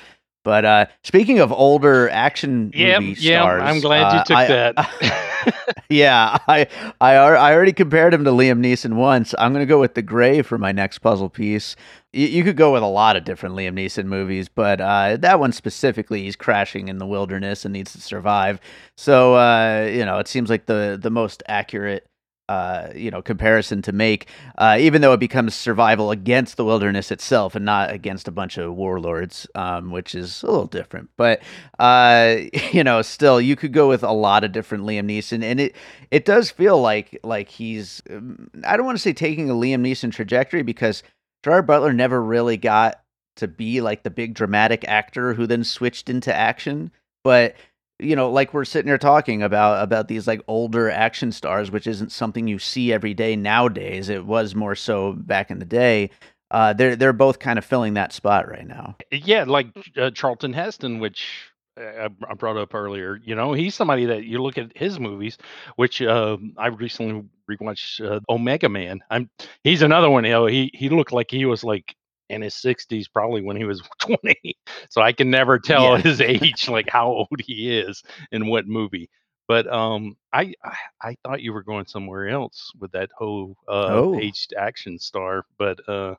But 0.44 0.66
uh 0.66 0.86
speaking 1.04 1.40
of 1.40 1.52
older 1.52 2.10
action 2.10 2.72
yeah, 2.76 3.00
movie 3.00 3.20
yeah. 3.22 3.42
stars, 3.42 3.62
I'm 3.64 3.80
glad 3.82 4.14
you 4.14 4.20
uh, 4.20 4.24
took 4.24 4.38
I- 4.38 4.48
that. 4.48 5.84
yeah, 5.90 6.38
I 6.48 6.68
I 7.02 7.16
I 7.16 7.54
already 7.54 7.74
compared 7.74 8.14
him 8.14 8.24
to 8.26 8.32
Liam 8.32 8.60
Neeson 8.60 8.94
once. 8.94 9.34
I'm 9.38 9.54
gonna 9.54 9.66
go 9.66 9.80
with 9.80 9.94
The 9.94 10.02
Grey 10.02 10.42
for 10.42 10.58
my 10.58 10.72
next 10.72 11.00
puzzle 11.00 11.30
piece. 11.30 11.76
You, 12.12 12.28
you 12.28 12.44
could 12.44 12.58
go 12.58 12.74
with 12.74 12.84
a 12.84 12.88
lot 12.88 13.16
of 13.16 13.24
different 13.24 13.56
Liam 13.56 13.74
Neeson 13.74 14.06
movies, 14.06 14.50
but 14.50 14.80
uh, 14.80 15.18
that 15.18 15.40
one 15.40 15.52
specifically, 15.52 16.24
he's 16.24 16.36
crashing 16.36 16.88
in 16.88 16.98
the 16.98 17.08
wilderness 17.08 17.66
and 17.66 17.74
needs 17.74 17.94
to 17.94 18.02
survive. 18.02 18.60
So 18.98 19.36
uh, 19.36 19.90
you 19.92 20.06
know, 20.06 20.20
it 20.20 20.28
seems 20.28 20.50
like 20.50 20.66
the 20.66 20.98
the 21.02 21.10
most 21.10 21.42
accurate 21.48 22.06
uh, 22.50 22.90
you 22.96 23.10
know 23.10 23.22
comparison 23.22 23.82
to 23.82 23.92
make, 23.92 24.28
uh, 24.58 24.78
even 24.80 25.02
though 25.02 25.14
it 25.14 25.20
becomes 25.20 25.56
survival 25.56 26.12
against 26.12 26.58
the 26.58 26.66
wilderness 26.66 27.12
itself 27.12 27.56
and 27.56 27.66
not 27.66 27.92
against 27.92 28.28
a 28.28 28.32
bunch 28.32 28.58
of 28.58 28.76
warlords, 28.76 29.48
um, 29.56 29.92
which 29.92 30.14
is 30.14 30.44
a 30.44 30.48
little 30.48 30.68
different. 30.68 31.10
But 31.18 31.42
uh, 31.80 32.38
you 32.72 32.84
know, 32.84 33.02
still, 33.02 33.40
you 33.40 33.56
could 33.56 33.74
go 33.74 33.88
with 33.88 34.04
a 34.04 34.12
lot 34.12 34.44
of 34.44 34.52
different 34.52 34.84
Liam 34.84 35.06
Neeson, 35.06 35.44
and 35.44 35.60
it 35.60 35.76
it 36.12 36.26
does 36.26 36.52
feel 36.52 36.82
like 36.82 37.18
like 37.24 37.50
he's 37.50 38.02
um, 38.10 38.50
I 38.66 38.76
don't 38.76 38.86
want 38.86 38.98
to 38.98 39.02
say 39.02 39.14
taking 39.14 39.50
a 39.50 39.54
Liam 39.54 39.82
Neeson 39.82 40.12
trajectory 40.12 40.64
because 40.64 41.04
Gerard 41.44 41.68
Butler 41.68 41.94
never 41.94 42.22
really 42.22 42.58
got 42.58 43.02
to 43.38 43.48
be 43.48 43.82
like 43.82 44.04
the 44.04 44.10
big 44.10 44.34
dramatic 44.34 44.86
actor 44.88 45.34
who 45.34 45.48
then 45.48 45.64
switched 45.64 46.10
into 46.10 46.34
action, 46.34 46.92
but 47.24 47.56
you 48.00 48.16
know, 48.16 48.30
like 48.30 48.54
we're 48.54 48.66
sitting 48.66 48.88
here 48.88 48.98
talking 48.98 49.44
about 49.44 49.84
about 49.84 50.08
these 50.08 50.28
like 50.28 50.42
older 50.48 50.90
action 50.90 51.32
stars, 51.32 51.72
which 51.72 51.88
isn't 51.88 52.12
something 52.12 52.48
you 52.48 52.60
see 52.60 52.92
every 52.92 53.14
day 53.14 53.36
nowadays. 53.36 54.10
It 54.10 54.26
was 54.26 54.56
more 54.56 54.76
so 54.76 55.14
back 55.14 55.52
in 55.52 55.60
the 55.60 55.66
day. 55.66 56.10
Uh, 56.52 56.74
they're 56.74 56.96
they're 56.96 57.14
both 57.14 57.40
kind 57.40 57.58
of 57.58 57.66
filling 57.66 57.96
that 57.96 58.14
spot 58.14 58.48
right 58.48 58.68
now. 58.68 58.96
yeah, 59.12 59.44
like 59.44 59.68
uh, 59.98 60.12
Charlton 60.12 60.54
Heston, 60.54 61.00
which 61.00 61.52
I 61.78 62.10
I 62.28 62.34
brought 62.36 62.58
up 62.58 62.76
earlier. 62.76 63.20
You 63.24 63.36
know, 63.36 63.54
he's 63.54 63.76
somebody 63.76 64.06
that 64.06 64.26
you 64.26 64.42
look 64.42 64.58
at 64.58 64.76
his 64.76 65.00
movies, 65.00 65.38
which 65.76 66.02
uh, 66.02 66.38
I 66.58 66.68
recently 66.68 67.24
rewatched 67.50 68.06
uh, 68.06 68.20
Omega 68.30 68.70
Man. 68.70 69.00
I'm 69.10 69.30
he's 69.64 69.82
another 69.82 70.10
one. 70.10 70.26
You 70.26 70.32
know, 70.32 70.46
he 70.46 70.72
he 70.74 70.90
looked 70.90 71.12
like 71.12 71.32
he 71.32 71.46
was 71.46 71.64
like 71.64 71.96
in 72.34 72.42
his 72.42 72.54
60s 72.56 73.06
probably 73.12 73.42
when 73.42 73.56
he 73.58 73.64
was 73.66 73.82
20 74.00 74.58
so 74.90 75.02
i 75.02 75.12
can 75.14 75.30
never 75.30 75.58
tell 75.60 75.96
Yeah. 75.96 75.98
his 76.00 76.22
age 76.22 76.68
like 76.70 76.90
how 76.90 77.08
old 77.08 77.40
he 77.40 77.78
is 77.78 78.04
in 78.32 78.48
what 78.48 78.68
movie 78.68 79.10
but 79.48 79.72
um 79.72 80.16
I, 80.34 80.54
I 80.64 80.76
i 81.02 81.16
thought 81.24 81.42
you 81.42 81.54
were 81.54 81.64
going 81.64 81.86
somewhere 81.86 82.30
else 82.30 82.72
with 82.80 82.92
that 82.94 83.10
whole 83.18 83.56
uh 83.68 83.88
Oh. 83.90 84.20
aged 84.20 84.54
action 84.58 84.98
star 85.00 85.46
but 85.58 85.78
uh 85.88 86.16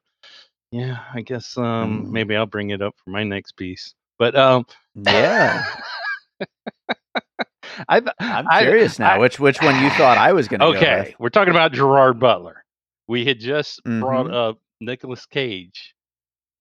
yeah 0.70 0.98
i 1.14 1.20
guess 1.20 1.56
um 1.58 2.06
Mm. 2.06 2.10
maybe 2.10 2.36
i'll 2.36 2.46
bring 2.46 2.70
it 2.70 2.82
up 2.82 2.94
for 3.02 3.10
my 3.10 3.22
next 3.24 3.52
piece 3.52 3.94
but 4.18 4.34
um 4.36 4.64
Yeah, 4.94 5.64
I, 7.88 8.00
th- 8.00 8.12
I'm 8.20 8.46
I- 8.48 8.62
curious 8.62 8.98
now. 8.98 9.14
I- 9.14 9.18
which 9.18 9.40
which 9.40 9.60
one 9.60 9.82
you 9.82 9.90
thought 9.90 10.16
I 10.18 10.32
was 10.32 10.46
gonna 10.48 10.64
go 10.72 10.78
okay 10.78 11.06
with? 11.08 11.14
we're 11.20 11.28
talking 11.30 11.50
about 11.52 11.72
gerard 11.72 12.20
butler 12.20 12.64
we 13.08 13.24
had 13.24 13.40
just 13.40 13.82
brought 13.84 14.26
Mhm. 14.26 14.34
up 14.50 14.58
Nicolas 14.80 15.26
Cage, 15.26 15.93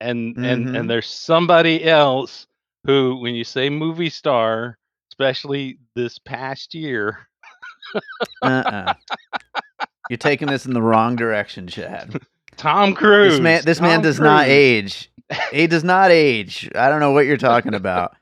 and 0.04 0.36
Mhm. 0.36 0.46
and 0.46 0.78
and 0.78 0.90
there's 0.90 1.08
somebody 1.08 1.84
else 1.86 2.48
who, 2.86 3.16
when 3.18 3.34
you 3.36 3.44
say 3.44 3.70
movie 3.70 4.10
star, 4.10 4.78
especially 5.12 5.78
this 5.96 6.20
past 6.20 6.74
year, 6.74 7.28
Uh-uh. 8.42 8.94
You're 10.10 10.18
taking 10.18 10.48
this 10.48 10.66
in 10.66 10.74
the 10.74 10.82
wrong 10.82 11.16
direction, 11.16 11.68
Chad. 11.68 12.20
Tom 12.58 12.94
Cruise. 12.94 13.34
This 13.34 13.42
man, 13.42 13.62
this 13.66 13.82
man 13.82 13.96
Tom 13.98 14.04
does 14.04 14.20
not 14.20 14.48
age. 14.48 15.10
He 15.52 15.66
does 15.68 15.84
not 15.84 16.12
age. 16.12 16.70
I 16.76 16.90
don't 16.90 17.00
know 17.00 17.12
what 17.12 17.26
you're 17.26 17.38
talking 17.38 17.74
about. 17.74 18.16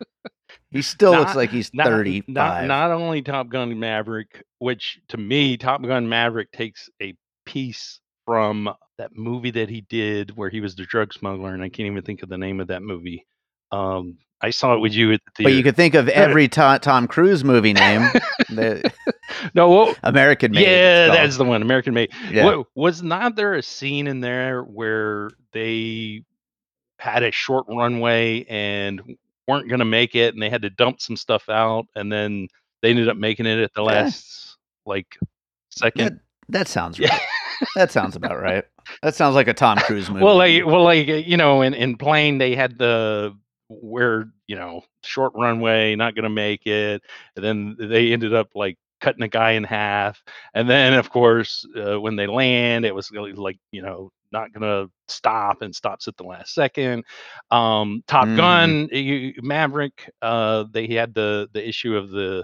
He 0.70 0.82
still 0.82 1.12
looks 1.12 1.36
like 1.36 1.50
he's 1.50 1.74
Not, 1.74 1.88
35. 1.88 2.34
not 2.34 2.66
not 2.68 2.92
only 2.92 3.22
Top 3.22 3.50
Gun 3.50 3.78
Maverick, 3.78 4.44
which 4.60 5.00
to 5.10 5.18
me, 5.18 5.58
Top 5.58 5.82
Gun 5.82 6.08
Maverick 6.08 6.52
takes 6.52 6.90
a 7.02 7.14
piece 7.46 8.00
from 8.32 8.70
that 8.98 9.14
movie 9.14 9.52
that 9.52 9.68
he 9.68 9.82
did 9.82 10.38
where 10.38 10.50
he 10.50 10.62
was 10.62 10.74
the 10.76 10.86
drug 10.86 11.12
smuggler, 11.14 11.54
and 11.54 11.62
I 11.62 11.68
can't 11.68 11.88
even 11.88 12.02
think 12.02 12.24
of 12.24 12.30
the 12.30 12.38
name 12.38 12.62
of 12.62 12.68
that 12.68 12.82
movie. 12.82 13.26
Um, 13.74 14.20
I 14.40 14.52
saw 14.52 14.74
it 14.74 14.80
with 14.80 14.94
you 14.94 15.12
at 15.12 15.20
the 15.38 15.44
but 15.44 15.52
you 15.54 15.64
could 15.64 15.76
think 15.76 15.96
of 15.96 16.08
every 16.26 16.48
To- 16.48 16.80
Tom 16.82 17.08
Cruise 17.10 17.44
movie 17.44 17.74
name. 17.74 18.10
the 18.50 18.90
no, 19.54 19.70
what, 19.70 20.00
American 20.04 20.54
Made. 20.54 20.62
yeah, 20.66 21.08
that's 21.08 21.36
the 21.36 21.44
one, 21.44 21.62
American 21.62 21.94
Made. 21.94 22.12
yeah. 22.32 22.46
Wa- 22.46 22.64
was 22.74 23.04
not 23.04 23.36
there 23.36 23.54
a 23.56 23.62
scene 23.62 24.08
in 24.08 24.22
there 24.22 24.64
where 24.64 25.32
they 25.52 26.24
had 27.00 27.24
a 27.24 27.32
short 27.32 27.66
runway 27.68 28.46
and 28.46 29.02
weren't 29.46 29.68
going 29.68 29.80
to 29.80 29.86
make 29.86 30.16
it, 30.16 30.34
and 30.34 30.42
they 30.42 30.50
had 30.50 30.62
to 30.62 30.70
dump 30.70 31.02
some 31.02 31.18
stuff 31.18 31.50
out, 31.50 31.86
and 31.98 32.10
then 32.10 32.48
they 32.82 32.92
ended 32.92 33.10
up 33.10 33.18
making 33.18 33.46
it 33.46 33.60
at 33.62 33.74
the 33.74 33.82
Yeah. 33.84 33.88
last 34.04 34.56
like 34.86 35.18
second. 35.70 36.06
That, 36.06 36.20
that 36.50 36.68
sounds 36.68 36.98
right. 37.00 37.12
That 37.76 37.92
sounds 37.92 38.16
about 38.16 38.40
right. 38.42 38.64
That 39.04 39.16
sounds 39.16 39.36
like 39.36 39.48
a 39.48 39.54
Tom 39.54 39.78
Cruise 39.78 40.10
movie. 40.10 40.24
Well, 40.26 40.36
like, 40.38 40.66
well, 40.66 40.84
like 40.84 41.08
uh, 41.10 41.14
you 41.14 41.38
know, 41.38 41.62
in 41.62 41.74
in 41.74 41.98
plane 41.98 42.38
they 42.38 42.56
had 42.56 42.78
the 42.78 43.36
where 43.70 44.26
you 44.48 44.56
know 44.56 44.82
short 45.04 45.34
runway, 45.36 45.96
not 45.96 46.16
going 46.16 46.24
to 46.24 46.30
make 46.30 46.66
it, 46.66 47.02
and 47.36 47.46
then 47.46 47.76
they 47.80 48.12
ended 48.12 48.34
up 48.34 48.50
like 48.56 48.78
cutting 49.00 49.24
a 49.24 49.28
guy 49.28 49.52
in 49.52 49.64
half, 49.64 50.22
and 50.54 50.70
then 50.70 50.94
of 50.94 51.10
course 51.10 51.66
uh, 51.78 52.00
when 52.00 52.16
they 52.16 52.28
land, 52.28 52.86
it 52.86 52.94
was 52.96 53.12
like 53.12 53.58
you 53.72 53.82
know 53.82 54.12
not 54.32 54.54
going 54.54 54.62
to 54.62 54.90
stop 55.10 55.62
and 55.62 55.76
stops 55.76 56.08
at 56.08 56.16
the 56.18 56.24
last 56.24 56.54
second. 56.54 57.04
Um, 57.52 58.02
Top 58.08 58.26
Mhm. 58.28 58.36
Gun, 58.38 58.90
you, 58.92 59.34
Maverick, 59.42 60.10
uh, 60.22 60.66
they 60.72 60.88
had 60.88 61.14
the 61.14 61.50
the 61.54 61.68
issue 61.68 61.96
of 61.96 62.10
the 62.12 62.44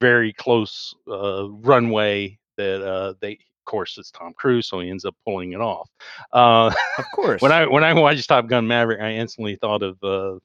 very 0.00 0.32
close 0.32 0.94
uh, 1.10 1.48
runway 1.50 2.38
that 2.56 2.82
uh, 2.82 3.14
they. 3.20 3.38
Of 3.66 3.70
course, 3.70 3.98
it's 3.98 4.10
Tom 4.12 4.32
Cruise, 4.34 4.68
so 4.68 4.80
he 4.80 4.90
ends 4.90 5.04
up 5.04 5.16
pulling 5.24 5.52
it 5.52 5.60
off. 5.60 5.90
Uh, 6.32 6.72
of 6.98 7.10
course. 7.10 7.40
when 7.40 7.52
I 7.52 7.66
when 7.66 7.84
I 7.84 7.92
watched 7.94 8.28
Top 8.28 8.46
Gun 8.46 8.66
Maverick, 8.66 9.00
I 9.00 9.12
instantly 9.14 9.56
thought 9.56 9.82
of 9.82 10.02
uh, 10.04 10.38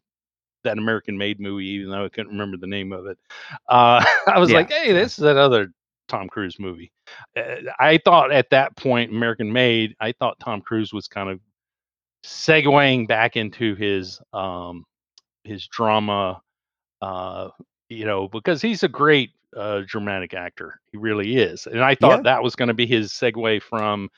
that 0.63 0.77
American 0.77 1.17
Made 1.17 1.39
movie, 1.39 1.65
even 1.67 1.91
though 1.91 2.05
I 2.05 2.09
couldn't 2.09 2.31
remember 2.31 2.57
the 2.57 2.67
name 2.67 2.91
of 2.93 3.05
it. 3.07 3.17
Uh, 3.69 4.03
I 4.27 4.39
was 4.39 4.51
Yeah, 4.51 4.57
like, 4.57 4.69
hey, 4.69 4.91
this 4.91 5.17
is 5.17 5.23
that 5.23 5.37
other 5.37 5.71
Tom 6.07 6.27
Cruise 6.29 6.59
movie. 6.59 6.91
Uh, 7.37 7.55
I 7.79 7.99
thought 8.03 8.31
at 8.31 8.49
that 8.51 8.75
point, 8.75 9.11
American 9.11 9.51
Made, 9.51 9.95
I 9.99 10.11
thought 10.13 10.39
Tom 10.39 10.61
Cruise 10.61 10.93
was 10.93 11.07
kind 11.07 11.29
of 11.29 11.39
segueing 12.25 13.07
back 13.07 13.37
into 13.37 13.75
his 13.75 14.21
um, 14.33 14.85
his 15.43 15.67
drama, 15.67 16.41
uh, 17.01 17.49
you 17.91 18.05
know, 18.05 18.27
because 18.27 18.61
he's 18.61 18.83
a 18.83 18.87
great 18.87 19.31
uh, 19.55 19.81
dramatic 19.85 20.33
actor. 20.33 20.79
He 20.91 20.97
really 20.97 21.37
is, 21.37 21.67
and 21.67 21.83
I 21.83 21.95
thought 21.95 22.19
Yeah. 22.19 22.23
that 22.23 22.43
was 22.43 22.55
going 22.55 22.67
to 22.69 22.73
be 22.73 22.85
his 22.85 23.11
segue 23.11 23.61
from 23.63 24.09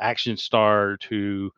action 0.00 0.36
star 0.36 0.96
to 1.08 1.50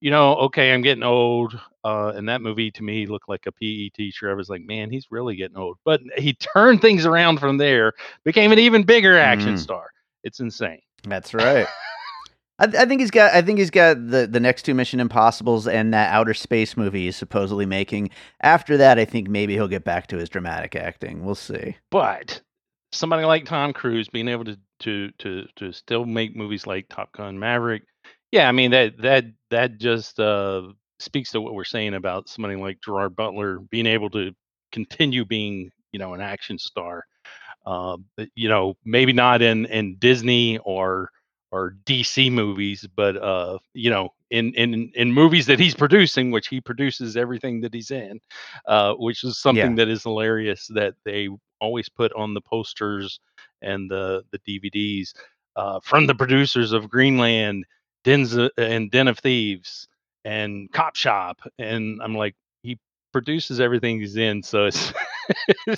you 0.00 0.10
know, 0.10 0.34
okay, 0.34 0.74
I'm 0.74 0.82
getting 0.82 1.02
old. 1.02 1.58
Uh, 1.82 2.12
and 2.14 2.28
that 2.28 2.42
movie 2.42 2.70
to 2.72 2.82
me 2.82 3.06
looked 3.06 3.28
like 3.28 3.46
a 3.46 3.52
PE 3.52 3.88
teacher. 3.88 4.30
I 4.30 4.34
was 4.34 4.50
like, 4.50 4.60
man, 4.62 4.90
he's 4.90 5.06
really 5.10 5.34
getting 5.34 5.56
old. 5.56 5.78
But 5.82 6.02
he 6.18 6.34
turned 6.34 6.82
things 6.82 7.06
around 7.06 7.38
from 7.40 7.56
there, 7.56 7.94
became 8.22 8.52
an 8.52 8.58
even 8.58 8.82
bigger 8.82 9.18
action 9.18 9.54
Mm. 9.54 9.58
star. 9.58 9.86
It's 10.22 10.40
insane. 10.40 10.82
That's 11.04 11.32
right. 11.32 11.66
I, 12.58 12.64
I 12.66 12.84
think 12.84 13.00
he's 13.00 13.10
got. 13.10 13.34
I 13.34 13.42
think 13.42 13.58
he's 13.58 13.70
got 13.70 13.94
the 14.08 14.26
the 14.26 14.40
next 14.40 14.62
two 14.62 14.74
Mission 14.74 15.00
Impossible's 15.00 15.66
and 15.66 15.92
that 15.92 16.12
outer 16.12 16.34
space 16.34 16.76
movie 16.76 17.04
he's 17.04 17.16
supposedly 17.16 17.66
making. 17.66 18.10
After 18.40 18.76
that, 18.76 18.98
I 18.98 19.04
think 19.04 19.28
maybe 19.28 19.54
he'll 19.54 19.68
get 19.68 19.84
back 19.84 20.06
to 20.08 20.16
his 20.16 20.28
dramatic 20.28 20.76
acting. 20.76 21.24
We'll 21.24 21.34
see. 21.34 21.76
But 21.90 22.40
somebody 22.92 23.24
like 23.24 23.44
Tom 23.44 23.72
Cruise 23.72 24.08
being 24.08 24.28
able 24.28 24.44
to 24.44 24.58
to 24.80 25.10
to 25.18 25.46
to 25.56 25.72
still 25.72 26.04
make 26.04 26.36
movies 26.36 26.66
like 26.66 26.88
Top 26.88 27.12
Gun 27.12 27.38
Maverick, 27.38 27.82
yeah, 28.30 28.48
I 28.48 28.52
mean 28.52 28.70
that 28.70 28.98
that 29.02 29.24
that 29.50 29.78
just 29.78 30.20
uh, 30.20 30.62
speaks 31.00 31.32
to 31.32 31.40
what 31.40 31.54
we're 31.54 31.64
saying 31.64 31.94
about 31.94 32.28
somebody 32.28 32.56
like 32.56 32.80
Gerard 32.84 33.16
Butler 33.16 33.58
being 33.70 33.86
able 33.86 34.10
to 34.10 34.32
continue 34.70 35.24
being 35.24 35.70
you 35.92 35.98
know 35.98 36.14
an 36.14 36.20
action 36.20 36.58
star. 36.58 37.04
Uh, 37.66 37.96
you 38.34 38.48
know, 38.48 38.76
maybe 38.84 39.12
not 39.12 39.42
in 39.42 39.66
in 39.66 39.96
Disney 39.98 40.58
or 40.58 41.10
or 41.54 41.76
DC 41.86 42.32
movies, 42.32 42.86
but 42.96 43.16
uh, 43.16 43.58
you 43.74 43.90
know, 43.90 44.10
in 44.30 44.54
in 44.54 44.92
in 44.94 45.12
movies 45.12 45.46
that 45.46 45.60
he's 45.60 45.74
producing, 45.74 46.30
which 46.32 46.48
he 46.48 46.60
produces 46.60 47.16
everything 47.16 47.60
that 47.62 47.74
he's 47.74 47.90
in, 47.90 48.20
uh, 48.66 48.94
which 48.94 49.24
is 49.24 49.38
something 49.38 49.76
Yeah. 49.76 49.76
that 49.76 49.88
is 49.88 50.02
hilarious 50.02 50.68
that 50.74 50.94
they 51.04 51.28
always 51.60 51.88
put 51.88 52.12
on 52.14 52.34
the 52.34 52.40
posters 52.42 53.20
and 53.62 53.90
the 53.90 54.24
the 54.32 54.38
DVDs 54.48 55.14
uh, 55.56 55.80
from 55.82 56.06
the 56.06 56.14
producers 56.14 56.72
of 56.72 56.90
Greenland, 56.90 57.64
Dens 58.04 58.36
and 58.58 58.90
Den 58.90 59.08
of 59.08 59.18
Thieves, 59.18 59.88
and 60.24 60.70
Cop 60.72 60.96
Shop, 60.96 61.38
and 61.58 62.00
I'm 62.02 62.14
like, 62.14 62.34
he 62.62 62.78
produces 63.12 63.60
everything 63.60 64.00
he's 64.00 64.16
in, 64.16 64.42
so 64.42 64.66
it's 64.66 64.92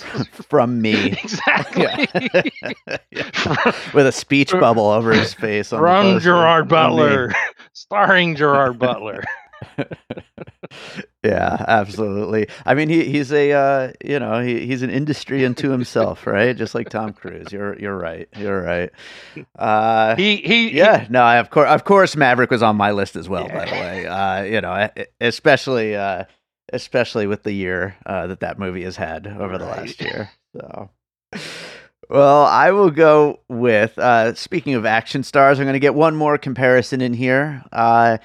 From 0.49 0.80
me. 0.80 1.12
exactly. 1.22 2.09
Yeah. 3.11 3.72
With 3.94 4.07
a 4.07 4.12
speech 4.12 4.53
bubble 4.53 4.86
over 4.88 5.12
his 5.12 5.34
face. 5.34 5.72
On 5.72 5.80
From. 5.80 6.20
Gerard 6.20 6.68
Butler, 6.68 7.32
starring 7.72 8.36
Gerard 8.36 8.78
Butler. 8.78 9.22
yeah, 11.22 11.64
absolutely. 11.66 12.47
I 12.66 12.74
mean, 12.74 12.88
he 12.88 13.05
he's 13.05 13.32
a 13.32 13.53
uh, 13.53 13.92
you 14.05 14.18
know 14.18 14.40
he, 14.40 14.66
he's 14.66 14.82
an 14.82 14.90
industry 14.90 15.44
unto 15.47 15.70
himself, 15.70 16.26
right? 16.26 16.57
Just 16.57 16.74
like 16.74 16.88
Tom 16.88 17.12
Cruise. 17.12 17.53
You're 17.53 17.78
you're 17.78 17.97
right. 17.97 18.28
You're 18.36 18.62
right. 18.62 18.90
Uh, 19.59 20.14
He 20.16 20.36
he 20.36 20.70
yeah, 20.76 21.07
no, 21.09 21.22
I, 21.22 21.36
of 21.38 21.51
course, 21.51 21.68
of 21.70 21.84
course, 21.84 22.16
Maverick 22.16 22.51
was 22.51 22.62
on 22.62 22.76
my 22.76 22.90
list 22.90 23.16
as 23.16 23.28
well. 23.28 23.49
By 23.49 23.64
the 23.64 23.72
way, 23.72 24.07
uh, 24.07 24.42
you 24.42 24.61
know, 24.61 24.88
especially 25.20 25.97
uh, 25.97 26.24
especially 26.72 27.26
with 27.26 27.42
the 27.42 27.52
year 27.52 27.96
uh, 28.06 28.26
that 28.26 28.40
that 28.40 28.58
movie 28.58 28.84
has 28.84 28.96
had 28.96 29.26
over 29.26 29.58
the 29.58 29.66
last 29.66 30.00
year. 30.00 30.30
So. 30.56 30.90
Well, 32.08 32.44
I 32.44 32.70
will 32.70 32.90
go 32.90 33.40
with. 33.48 33.98
Uh, 33.98 34.34
speaking 34.34 34.74
of 34.74 34.86
action 34.86 35.22
stars, 35.22 35.58
I'm 35.58 35.64
going 35.64 35.74
to 35.74 35.80
get 35.80 35.94
one 35.94 36.14
more 36.14 36.38
comparison 36.38 37.00
in 37.00 37.14
here. 37.14 37.64
Uh, 37.72 38.18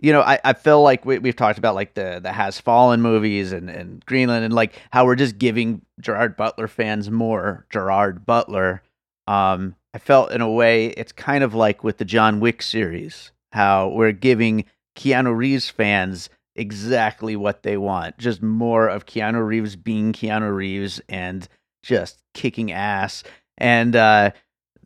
you 0.00 0.12
know, 0.12 0.20
I, 0.20 0.38
I 0.44 0.52
feel 0.52 0.82
like 0.82 1.04
we, 1.04 1.18
we've 1.18 1.36
talked 1.36 1.58
about 1.58 1.74
like 1.74 1.94
the 1.94 2.20
the 2.22 2.32
Has 2.32 2.60
Fallen 2.60 3.00
movies 3.00 3.52
and, 3.52 3.70
and 3.70 4.04
Greenland 4.06 4.44
and 4.44 4.54
like 4.54 4.80
how 4.92 5.04
we're 5.04 5.14
just 5.14 5.38
giving 5.38 5.82
Gerard 6.00 6.36
Butler 6.36 6.68
fans 6.68 7.10
more 7.10 7.66
Gerard 7.70 8.26
Butler. 8.26 8.82
Um, 9.26 9.76
I 9.94 9.98
felt 9.98 10.32
in 10.32 10.40
a 10.40 10.50
way 10.50 10.88
it's 10.88 11.12
kind 11.12 11.42
of 11.42 11.54
like 11.54 11.82
with 11.82 11.98
the 11.98 12.04
John 12.04 12.40
Wick 12.40 12.60
series, 12.62 13.32
how 13.52 13.88
we're 13.88 14.12
giving 14.12 14.64
Keanu 14.96 15.34
Reeves 15.34 15.70
fans 15.70 16.28
exactly 16.56 17.36
what 17.36 17.62
they 17.62 17.76
want, 17.76 18.18
just 18.18 18.42
more 18.42 18.88
of 18.88 19.06
Keanu 19.06 19.44
Reeves 19.46 19.76
being 19.76 20.12
Keanu 20.12 20.54
Reeves 20.54 21.00
and 21.08 21.48
just 21.82 22.22
kicking 22.32 22.72
ass. 22.72 23.22
And 23.58 23.94
uh, 23.96 24.30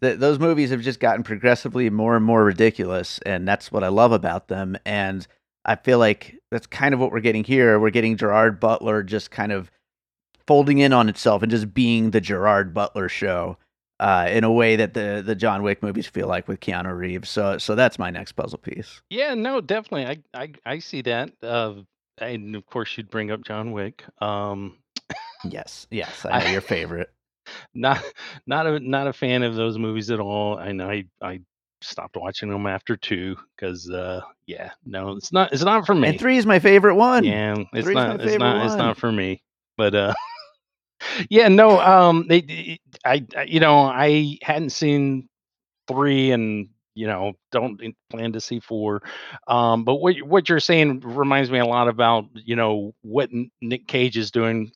th- 0.01 0.19
those 0.19 0.39
movies 0.39 0.71
have 0.71 0.83
just 0.83 1.01
gotten 1.01 1.23
progressively 1.23 1.91
more 1.91 2.17
and 2.17 2.25
more 2.25 2.45
ridiculous, 2.45 3.19
and 3.25 3.47
that's 3.47 3.71
what 3.71 3.85
I 3.85 3.89
love 3.89 4.13
about 4.13 4.49
them. 4.49 4.77
And 4.85 5.27
I 5.65 5.77
feel 5.77 5.99
like 5.99 6.37
that's 6.51 6.67
kind 6.67 6.95
of 6.95 7.01
what 7.01 7.13
we're 7.13 7.21
getting 7.21 7.45
here. 7.45 7.79
We're 7.79 7.91
getting 7.91 8.17
Gerard 8.17 8.61
Butler 8.61 9.03
just 9.03 9.31
kind 9.31 9.53
of 9.53 9.71
folding 10.47 10.79
in 10.79 10.95
on 10.95 11.09
itself 11.09 11.43
and 11.43 11.51
just 11.51 11.75
being 11.75 12.11
the 12.11 12.21
Gerard 12.23 12.73
Butler 12.73 13.09
show 13.09 13.59
uh, 14.01 14.29
in 14.31 14.45
a 14.45 14.53
way 14.53 14.77
that 14.77 14.95
the 14.95 15.23
the 15.25 15.35
John 15.35 15.63
Wick 15.63 15.83
movies 15.83 16.07
feel 16.07 16.29
like 16.29 16.47
with 16.49 16.61
Keanu 16.61 16.97
Reeves. 16.97 17.29
So 17.29 17.59
so 17.59 17.75
that's 17.75 17.99
my 17.99 18.11
next 18.11 18.33
puzzle 18.33 18.59
piece. 18.59 19.01
Yeah, 19.11 19.35
no, 19.35 19.61
definitely. 19.61 20.07
I 20.35 20.43
I 20.43 20.53
I 20.67 20.79
see 20.79 21.03
that. 21.03 21.33
Uh, 21.43 21.75
and 22.19 22.57
of 22.57 22.67
course, 22.67 22.97
you'd 22.97 23.11
bring 23.11 23.31
up 23.31 23.45
John 23.45 23.73
Wick. 23.73 24.05
Um, 24.21 24.79
Yes, 25.45 25.87
yes, 25.91 26.25
I 26.25 26.41
know 26.41 26.47
I- 26.47 26.51
your 26.53 26.61
favorite. 26.77 27.11
not 27.75 28.03
not 28.47 28.67
a 28.67 28.81
not 28.81 29.07
a 29.07 29.13
fan 29.13 29.43
of 29.43 29.55
those 29.55 29.79
movies 29.79 30.11
at 30.11 30.21
all. 30.21 30.59
And 30.59 30.83
I 30.83 31.05
I 31.23 31.41
stopped 31.81 32.17
watching 32.17 32.51
them 32.51 32.67
after 32.67 32.97
two 32.97 33.37
because 33.55 33.89
uh, 33.89 34.21
yeah, 34.47 34.71
no, 34.85 35.13
it's 35.13 35.33
not 35.33 35.53
it's 35.53 35.63
not 35.63 35.87
for 35.87 35.95
me. 35.95 36.09
And 36.09 36.19
three 36.21 36.37
is 36.39 36.45
my 36.47 36.59
favorite 36.59 36.97
one. 36.97 37.23
Yeah, 37.25 37.55
it's 37.73 37.85
Three's 37.85 37.95
not. 37.95 38.21
It's 38.21 38.37
not. 38.39 38.67
It's 38.67 38.75
not 38.75 38.97
for 38.99 39.13
me. 39.13 39.43
But 39.77 39.95
uh, 39.95 40.13
yeah, 41.31 41.49
no. 41.49 41.81
Um, 41.81 42.27
they, 42.29 42.41
they- 42.43 42.81
I, 43.05 43.25
I, 43.37 43.43
you 43.45 43.61
know, 43.61 43.79
I 43.81 44.39
hadn't 44.43 44.71
seen 44.71 45.29
three, 45.89 46.33
and 46.33 46.69
you 46.95 47.07
know, 47.07 47.35
don't 47.53 47.81
plan 48.11 48.33
to 48.33 48.41
see 48.41 48.61
four. 48.61 49.03
Um, 49.49 49.85
but 49.85 49.97
what 49.97 50.17
what 50.23 50.49
you're 50.49 50.61
saying 50.61 51.01
reminds 51.01 51.51
me 51.51 51.59
a 51.61 51.67
lot 51.67 51.89
about 51.89 52.27
you 52.35 52.57
know 52.57 52.95
what 53.03 53.31
Nick 53.63 53.89
Cage 53.89 54.17
is 54.19 54.31
doing. 54.31 54.73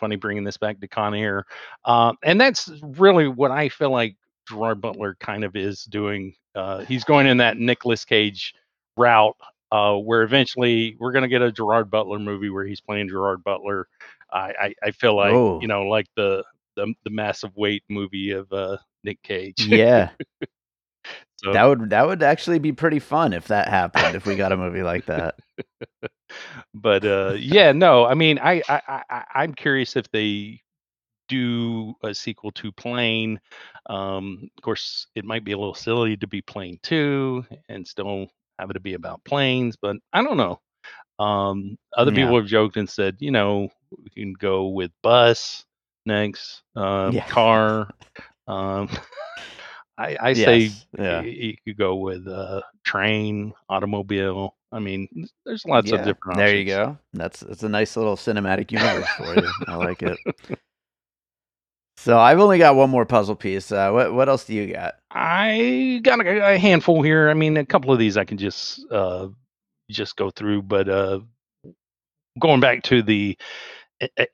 Funny 0.00 0.16
bringing 0.16 0.44
this 0.44 0.58
back 0.58 0.80
to 0.80 0.88
Con 0.88 1.14
Air, 1.14 1.44
uh, 1.84 2.12
and 2.24 2.40
that's 2.40 2.70
really 2.82 3.28
what 3.28 3.50
I 3.50 3.68
feel 3.70 3.90
like 3.90 4.16
Gerard 4.48 4.80
Butler 4.80 5.16
kind 5.20 5.44
of 5.44 5.56
is 5.56 5.84
doing. 5.84 6.34
Uh, 6.54 6.80
he's 6.84 7.04
going 7.04 7.26
in 7.26 7.38
that 7.38 7.58
Nicolas 7.58 8.04
Cage 8.04 8.54
route 8.96 9.36
uh, 9.72 9.94
where 9.96 10.22
eventually 10.22 10.96
we're 10.98 11.12
going 11.12 11.22
to 11.22 11.28
get 11.28 11.42
a 11.42 11.52
Gerard 11.52 11.90
Butler 11.90 12.18
movie 12.18 12.50
where 12.50 12.64
he's 12.66 12.80
playing 12.80 13.08
Gerard 13.08 13.42
Butler. 13.44 13.88
I, 14.32 14.52
I, 14.60 14.74
I 14.84 14.90
feel 14.92 15.16
like 15.16 15.32
Oh. 15.34 15.60
you 15.60 15.68
know, 15.68 15.82
like 15.84 16.06
the 16.16 16.44
the, 16.76 16.92
the 17.04 17.10
massive 17.10 17.56
weight 17.56 17.82
movie 17.88 18.32
of 18.32 18.52
uh, 18.52 18.76
Nick 19.04 19.22
Cage. 19.22 19.66
Yeah, 19.66 20.10
So, 21.44 21.52
that 21.52 21.64
would 21.64 21.90
that 21.90 22.06
would 22.06 22.22
actually 22.22 22.58
be 22.58 22.72
pretty 22.72 22.98
fun 22.98 23.32
if 23.34 23.48
that 23.48 23.68
happened. 23.68 24.16
if 24.16 24.24
we 24.24 24.36
got 24.36 24.52
a 24.52 24.56
movie 24.56 24.82
like 24.82 25.04
that. 25.06 25.34
but 26.74 27.04
uh, 27.04 27.34
yeah, 27.36 27.72
no, 27.72 28.06
I 28.06 28.14
mean, 28.14 28.38
I, 28.38 28.62
I, 28.68 29.02
I 29.10 29.24
I'm 29.34 29.54
curious 29.54 29.96
if 29.96 30.10
they 30.12 30.60
do 31.28 31.94
a 32.02 32.14
sequel 32.14 32.52
to 32.52 32.72
Plane. 32.72 33.38
Um, 33.88 34.48
of 34.56 34.62
course, 34.62 35.08
it 35.14 35.24
might 35.24 35.44
be 35.44 35.52
a 35.52 35.58
little 35.58 35.74
silly 35.74 36.16
to 36.16 36.26
be 36.26 36.40
Plane 36.40 36.78
Two 36.82 37.44
and 37.68 37.86
still 37.86 38.28
have 38.58 38.70
it 38.70 38.74
to 38.74 38.80
be 38.80 38.94
about 38.94 39.22
planes, 39.24 39.76
but 39.80 39.96
I 40.14 40.22
don't 40.22 40.38
know. 40.38 40.58
Um, 41.18 41.78
other 41.96 42.10
Yeah. 42.12 42.16
people 42.16 42.36
have 42.36 42.46
joked 42.46 42.76
and 42.76 42.88
said, 42.88 43.16
you 43.20 43.30
know, 43.30 43.68
we 44.02 44.10
can 44.10 44.32
go 44.34 44.68
with 44.68 44.90
bus 45.02 45.64
next, 46.04 46.62
um, 46.76 47.14
Yeah. 47.14 47.26
car. 47.26 47.88
Um, 48.46 48.88
I, 49.98 50.16
I 50.20 50.32
say 50.34 50.70
yeah. 50.98 51.22
y- 51.22 51.26
you 51.26 51.56
could 51.64 51.78
go 51.78 51.96
with 51.96 52.26
uh, 52.28 52.60
train, 52.84 53.54
automobile. 53.68 54.54
I 54.72 54.78
mean, 54.78 55.08
there's 55.46 55.64
lots 55.64 55.90
of 55.92 56.04
different. 56.04 56.38
There 56.38 56.54
you 56.54 56.64
go. 56.66 56.98
That's 57.14 57.42
it's 57.42 57.62
a 57.62 57.68
nice 57.68 57.96
little 57.96 58.16
cinematic 58.16 58.72
universe 58.72 59.06
for 59.16 59.34
you. 59.34 59.48
I 59.68 59.76
like 59.76 60.02
it. 60.02 60.18
So 61.98 62.18
I've 62.18 62.38
only 62.38 62.58
got 62.58 62.76
one 62.76 62.90
more 62.90 63.04
puzzle 63.06 63.34
piece. 63.34 63.72
Uh, 63.72 63.90
what 63.90 64.12
what 64.14 64.28
else 64.28 64.44
do 64.44 64.54
you 64.54 64.72
got? 64.72 64.94
I 65.10 66.00
got 66.02 66.24
a, 66.24 66.54
a 66.54 66.58
handful 66.58 67.02
here. 67.02 67.28
I 67.30 67.34
mean, 67.34 67.56
a 67.56 67.64
couple 67.64 67.92
of 67.92 67.98
these 67.98 68.16
I 68.16 68.24
can 68.24 68.38
just 68.38 68.84
uh, 68.92 69.28
just 69.90 70.16
go 70.16 70.30
through, 70.30 70.62
but 70.62 70.88
uh, 70.88 71.20
going 72.38 72.60
back 72.60 72.82
to 72.84 73.02
the 73.02 73.36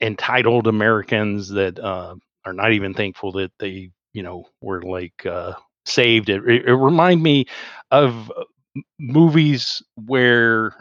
entitled 0.00 0.66
Americans 0.66 1.48
that 1.50 1.78
uh, 1.78 2.14
are 2.44 2.52
not 2.52 2.72
even 2.72 2.94
thankful 2.94 3.32
that 3.32 3.52
they, 3.58 3.90
you 4.12 4.22
know, 4.22 4.44
were 4.60 4.82
like 4.82 5.24
uh, 5.26 5.52
saved. 5.86 6.28
It, 6.28 6.42
it, 6.46 6.74
remind 6.74 7.22
me 7.22 7.46
of 7.90 8.30
uh, 8.30 8.44
movies 8.98 9.82
where 9.94 10.74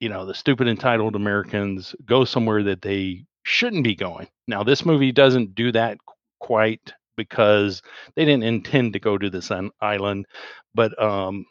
you 0.00 0.08
know 0.08 0.26
the 0.26 0.34
stupid 0.34 0.68
entitled 0.68 1.16
Americans 1.16 1.94
go 2.04 2.24
somewhere 2.24 2.62
that 2.64 2.82
they 2.82 3.24
shouldn't 3.44 3.84
be 3.84 3.94
going. 3.94 4.28
Now, 4.46 4.62
this 4.62 4.84
movie 4.84 5.12
doesn't 5.12 5.54
do 5.54 5.72
that 5.72 5.98
quite 6.40 6.92
because 7.16 7.82
they 8.16 8.24
didn't 8.24 8.44
intend 8.44 8.92
to 8.94 9.00
go 9.00 9.18
to 9.18 9.30
this 9.30 9.50
an- 9.50 9.70
island, 9.80 10.26
but 10.74 11.00
um, 11.02 11.44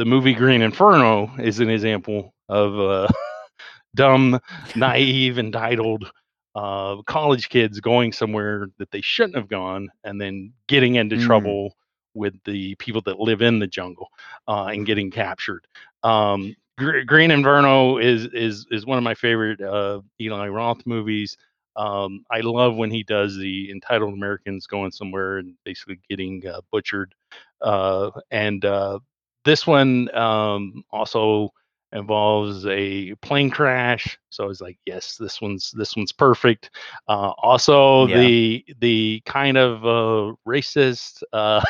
the 0.00 0.06
movie 0.06 0.32
Green 0.32 0.62
Inferno 0.62 1.30
is 1.38 1.60
an 1.60 1.68
example 1.68 2.32
of 2.48 2.78
uh, 2.80 3.06
dumb, 3.94 4.40
naive, 4.74 5.38
entitled 5.38 6.10
uh, 6.54 7.02
college 7.02 7.50
kids 7.50 7.80
going 7.80 8.10
somewhere 8.10 8.68
that 8.78 8.90
they 8.92 9.02
shouldn't 9.02 9.36
have 9.36 9.48
gone, 9.48 9.90
and 10.04 10.18
then 10.18 10.54
getting 10.68 10.94
into 10.94 11.16
Mm. 11.16 11.26
trouble 11.26 11.76
with 12.14 12.34
the 12.46 12.74
people 12.76 13.02
that 13.02 13.20
live 13.20 13.42
in 13.42 13.58
the 13.58 13.66
jungle 13.66 14.08
uh, 14.48 14.66
and 14.66 14.86
getting 14.86 15.10
captured. 15.10 15.66
Um, 16.02 16.56
Gr- 16.78 17.02
Green 17.02 17.30
Inferno 17.30 17.98
is 17.98 18.24
is 18.32 18.66
is 18.70 18.86
one 18.86 18.96
of 18.96 19.04
my 19.04 19.14
favorite 19.14 19.60
uh, 19.60 20.00
Eli 20.18 20.48
Roth 20.48 20.86
movies. 20.86 21.36
Um, 21.76 22.24
I 22.30 22.40
love 22.40 22.76
when 22.76 22.90
he 22.90 23.02
does 23.02 23.36
the 23.36 23.70
entitled 23.70 24.14
Americans 24.14 24.66
going 24.66 24.92
somewhere 24.92 25.38
and 25.38 25.54
basically 25.64 26.00
getting 26.08 26.46
uh, 26.46 26.62
butchered. 26.72 27.14
Uh, 27.60 28.10
and 28.30 28.64
uh, 28.64 28.98
this 29.44 29.66
one 29.66 30.14
um, 30.16 30.82
also 30.90 31.50
involves 31.92 32.66
a 32.66 33.14
plane 33.16 33.50
crash. 33.50 34.18
So 34.30 34.44
I 34.44 34.46
was 34.46 34.60
like, 34.60 34.78
yes, 34.86 35.16
this 35.18 35.40
one's 35.40 35.72
this 35.76 35.96
one's 35.96 36.12
perfect. 36.12 36.70
Uh, 37.08 37.32
also, 37.42 38.08
Yeah. 38.08 38.08
the 38.08 38.64
the 38.80 39.22
kind 39.26 39.56
of 39.56 39.84
uh, 39.84 40.34
racist, 40.46 41.22
uh, 41.32 41.62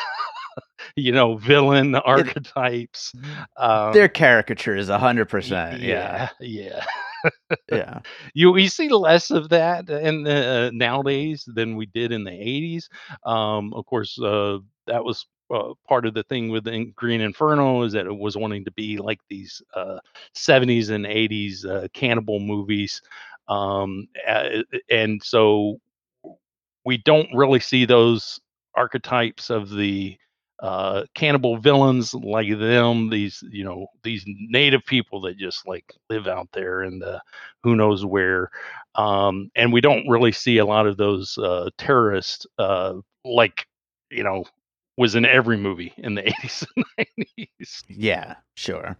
you 0.95 1.11
know, 1.11 1.35
villain 1.37 1.95
archetypes. 1.95 3.13
Um, 3.57 3.93
They're 3.93 4.09
caricatures, 4.09 4.89
hundred 4.89 5.25
y- 5.41 5.59
percent. 5.59 5.81
Yeah, 5.81 6.19
yeah, 6.19 6.29
yeah. 6.39 6.85
yeah. 7.69 7.99
you 8.33 8.51
we 8.51 8.67
see 8.67 8.89
less 8.89 9.31
of 9.31 9.49
that 9.49 9.89
in 9.89 10.23
the, 10.23 10.67
uh, 10.67 10.71
nowadays 10.73 11.43
than 11.47 11.75
we 11.75 11.85
did 11.85 12.11
in 12.11 12.23
the 12.23 12.31
80s 12.31 12.89
um 13.25 13.73
of 13.73 13.85
course 13.85 14.19
uh 14.21 14.57
that 14.87 15.03
was 15.03 15.25
uh, 15.53 15.73
part 15.87 16.05
of 16.05 16.13
the 16.13 16.23
thing 16.23 16.49
with 16.49 16.65
Green 16.95 17.21
Inferno 17.21 17.83
is 17.83 17.93
that 17.93 18.05
it 18.05 18.17
was 18.17 18.37
wanting 18.37 18.65
to 18.65 18.71
be 18.71 18.97
like 18.97 19.19
these 19.29 19.61
uh, 19.75 19.99
70s 20.35 20.89
and 20.89 21.05
80s 21.05 21.65
uh, 21.65 21.87
cannibal 21.93 22.39
movies, 22.39 23.01
um, 23.47 24.07
and 24.89 25.21
so 25.23 25.79
we 26.85 26.97
don't 26.97 27.27
really 27.33 27.59
see 27.59 27.85
those 27.85 28.39
archetypes 28.75 29.49
of 29.49 29.69
the 29.69 30.17
uh, 30.61 31.03
cannibal 31.15 31.57
villains 31.57 32.13
like 32.13 32.49
them, 32.59 33.09
these 33.09 33.43
you 33.51 33.63
know 33.63 33.87
these 34.03 34.23
native 34.27 34.85
people 34.85 35.21
that 35.21 35.37
just 35.37 35.67
like 35.67 35.93
live 36.09 36.27
out 36.27 36.47
there 36.53 36.83
in 36.83 36.99
the 36.99 37.19
who 37.63 37.75
knows 37.75 38.05
where, 38.05 38.49
um, 38.95 39.49
and 39.55 39.73
we 39.73 39.81
don't 39.81 40.07
really 40.07 40.31
see 40.31 40.59
a 40.59 40.65
lot 40.65 40.85
of 40.85 40.97
those 40.97 41.37
uh, 41.39 41.69
terrorists 41.79 42.45
uh, 42.59 42.93
like 43.25 43.65
you 44.11 44.23
know 44.23 44.43
was 45.01 45.15
in 45.15 45.25
every 45.25 45.57
movie 45.57 45.91
in 45.97 46.13
the 46.13 46.21
80s 46.21 46.67
and 46.75 47.07
90s. 47.59 47.83
Yeah, 47.89 48.35
sure. 48.55 48.95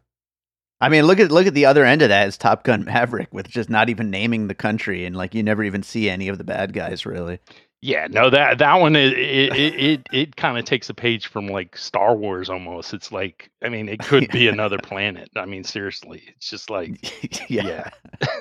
I 0.82 0.90
mean, 0.90 1.06
look 1.06 1.20
at 1.20 1.32
look 1.32 1.46
at 1.46 1.54
the 1.54 1.68
other 1.68 1.86
end 1.86 2.02
of 2.02 2.10
that 2.10 2.28
is 2.28 2.40
Top 2.40 2.64
Gun 2.64 2.84
Maverick 2.86 3.32
with 3.32 3.48
just 3.48 3.70
not 3.70 3.88
even 3.88 4.10
naming 4.10 4.48
the 4.48 4.56
country 4.56 5.06
and 5.06 5.16
like 5.16 5.36
you 5.36 5.44
never 5.44 5.64
even 5.64 5.84
see 5.84 6.10
any 6.10 6.28
of 6.28 6.40
the 6.40 6.44
bad 6.44 6.74
guys 6.74 7.06
really. 7.06 7.38
Yeah, 7.84 8.08
no 8.10 8.32
that 8.32 8.58
that 8.58 8.76
one 8.82 8.96
it 8.96 9.14
it 9.14 9.56
it, 9.56 9.76
it, 9.76 10.08
it 10.12 10.36
kind 10.36 10.58
of 10.58 10.66
takes 10.66 10.90
a 10.90 10.96
page 10.96 11.28
from 11.28 11.46
like 11.46 11.78
Star 11.78 12.16
Wars 12.16 12.50
almost. 12.50 12.96
It's 12.96 13.12
like 13.12 13.52
I 13.64 13.70
mean, 13.70 13.88
it 13.88 14.00
could 14.04 14.28
be 14.32 14.48
another 14.48 14.80
planet. 14.80 15.30
I 15.36 15.46
mean, 15.46 15.64
seriously, 15.64 16.24
it's 16.36 16.50
just 16.50 16.72
like 16.72 17.00
yeah. 17.50 17.92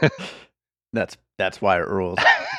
yeah. 0.03 0.09
That's 0.93 1.17
that's 1.39 1.61
why 1.61 1.79
it 1.79 1.89
rules. 1.89 2.19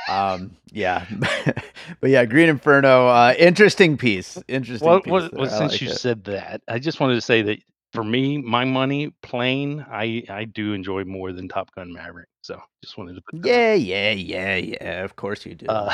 um, 0.09 0.55
yeah, 0.71 1.05
but 1.99 2.09
yeah, 2.09 2.25
Green 2.25 2.49
Inferno, 2.49 3.07
uh, 3.07 3.33
interesting 3.37 3.97
piece. 3.97 4.37
Interesting. 4.47 4.87
Well, 4.87 5.01
piece 5.01 5.11
well, 5.11 5.29
well 5.33 5.49
since 5.49 5.73
like 5.73 5.81
you 5.81 5.89
it. 5.89 5.97
said 5.97 6.23
that, 6.25 6.61
I 6.67 6.79
just 6.79 6.99
wanted 6.99 7.15
to 7.15 7.21
say 7.21 7.41
that 7.43 7.59
for 7.93 8.03
me, 8.03 8.37
my 8.37 8.65
money, 8.65 9.13
Plane, 9.21 9.85
I 9.89 10.23
I 10.29 10.45
do 10.45 10.73
enjoy 10.73 11.03
more 11.03 11.31
than 11.31 11.47
Top 11.47 11.73
Gun 11.75 11.91
Maverick. 11.93 12.27
So 12.41 12.59
just 12.83 12.97
wanted 12.97 13.15
to 13.15 13.21
put. 13.21 13.45
yeah, 13.45 13.73
yeah, 13.73 14.11
yeah, 14.11 14.55
yeah. 14.55 15.03
Of 15.03 15.15
course 15.15 15.45
you 15.45 15.55
do. 15.55 15.67
Uh, 15.67 15.93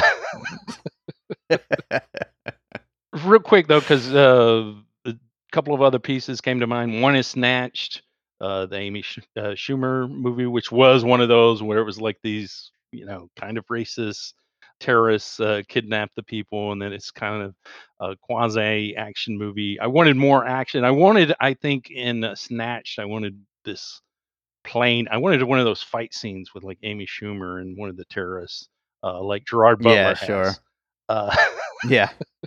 real 3.25 3.39
quick 3.39 3.67
though, 3.67 3.79
because 3.79 4.13
uh, 4.13 4.73
a 5.05 5.15
couple 5.51 5.73
of 5.73 5.81
other 5.81 5.99
pieces 5.99 6.41
came 6.41 6.59
to 6.59 6.67
mind. 6.67 7.01
One 7.01 7.15
is 7.15 7.27
Snatched, 7.27 8.01
uh, 8.41 8.65
the 8.65 8.77
Amy 8.77 9.01
Sh- 9.01 9.19
uh, 9.35 9.53
Schumer 9.55 10.09
movie, 10.09 10.45
which 10.45 10.71
was 10.71 11.03
one 11.03 11.21
of 11.21 11.29
those 11.29 11.63
where 11.63 11.79
it 11.79 11.85
was 11.85 11.99
like 11.99 12.17
these, 12.21 12.71
you 12.91 13.05
know, 13.05 13.29
kind 13.35 13.57
of 13.57 13.65
racist 13.67 14.33
terrorists 14.79 15.39
uh, 15.39 15.61
kidnap 15.67 16.11
the 16.15 16.23
people, 16.23 16.71
and 16.71 16.81
then 16.81 16.93
it's 16.93 17.11
kind 17.11 17.43
of 17.43 17.55
a 17.99 18.15
quasi 18.21 18.95
action 18.95 19.37
movie. 19.37 19.79
I 19.79 19.87
wanted 19.87 20.17
more 20.17 20.45
action. 20.45 20.83
I 20.83 20.91
wanted, 20.91 21.33
I 21.39 21.53
think, 21.53 21.89
in 21.89 22.23
uh, 22.23 22.35
Snatched, 22.35 22.99
I 22.99 23.05
wanted 23.05 23.39
this 23.65 24.01
plane. 24.63 25.07
I 25.09 25.17
wanted 25.17 25.41
one 25.43 25.59
of 25.59 25.65
those 25.65 25.81
fight 25.81 26.13
scenes 26.13 26.53
with 26.53 26.63
like 26.63 26.77
Amy 26.83 27.07
Schumer 27.07 27.61
and 27.61 27.77
one 27.77 27.89
of 27.89 27.97
the 27.97 28.05
terrorists, 28.05 28.67
uh, 29.03 29.21
like 29.21 29.45
Gerard 29.45 29.79
Butler. 29.79 29.95
Yeah, 29.95 30.09
has. 30.09 30.17
sure. 30.17 30.51
Uh, 31.09 31.35
yeah. 31.87 32.09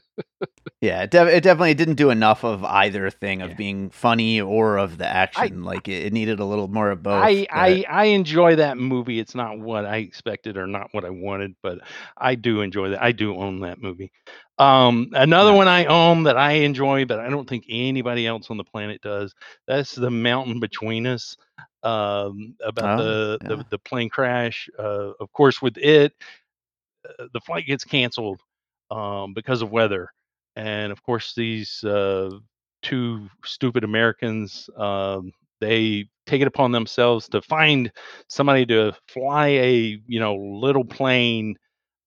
Yeah, 0.80 1.02
it, 1.02 1.14
it, 1.14 1.42
definitely 1.42 1.74
didn't 1.74 1.96
do 1.96 2.08
enough 2.08 2.42
of 2.42 2.64
either 2.64 3.10
thing 3.10 3.42
of 3.42 3.50
yeah. 3.50 3.56
being 3.56 3.90
funny 3.90 4.40
or 4.40 4.78
of 4.78 4.96
the 4.96 5.06
action. 5.06 5.42
I, 5.42 5.46
like 5.48 5.88
it, 5.88 6.06
it, 6.06 6.12
needed 6.14 6.40
a 6.40 6.44
little 6.44 6.68
more 6.68 6.90
of 6.90 7.02
both. 7.02 7.22
I, 7.22 7.40
but... 7.42 7.48
I 7.52 7.84
I 7.90 8.04
enjoy 8.06 8.56
that 8.56 8.78
movie. 8.78 9.18
It's 9.18 9.34
not 9.34 9.58
what 9.58 9.84
I 9.84 9.96
expected 9.98 10.56
or 10.56 10.66
not 10.66 10.88
what 10.92 11.04
I 11.04 11.10
wanted, 11.10 11.54
but 11.62 11.80
I 12.16 12.34
do 12.34 12.62
enjoy 12.62 12.90
that. 12.90 13.02
I 13.02 13.12
do 13.12 13.36
own 13.36 13.60
that 13.60 13.82
movie. 13.82 14.10
Um, 14.58 15.10
another 15.12 15.52
one 15.52 15.68
I 15.68 15.84
own 15.84 16.22
that 16.22 16.38
I 16.38 16.52
enjoy, 16.52 17.04
but 17.04 17.20
I 17.20 17.28
don't 17.28 17.48
think 17.48 17.66
anybody 17.68 18.26
else 18.26 18.50
on 18.50 18.56
the 18.56 18.64
planet 18.64 19.02
does. 19.02 19.34
That's 19.66 19.94
the 19.94 20.10
Mountain 20.10 20.60
Between 20.60 21.06
Us. 21.06 21.36
Um, 21.82 22.54
about 22.64 23.00
oh, 23.00 23.04
the, 23.04 23.38
yeah. 23.42 23.48
the 23.48 23.66
the 23.72 23.78
plane 23.78 24.08
crash. 24.08 24.66
Uh, 24.78 25.12
of 25.20 25.30
course, 25.32 25.60
with 25.60 25.76
it, 25.76 26.14
uh, 27.06 27.26
the 27.34 27.40
flight 27.40 27.66
gets 27.66 27.84
canceled 27.84 28.40
um, 28.90 29.34
because 29.34 29.62
of 29.62 29.70
weather 29.70 30.10
and 30.56 30.92
of 30.92 31.02
course 31.02 31.34
these 31.34 31.82
uh, 31.84 32.30
two 32.82 33.28
stupid 33.44 33.84
Americans 33.84 34.68
um, 34.76 35.32
they 35.60 36.08
take 36.26 36.40
it 36.40 36.48
upon 36.48 36.72
themselves 36.72 37.28
to 37.28 37.42
find 37.42 37.92
somebody 38.28 38.64
to 38.66 38.92
fly 39.08 39.48
a 39.48 40.00
you 40.06 40.20
know 40.20 40.36
little 40.36 40.84
plane 40.84 41.56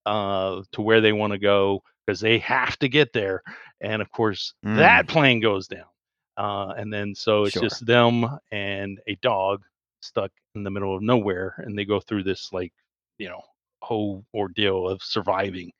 uh, 0.05 0.61
to 0.71 0.81
where 0.81 1.01
they 1.01 1.13
want 1.13 1.34
to 1.34 1.39
go 1.39 1.81
because 2.05 2.19
they 2.19 2.38
have 2.39 2.77
to 2.79 2.89
get 2.89 3.13
there 3.13 3.41
and 3.81 4.01
of 4.01 4.11
course 4.11 4.53
mm. 4.65 4.75
that 4.77 5.07
plane 5.07 5.39
goes 5.39 5.67
down 5.67 5.86
uh, 6.38 6.73
and 6.77 6.91
then 6.91 7.13
so 7.15 7.43
it's 7.43 7.53
sure. 7.53 7.61
just 7.61 7.86
them 7.86 8.25
and 8.51 8.99
a 9.07 9.15
dog 9.21 9.61
stuck 10.01 10.31
in 10.55 10.63
the 10.63 10.71
middle 10.71 10.95
of 10.95 11.01
nowhere 11.01 11.55
and 11.59 11.77
they 11.77 11.86
go 11.86 11.99
through 11.99 12.23
this 12.23 12.51
like 12.51 12.73
you 13.17 13.29
know 13.29 13.41
whole 13.81 14.25
ordeal 14.34 14.88
of 14.88 15.01
surviving 15.01 15.71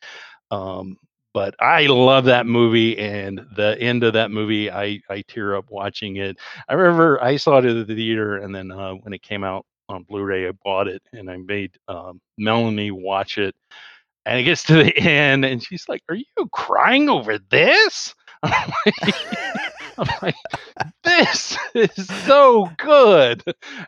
um, 0.54 0.98
but 1.34 1.56
I 1.60 1.88
love 1.88 2.26
that 2.26 2.46
movie, 2.46 2.98
and 3.00 3.44
the 3.56 3.76
end 3.80 4.04
of 4.04 4.14
that 4.14 4.30
movie, 4.30 4.70
I 4.70 5.02
I 5.10 5.24
tear 5.28 5.56
up 5.56 5.66
watching 5.70 6.18
it. 6.18 6.38
I 6.70 6.74
remember 6.74 7.22
I 7.24 7.38
saw 7.38 7.58
it 7.58 7.66
at 7.66 7.88
the 7.88 7.96
theater, 7.96 8.38
and 8.38 8.54
then 8.54 8.72
uh, 8.72 8.94
when 8.94 9.14
it 9.14 9.24
came 9.24 9.44
out 9.44 9.66
on 9.90 10.04
Blu-ray, 10.04 10.48
I 10.48 10.52
bought 10.64 10.88
it, 10.88 11.02
and 11.12 11.32
I 11.32 11.38
made 11.38 11.72
um, 11.88 12.22
Melanie 12.38 12.92
watch 12.92 13.38
it. 13.38 13.56
And 14.26 14.40
it 14.40 14.44
gets 14.44 14.64
to 14.66 14.76
the 14.76 14.96
end, 14.98 15.44
and 15.44 15.64
she's 15.64 15.90
like, 15.90 16.04
"Are 16.08 16.16
you 16.16 16.26
crying 16.52 17.10
over 17.10 17.40
this?" 17.40 18.14
I'm 18.44 18.72
like, 18.86 19.16
I'm 19.98 20.08
like 20.22 20.36
this 21.04 21.58
is 21.76 22.08
so 22.26 22.70
good. 22.78 23.44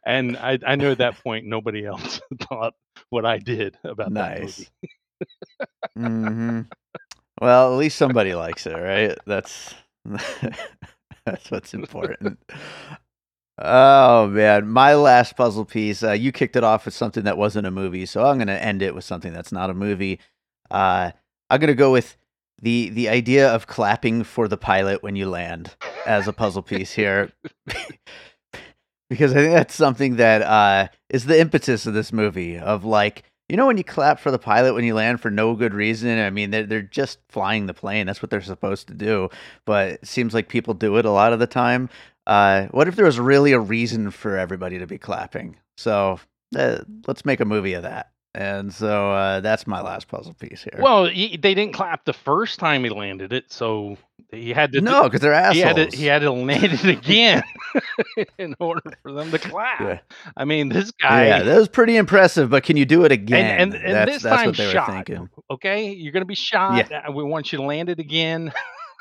And 0.06 0.38
I, 0.38 0.60
I 0.66 0.76
knew 0.76 0.92
at 0.92 0.98
that 1.00 1.22
point 1.24 1.46
nobody 1.46 1.86
else 1.86 2.22
thought 2.42 2.74
what 3.10 3.26
I 3.26 3.38
did 3.38 3.78
about 3.84 4.12
nice. 4.12 4.58
that 4.58 4.70
movie. 4.82 4.92
Mm-hmm. 5.98 6.62
Well, 7.42 7.74
at 7.74 7.78
least 7.78 7.98
somebody 7.98 8.34
likes 8.34 8.66
it, 8.66 8.74
right? 8.74 9.18
That's 9.26 9.76
that's 11.26 11.52
what's 11.52 11.74
important. 11.74 12.40
Oh 13.58 14.28
man, 14.28 14.68
my 14.68 14.96
last 14.96 15.38
puzzle 15.38 15.66
piece. 15.66 16.04
Uh, 16.04 16.12
you 16.12 16.32
kicked 16.32 16.56
it 16.56 16.64
off 16.64 16.86
with 16.86 16.94
something 16.94 17.24
that 17.24 17.38
wasn't 17.38 17.68
a 17.68 17.72
movie, 17.72 18.06
so 18.06 18.26
I'm 18.26 18.38
going 18.38 18.48
to 18.48 18.64
end 18.64 18.82
it 18.82 18.94
with 18.94 19.06
something 19.06 19.32
that's 19.32 19.52
not 19.52 19.70
a 19.70 19.74
movie. 19.74 20.20
Uh, 20.70 21.12
I'm 21.50 21.60
going 21.60 21.68
to 21.68 21.74
go 21.74 21.92
with 21.92 22.18
the 22.62 22.90
the 22.90 23.08
idea 23.10 23.50
of 23.50 23.68
clapping 23.68 24.24
for 24.24 24.48
the 24.48 24.58
pilot 24.58 25.04
when 25.04 25.16
you 25.16 25.30
land 25.30 25.76
as 26.06 26.28
a 26.28 26.34
puzzle 26.34 26.64
piece 26.64 26.94
here, 26.94 27.32
because 29.10 29.32
I 29.32 29.36
think 29.36 29.54
that's 29.54 29.76
something 29.76 30.18
that 30.18 30.42
uh, 30.42 30.88
is 31.10 31.26
the 31.26 31.40
impetus 31.40 31.86
of 31.86 31.94
this 31.94 32.12
movie. 32.12 32.58
Of 32.58 32.84
like, 32.84 33.24
you 33.50 33.58
know 33.58 33.68
when 33.68 33.78
you 33.78 33.84
clap 33.84 34.20
for 34.20 34.32
the 34.32 34.40
pilot 34.40 34.74
when 34.74 34.86
you 34.86 34.96
land 34.96 35.22
for 35.22 35.30
no 35.30 35.56
good 35.56 35.74
reason? 35.74 36.20
I 36.20 36.30
mean, 36.30 36.52
they're, 36.52 36.66
they're 36.66 36.82
just 36.82 37.20
flying 37.30 37.68
the 37.68 37.74
plane. 37.74 38.08
That's 38.08 38.22
what 38.22 38.30
they're 38.30 38.42
supposed 38.42 38.88
to 38.88 38.94
do. 38.94 39.30
But 39.66 39.90
it 39.92 40.08
seems 40.08 40.34
like 40.34 40.48
people 40.48 40.74
do 40.74 40.98
it 40.98 41.06
a 41.06 41.12
lot 41.12 41.34
of 41.34 41.40
the 41.40 41.48
time. 41.48 41.90
Uh, 42.26 42.68
what 42.68 42.88
if 42.88 42.96
there 42.96 43.06
was 43.06 43.20
really 43.20 43.52
a 43.52 43.60
reason 43.60 44.10
for 44.10 44.38
everybody 44.38 44.80
to 44.80 44.88
be 44.88 44.98
clapping? 44.98 45.58
So 45.78 46.20
uh, 46.56 46.80
let's 47.08 47.26
make 47.26 47.40
a 47.40 47.46
movie 47.46 47.74
of 47.74 47.84
that. 47.84 48.12
And 48.34 48.74
so 48.74 49.12
uh, 49.12 49.40
that's 49.40 49.66
my 49.66 49.80
last 49.82 50.10
puzzle 50.10 50.34
piece 50.34 50.64
here. 50.64 50.80
Well, 50.82 51.06
he, 51.06 51.38
they 51.38 51.54
didn't 51.54 51.74
clap 51.74 52.04
the 52.04 52.14
first 52.14 52.60
time 52.60 52.84
he 52.84 52.90
landed 52.90 53.32
it, 53.32 53.50
so 53.50 53.98
he 54.30 54.52
had 54.52 54.74
to. 54.74 54.82
No, 54.82 55.04
because 55.04 55.22
they're 55.22 55.32
assholes. 55.32 55.56
He 55.56 55.62
had 55.62 55.76
to, 55.92 55.98
he 55.98 56.06
had 56.06 56.20
to 56.20 56.32
land 56.32 56.66
it 56.66 56.84
again 56.84 57.44
in 58.38 58.56
order 58.60 58.82
for 59.04 59.12
them 59.12 59.32
to 59.32 59.40
clap. 59.40 59.80
Yeah. 59.82 60.00
I 60.38 60.46
mean, 60.46 60.70
this 60.70 60.92
guy. 60.92 61.28
Yeah, 61.28 61.44
that 61.44 61.58
was 61.58 61.68
pretty 61.68 61.98
impressive. 61.98 62.50
But 62.50 62.64
can 62.64 62.78
you 62.78 62.86
do 62.86 63.06
it 63.06 63.12
again? 63.12 63.60
And, 63.60 63.74
and, 63.74 63.84
and 63.84 63.94
that's, 63.94 64.12
this 64.12 64.24
that's 64.24 64.36
time, 64.36 64.48
what 64.48 64.58
they 64.58 64.72
shot, 64.72 64.88
were 64.88 64.94
thinking. 64.96 65.30
Okay, 65.52 65.92
you're 65.92 66.14
going 66.14 66.22
to 66.22 66.28
be 66.28 66.36
shot. 66.36 66.90
Yeah. 66.90 67.10
We 67.10 67.24
want 67.24 67.52
you 67.52 67.58
to 67.58 67.64
land 67.64 67.90
it 67.90 68.00
again 68.00 68.54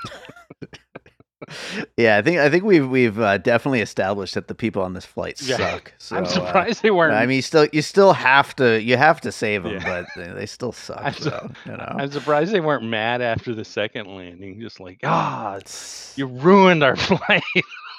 yeah, 1.96 2.16
I 2.16 2.22
think 2.22 2.38
I 2.38 2.50
think 2.50 2.64
we've 2.64 2.88
we've 2.88 3.18
uh, 3.18 3.38
definitely 3.38 3.80
established 3.80 4.34
that 4.34 4.48
the 4.48 4.54
people 4.54 4.82
on 4.82 4.94
this 4.94 5.04
flight 5.04 5.40
yeah. 5.42 5.56
suck. 5.56 5.92
So, 5.98 6.16
I'm 6.16 6.24
uh, 6.24 6.28
surprised 6.28 6.78
uh, 6.80 6.82
they 6.82 6.90
weren't. 6.90 7.14
I 7.14 7.26
mean, 7.26 7.36
you 7.36 7.42
still 7.42 7.66
you 7.72 7.82
still 7.82 8.12
have 8.12 8.54
to 8.56 8.82
you 8.82 8.96
have 8.96 9.20
to 9.22 9.32
save 9.32 9.62
them, 9.62 9.74
yeah. 9.74 9.84
but 9.84 10.06
they, 10.16 10.32
they, 10.32 10.46
still 10.46 10.72
suck. 10.72 11.00
I'm, 11.02 11.14
so, 11.14 11.50
you 11.64 11.72
know? 11.72 11.94
I'm 11.98 12.10
surprised 12.10 12.52
they 12.52 12.60
weren't 12.60 12.84
mad 12.84 13.22
after 13.22 13.54
the 13.54 13.64
second 13.64 14.14
landing. 14.14 14.60
Just 14.60 14.80
like, 14.80 15.00
ah, 15.04 15.58
oh, 15.58 15.70
you 16.16 16.26
ruined 16.26 16.82
our 16.82 16.96
flight. 16.96 17.42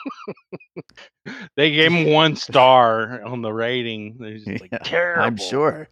they 1.58 1.72
gave 1.72 1.91
him 1.91 2.12
one 2.12 2.36
star 2.36 3.24
on 3.24 3.41
the 3.41 3.51
rating. 3.51 4.18
They're 4.20 4.38
just 4.38 4.62
like 4.62 4.72
terrible. 4.84 5.24
I'm 5.24 5.38
sure. 5.38 5.89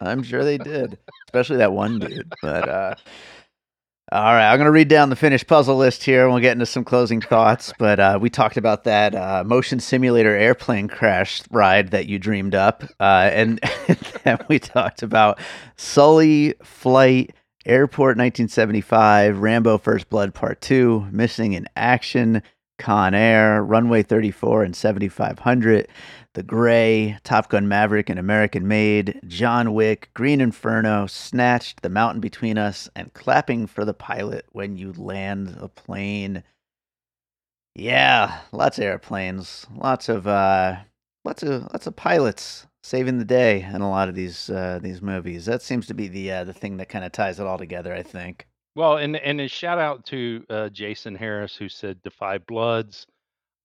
I'm 0.00 0.22
sure 0.22 0.44
they 0.44 0.58
did, 0.58 0.98
especially 1.28 1.58
that 1.58 1.72
one 1.72 1.98
dude. 1.98 2.32
But 2.42 2.68
uh, 2.68 2.94
all 4.12 4.34
right, 4.34 4.50
I'm 4.50 4.58
going 4.58 4.66
to 4.66 4.72
read 4.72 4.88
down 4.88 5.08
the 5.08 5.16
finished 5.16 5.46
puzzle 5.46 5.76
list 5.76 6.02
here 6.02 6.24
and 6.24 6.32
we'll 6.32 6.42
get 6.42 6.52
into 6.52 6.66
some 6.66 6.84
closing 6.84 7.20
thoughts. 7.20 7.72
But 7.78 8.00
uh, 8.00 8.18
we 8.20 8.28
talked 8.28 8.56
about 8.56 8.82
that 8.84 9.14
uh, 9.14 9.44
motion 9.46 9.78
simulator 9.78 10.36
airplane 10.36 10.88
crash 10.88 11.42
ride 11.52 11.92
that 11.92 12.06
you 12.06 12.18
dreamed 12.18 12.56
up. 12.56 12.82
Uh, 12.98 13.30
and, 13.32 13.60
and 13.88 13.98
then 14.24 14.38
we 14.48 14.58
talked 14.58 15.04
about 15.04 15.38
Sully 15.76 16.54
Flight 16.62 17.34
Airport 17.66 18.16
1975, 18.16 19.38
Rambo 19.38 19.78
First 19.78 20.08
Blood 20.08 20.34
Part 20.34 20.60
2, 20.60 21.06
Missing 21.12 21.52
in 21.52 21.66
Action, 21.76 22.42
Con 22.80 23.12
Air, 23.12 23.62
Runway 23.62 24.02
34 24.02 24.64
and 24.64 24.74
7500, 24.74 25.86
The 26.32 26.42
Grey, 26.42 27.18
Top 27.22 27.50
Gun 27.50 27.68
Maverick 27.68 28.08
and 28.08 28.18
American 28.18 28.66
Made, 28.66 29.20
John 29.26 29.74
Wick, 29.74 30.08
Green 30.14 30.40
Inferno, 30.40 31.06
Snatched, 31.06 31.82
The 31.82 31.90
Mountain 31.90 32.22
Between 32.22 32.56
Us, 32.56 32.88
and 32.96 33.12
Clapping 33.12 33.66
for 33.66 33.84
the 33.84 33.92
Pilot 33.92 34.46
When 34.52 34.78
You 34.78 34.94
Land 34.94 35.58
a 35.60 35.68
Plane. 35.68 36.42
Yeah, 37.74 38.40
lots 38.50 38.78
of 38.78 38.84
airplanes, 38.84 39.66
lots 39.76 40.08
of 40.08 40.26
uh 40.26 40.78
lots 41.24 41.42
of 41.42 41.64
lots 41.64 41.86
of 41.86 41.96
pilots 41.96 42.66
saving 42.82 43.18
the 43.18 43.24
day 43.26 43.62
in 43.62 43.82
a 43.82 43.90
lot 43.90 44.08
of 44.08 44.14
these 44.14 44.48
uh 44.48 44.80
these 44.82 45.02
movies. 45.02 45.44
That 45.44 45.62
seems 45.62 45.86
to 45.86 45.94
be 45.94 46.08
the 46.08 46.32
uh 46.32 46.44
the 46.44 46.54
thing 46.54 46.78
that 46.78 46.88
kind 46.88 47.04
of 47.04 47.12
ties 47.12 47.38
it 47.38 47.46
all 47.46 47.58
together, 47.58 47.94
I 47.94 48.02
think. 48.02 48.48
Well, 48.80 48.96
and 48.96 49.14
and 49.14 49.42
a 49.42 49.46
shout 49.46 49.78
out 49.78 50.06
to 50.06 50.42
uh, 50.48 50.70
Jason 50.70 51.14
Harris 51.14 51.54
who 51.54 51.68
said 51.68 52.02
"Defy 52.02 52.38
Bloods." 52.38 53.06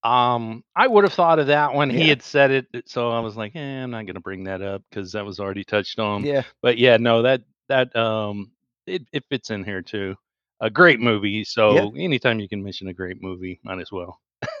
Um, 0.04 0.62
I 0.76 0.86
would 0.86 1.04
have 1.04 1.14
thought 1.14 1.38
of 1.38 1.46
that 1.46 1.72
when 1.72 1.88
he 1.88 2.10
had 2.10 2.20
said 2.20 2.50
it, 2.50 2.66
so 2.84 3.10
I 3.10 3.20
was 3.20 3.34
like, 3.34 3.56
eh, 3.56 3.82
I'm 3.82 3.90
not 3.90 4.04
gonna 4.04 4.20
bring 4.20 4.44
that 4.44 4.60
up 4.60 4.82
because 4.90 5.12
that 5.12 5.24
was 5.24 5.40
already 5.40 5.64
touched 5.64 5.98
on. 5.98 6.22
Yeah. 6.22 6.42
But 6.60 6.76
yeah, 6.76 6.98
no, 6.98 7.22
that 7.22 7.40
that 7.70 7.96
um, 7.96 8.50
it 8.86 9.06
it 9.10 9.24
fits 9.30 9.48
in 9.48 9.64
here 9.64 9.80
too. 9.80 10.16
A 10.60 10.68
great 10.68 11.00
movie. 11.00 11.30
Yeah. 11.30 11.44
So 11.46 11.94
anytime 11.96 12.38
you 12.38 12.48
can 12.48 12.62
mention 12.62 12.88
a 12.88 12.92
great 12.92 13.22
movie, 13.22 13.58
might 13.64 13.80
as 13.80 13.90
well. 13.90 14.20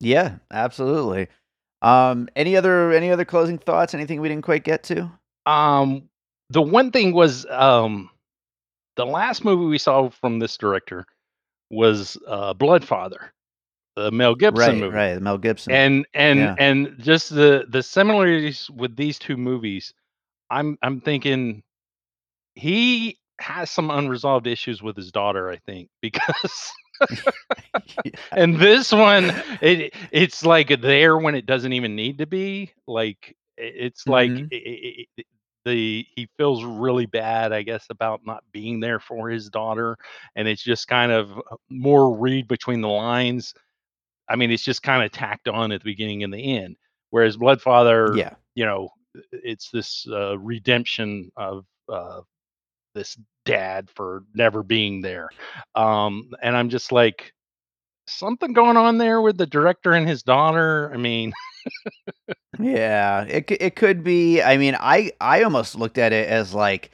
Yeah, 0.00 0.38
absolutely. 0.50 1.28
Um 1.80 2.28
any 2.34 2.56
other 2.56 2.90
any 2.90 3.12
other 3.12 3.24
closing 3.24 3.56
thoughts? 3.56 3.94
Anything 3.94 4.20
we 4.20 4.28
didn't 4.28 4.42
quite 4.42 4.64
get 4.64 4.82
to? 4.84 5.12
Um, 5.46 6.08
the 6.50 6.60
one 6.60 6.90
thing 6.90 7.12
was 7.12 7.46
um, 7.46 8.10
the 8.96 9.06
last 9.06 9.44
movie 9.44 9.64
we 9.66 9.78
saw 9.78 10.08
from 10.10 10.38
this 10.38 10.56
director 10.56 11.04
was 11.70 12.16
uh, 12.28 12.54
Bloodfather, 12.54 13.30
the 13.96 14.10
Mel 14.10 14.34
Gibson 14.34 14.78
Right, 14.78 14.80
movie. 14.80 14.96
right. 14.96 15.20
Mel 15.22 15.38
Gibson. 15.38 15.72
and 15.72 16.06
and 16.14 16.38
Yeah. 16.38 16.54
and 16.58 16.96
just 16.98 17.30
the 17.30 17.64
the 17.68 17.82
similarities 17.82 18.70
with 18.70 18.96
these 18.96 19.18
two 19.18 19.36
movies 19.36 19.92
i'm 20.50 20.76
i'm 20.82 21.00
thinking 21.00 21.62
he 22.54 23.18
has 23.40 23.70
some 23.70 23.90
unresolved 23.90 24.46
issues 24.46 24.82
with 24.82 24.96
his 24.96 25.10
daughter 25.12 25.50
i 25.50 25.56
think 25.56 25.88
because 26.02 26.72
and 28.36 28.58
this 28.58 28.92
one 28.92 29.32
it 29.60 29.94
it's 30.10 30.44
like 30.44 30.80
there 30.80 31.16
when 31.18 31.34
it 31.34 31.46
doesn't 31.46 31.72
even 31.72 31.94
need 31.96 32.18
to 32.18 32.26
be 32.26 32.72
like 32.86 33.34
it's 33.56 34.08
like 34.08 34.32
Mhm. 34.32 34.52
i 34.52 34.56
i 34.56 35.04
i- 35.18 35.24
the 35.64 36.04
he 36.14 36.28
feels 36.36 36.64
really 36.64 37.06
bad 37.06 37.52
i 37.52 37.62
guess 37.62 37.86
about 37.90 38.20
not 38.26 38.42
being 38.52 38.80
there 38.80 38.98
for 39.00 39.28
his 39.28 39.48
daughter 39.48 39.96
and 40.36 40.48
it's 40.48 40.62
just 40.62 40.88
kind 40.88 41.12
of 41.12 41.30
uh, 41.38 41.56
more 41.70 42.16
read 42.16 42.48
between 42.48 42.80
the 42.80 42.88
lines 42.88 43.54
I 44.28 44.36
mean, 44.36 44.50
it's 44.50 44.64
just 44.64 44.82
kind 44.82 45.02
of 45.04 45.12
tacked 45.12 45.48
on 45.48 45.72
at 45.72 45.80
the 45.82 45.84
beginning 45.90 46.22
and 46.22 46.32
the 46.32 46.58
end. 46.58 46.76
Whereas 47.10 47.36
Bloodfather, 47.36 48.16
Yeah. 48.16 48.34
you 48.54 48.64
know, 48.64 48.88
it's 49.32 49.70
this 49.70 50.06
uh, 50.10 50.38
redemption 50.38 51.30
of 51.36 51.66
uh, 51.88 52.20
this 52.94 53.18
dad 53.44 53.90
for 53.90 54.24
never 54.34 54.62
being 54.62 55.00
there. 55.02 55.28
Um, 55.74 56.30
and 56.42 56.56
I'm 56.56 56.70
just 56.70 56.92
like, 56.92 57.34
something 58.06 58.52
going 58.52 58.76
on 58.76 58.98
there 58.98 59.20
with 59.20 59.38
the 59.38 59.46
director 59.46 59.92
and 59.92 60.08
his 60.08 60.22
daughter. 60.22 60.90
I 60.92 60.96
mean, 60.96 61.32
Yeah, 62.58 63.22
it 63.24 63.50
it 63.50 63.76
could 63.76 64.04
be. 64.04 64.42
I 64.42 64.56
mean, 64.56 64.76
I 64.78 65.12
I 65.20 65.42
almost 65.42 65.74
looked 65.74 65.98
at 65.98 66.12
it 66.12 66.28
as 66.28 66.52
like 66.54 66.90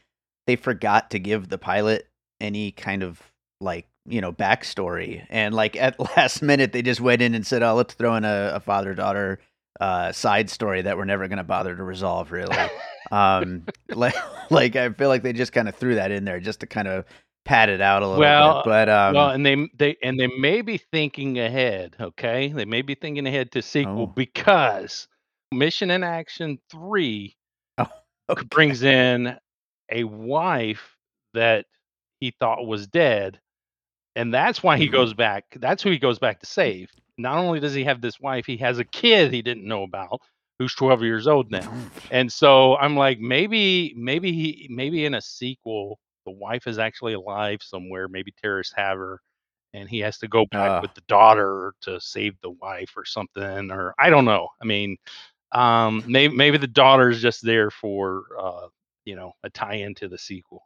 they 0.47 0.57
forgot 0.57 1.11
to 1.11 1.19
give 1.19 1.49
the 1.49 1.59
pilot 1.59 2.07
any 2.41 2.71
kind 2.73 3.03
of 3.03 3.21
like 3.61 3.87
you 4.07 4.21
know 4.21 4.33
backstory, 4.33 5.27
and 5.31 5.55
like 5.55 5.77
at 5.77 5.99
last 6.17 6.43
minute 6.43 6.73
they 6.73 6.83
just 6.83 7.01
went 7.01 7.23
in 7.23 7.35
and 7.35 7.47
said, 7.47 7.63
"Oh, 7.63 7.75
let's 7.75 7.95
throw 7.95 8.15
in 8.15 8.25
a, 8.25 8.53
a 8.55 8.61
father 8.61 8.95
daughter 8.95 9.41
uh, 9.81 10.13
side 10.13 10.49
story 10.49 10.83
that 10.83 10.97
we're 10.97 11.05
never 11.05 11.27
going 11.29 11.39
to 11.39 11.45
bother 11.45 11.75
to 11.75 11.83
resolve." 11.83 12.31
Really, 12.31 12.57
um, 13.11 13.65
like 13.91 14.15
like 14.51 14.77
I 14.77 14.91
feel 14.91 15.09
like 15.09 15.23
they 15.25 15.33
just 15.33 15.53
kind 15.53 15.69
of 15.69 15.75
threw 15.75 15.97
that 15.97 16.13
in 16.13 16.25
there 16.25 16.39
just 16.41 16.61
to 16.61 16.67
kind 16.67 16.87
of 16.89 17.05
pad 17.45 17.69
it 17.69 17.81
out 17.81 18.03
a 18.03 18.07
little 18.09 18.21
Well, 18.21 18.55
bit. 18.57 18.65
But 18.65 18.89
um, 18.89 19.15
well, 19.15 19.31
and 19.31 19.45
they 19.47 19.69
they 19.79 19.97
and 20.03 20.19
they 20.19 20.27
may 20.27 20.63
be 20.63 20.79
thinking 20.79 21.39
ahead. 21.39 21.97
Okay, 22.01 22.49
they 22.53 22.65
may 22.65 22.83
be 22.83 22.95
thinking 22.95 23.27
ahead 23.27 23.53
to 23.53 23.63
sequel 23.63 24.07
oh, 24.11 24.13
because 24.15 25.09
Missing 25.53 25.91
in 25.91 26.03
Action 26.05 26.59
Three 26.71 27.37
oh, 27.79 27.89
okay, 28.31 28.45
brings 28.51 28.83
in 28.83 29.37
a 29.91 30.05
wife 30.05 30.97
that 31.35 31.67
he 32.21 32.33
thought 32.41 32.67
was 32.67 32.87
dead 32.87 33.41
and 34.17 34.33
that's 34.35 34.63
why 34.63 34.77
he 34.77 34.89
Mhm. 34.89 34.93
goes 34.93 35.15
back 35.15 35.45
that's 35.57 35.83
who 35.83 35.91
he 35.91 35.99
goes 35.99 36.19
back 36.19 36.41
to 36.41 36.47
save 36.47 36.91
not 37.19 37.39
only 37.39 37.61
does 37.61 37.75
he 37.75 37.85
have 37.85 38.01
this 38.01 38.21
wife 38.21 38.47
he 38.47 38.57
has 38.57 38.79
a 38.79 38.85
kid 38.85 39.33
he 39.33 39.43
didn't 39.43 39.67
know 39.67 39.83
about 39.85 40.21
who's 40.59 40.75
12 40.75 41.03
years 41.03 41.27
old 41.27 41.51
now 41.51 41.77
and 42.11 42.31
so 42.33 42.77
i'm 42.77 42.97
like 42.97 43.19
maybe 43.21 43.95
maybe 43.97 44.33
he 44.33 44.67
maybe 44.71 45.05
in 45.05 45.15
a 45.15 45.21
sequel 45.21 45.99
the 46.29 46.33
wife 46.33 46.67
is 46.67 46.79
actually 46.79 47.15
alive 47.15 47.59
somewhere 47.63 48.07
maybe 48.07 48.31
terrorists 48.43 48.75
have 48.77 48.99
her 48.99 49.19
and 49.73 49.89
he 49.89 49.99
has 49.99 50.19
to 50.19 50.29
go 50.29 50.45
back 50.51 50.71
uh, 50.71 50.79
with 50.83 50.93
the 50.93 51.01
daughter 51.09 51.73
to 51.81 51.99
save 51.99 52.35
the 52.43 52.51
wife 52.51 52.93
or 52.99 53.05
something 53.07 53.71
or 53.71 53.95
i 53.99 54.11
don't 54.11 54.27
know 54.27 54.47
i 54.61 54.67
mean 54.67 54.95
um 55.53 56.05
maybe 56.07 56.37
maybe 56.37 56.59
the 56.59 56.67
daughter's 56.67 57.23
just 57.23 57.43
there 57.43 57.71
for 57.71 58.25
uh 58.39 58.67
you 59.07 59.17
know 59.17 59.33
a 59.43 59.49
tie-in 59.49 59.95
to 59.95 60.07
the 60.07 60.19
sequel 60.19 60.63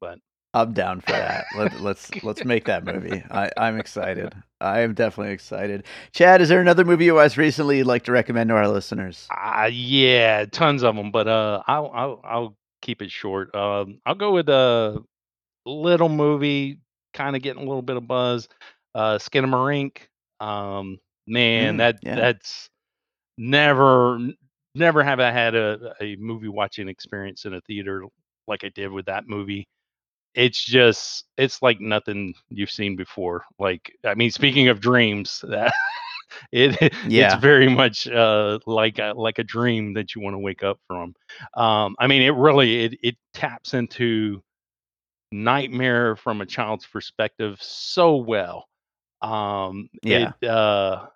but 0.00 0.18
I'm 0.54 0.72
down 0.72 1.00
for 1.00 1.10
that. 1.12 1.46
Let, 1.56 1.80
let's 1.80 2.10
let's 2.22 2.44
make 2.44 2.66
that 2.66 2.84
movie. 2.84 3.24
I, 3.28 3.50
I'm 3.56 3.76
excited. 3.78 4.32
I 4.60 4.80
am 4.80 4.94
definitely 4.94 5.32
excited. 5.32 5.84
Chad, 6.12 6.40
is 6.40 6.48
there 6.48 6.60
another 6.60 6.84
movie 6.84 7.06
you 7.06 7.14
watched 7.16 7.36
recently 7.36 7.78
you'd 7.78 7.88
like 7.88 8.04
to 8.04 8.12
recommend 8.12 8.50
to 8.50 8.54
our 8.54 8.68
listeners? 8.68 9.26
Uh, 9.36 9.68
yeah, 9.72 10.44
tons 10.44 10.84
of 10.84 10.94
them, 10.94 11.10
but 11.10 11.26
uh, 11.26 11.60
I'll 11.66 11.90
I'll 11.92 12.20
I'll 12.22 12.56
keep 12.84 13.02
it 13.02 13.10
short. 13.12 13.54
Um, 13.56 14.00
I'll 14.06 14.14
go 14.16 14.32
with 14.32 14.50
a 14.50 15.02
little 15.66 16.08
movie, 16.10 16.80
kind 17.14 17.36
of 17.36 17.42
getting 17.42 17.62
a 17.62 17.66
little 17.66 17.82
bit 17.82 17.96
of 17.96 18.06
buzz. 18.08 18.48
Uh, 18.94 19.18
Skinamarink. 19.18 19.98
Um, 20.40 20.98
man, 21.26 21.76
Mm, 21.76 21.78
that 21.78 21.98
yeah. 22.02 22.14
that's 22.14 22.70
never 23.38 24.18
never 24.74 25.02
have 25.04 25.20
I 25.20 25.30
had 25.32 25.54
a 25.54 25.94
a 26.00 26.16
movie 26.16 26.48
watching 26.48 26.88
experience 26.88 27.46
in 27.46 27.54
a 27.54 27.60
theater 27.62 28.04
like 28.48 28.64
I 28.64 28.70
did 28.70 28.90
with 28.92 29.06
that 29.06 29.28
movie. 29.28 29.68
It's 30.34 30.64
just 30.64 31.24
it's 31.38 31.62
like 31.62 31.80
nothing 31.80 32.34
you've 32.50 32.70
seen 32.70 32.96
before. 32.96 33.44
Like 33.58 33.92
I 34.04 34.14
mean, 34.14 34.30
speaking 34.30 34.68
of 34.68 34.80
dreams, 34.80 35.44
that 35.48 35.72
it 36.52 36.94
it's 37.16 37.34
very 37.34 37.68
much 37.68 38.06
uh 38.08 38.58
like 38.66 38.98
a 38.98 39.12
like 39.16 39.38
a 39.38 39.44
dream 39.44 39.94
that 39.94 40.14
you 40.14 40.20
want 40.22 40.34
to 40.34 40.38
wake 40.38 40.62
up 40.62 40.78
from. 40.86 41.14
Um 41.54 41.96
i 41.98 42.06
mean 42.06 42.22
it 42.22 42.34
really 42.34 42.84
it 42.84 42.98
it 43.02 43.16
taps 43.32 43.74
into 43.74 44.42
nightmare 45.32 46.16
from 46.16 46.40
a 46.40 46.46
child's 46.46 46.86
perspective 46.86 47.58
so 47.60 48.16
well. 48.16 48.66
Um 49.22 49.88
Yeah. 50.02 50.32
it 50.40 50.48
uh 50.48 51.06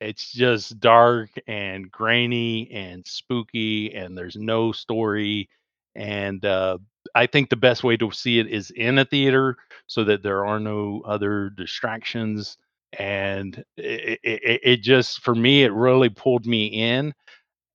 it's 0.00 0.32
just 0.32 0.80
dark 0.80 1.30
and 1.46 1.90
grainy 1.90 2.70
and 2.72 3.06
spooky 3.06 3.94
and 3.94 4.16
there's 4.16 4.36
no 4.36 4.72
story 4.72 5.48
and 5.94 6.44
uh 6.44 6.78
i 7.14 7.26
think 7.26 7.50
the 7.50 7.56
best 7.56 7.84
way 7.84 7.96
to 7.96 8.10
see 8.10 8.38
it 8.38 8.46
is 8.48 8.70
in 8.70 8.98
a 8.98 9.04
theater 9.04 9.56
so 9.86 10.04
that 10.04 10.22
there 10.22 10.46
are 10.46 10.60
no 10.60 11.02
other 11.06 11.50
distractions 11.50 12.56
and 12.98 13.64
it, 13.76 14.18
it, 14.22 14.60
it 14.64 14.82
just 14.82 15.22
for 15.22 15.34
me 15.34 15.62
it 15.64 15.72
really 15.72 16.08
pulled 16.08 16.46
me 16.46 16.66
in 16.66 17.12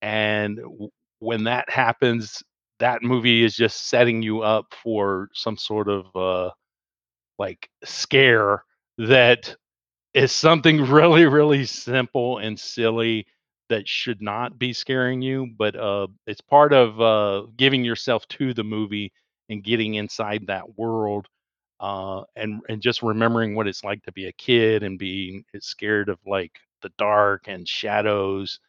and 0.01 0.59
when 1.19 1.43
that 1.45 1.69
happens 1.69 2.43
that 2.79 3.03
movie 3.03 3.43
is 3.43 3.55
just 3.55 3.89
setting 3.89 4.21
you 4.21 4.41
up 4.41 4.73
for 4.83 5.29
some 5.33 5.57
sort 5.57 5.89
of 5.89 6.05
uh 6.15 6.51
like 7.39 7.69
scare 7.83 8.63
that 8.97 9.55
is 10.13 10.31
something 10.31 10.81
really, 10.89 11.25
really 11.25 11.65
simple 11.65 12.39
and 12.39 12.59
silly 12.59 13.25
that 13.69 13.87
should 13.87 14.21
not 14.21 14.59
be 14.59 14.73
scaring 14.73 15.21
you, 15.21 15.47
but 15.57 15.75
uh, 15.75 16.07
it's 16.27 16.41
part 16.41 16.73
of 16.73 17.01
uh, 17.01 17.47
giving 17.57 17.83
yourself 17.85 18.27
to 18.29 18.53
the 18.53 18.63
movie 18.63 19.11
and 19.49 19.63
getting 19.63 19.95
inside 19.95 20.45
that 20.47 20.77
world, 20.77 21.27
uh, 21.79 22.23
and 22.35 22.61
and 22.69 22.81
just 22.81 23.01
remembering 23.01 23.55
what 23.55 23.67
it's 23.67 23.83
like 23.83 24.03
to 24.03 24.11
be 24.11 24.27
a 24.27 24.33
kid 24.33 24.83
and 24.83 24.97
being 24.97 25.43
scared 25.59 26.09
of 26.09 26.19
like 26.25 26.53
the 26.81 26.89
dark 26.97 27.43
and 27.47 27.67
shadows, 27.67 28.59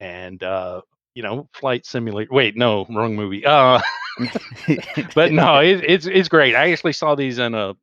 and 0.00 0.42
uh, 0.42 0.80
you 1.14 1.22
know, 1.22 1.48
flight 1.54 1.86
simulator. 1.86 2.32
Wait, 2.32 2.56
no, 2.56 2.86
wrong 2.90 3.16
movie. 3.16 3.44
Uh, 3.44 3.80
but 5.14 5.32
no, 5.32 5.58
it, 5.58 5.82
it's 5.84 6.06
it's 6.06 6.28
great. 6.28 6.54
I 6.54 6.70
actually 6.72 6.92
saw 6.92 7.14
these 7.14 7.38
in 7.38 7.54
a. 7.54 7.74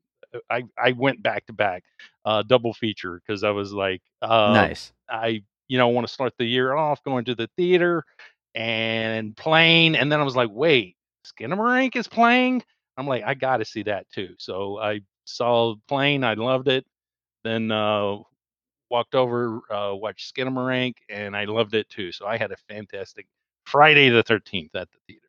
I 0.49 0.63
I 0.77 0.93
went 0.93 1.21
back 1.21 1.45
to 1.47 1.53
back, 1.53 1.83
uh, 2.25 2.43
double 2.43 2.73
feature 2.73 3.21
because 3.25 3.43
I 3.43 3.51
was 3.51 3.73
like, 3.73 4.01
uh, 4.21 4.53
nice. 4.53 4.91
I 5.09 5.43
you 5.67 5.77
know 5.77 5.87
want 5.89 6.07
to 6.07 6.13
start 6.13 6.33
the 6.37 6.45
year 6.45 6.73
off 6.73 7.03
going 7.03 7.25
to 7.25 7.35
the 7.35 7.49
theater 7.57 8.03
and 8.55 9.35
playing, 9.35 9.95
and 9.95 10.11
then 10.11 10.19
I 10.19 10.23
was 10.23 10.35
like, 10.35 10.49
wait, 10.51 10.95
Skinamarink 11.25 11.95
is 11.95 12.07
playing. 12.07 12.63
I'm 12.97 13.07
like, 13.07 13.23
I 13.23 13.33
got 13.33 13.57
to 13.57 13.65
see 13.65 13.83
that 13.83 14.09
too. 14.11 14.35
So 14.37 14.79
I 14.79 15.01
saw 15.25 15.75
Plane, 15.87 16.23
I 16.23 16.33
loved 16.33 16.67
it. 16.67 16.85
Then 17.43 17.71
uh, 17.71 18.17
walked 18.89 19.15
over, 19.15 19.61
uh, 19.69 19.93
watched 19.95 20.33
Skinamarink, 20.33 20.93
and 21.09 21.35
I 21.35 21.45
loved 21.45 21.73
it 21.73 21.89
too. 21.89 22.11
So 22.11 22.25
I 22.27 22.37
had 22.37 22.51
a 22.51 22.57
fantastic 22.69 23.27
Friday 23.65 24.09
the 24.09 24.23
13th 24.23 24.75
at 24.75 24.89
the 24.91 24.97
theater. 25.07 25.27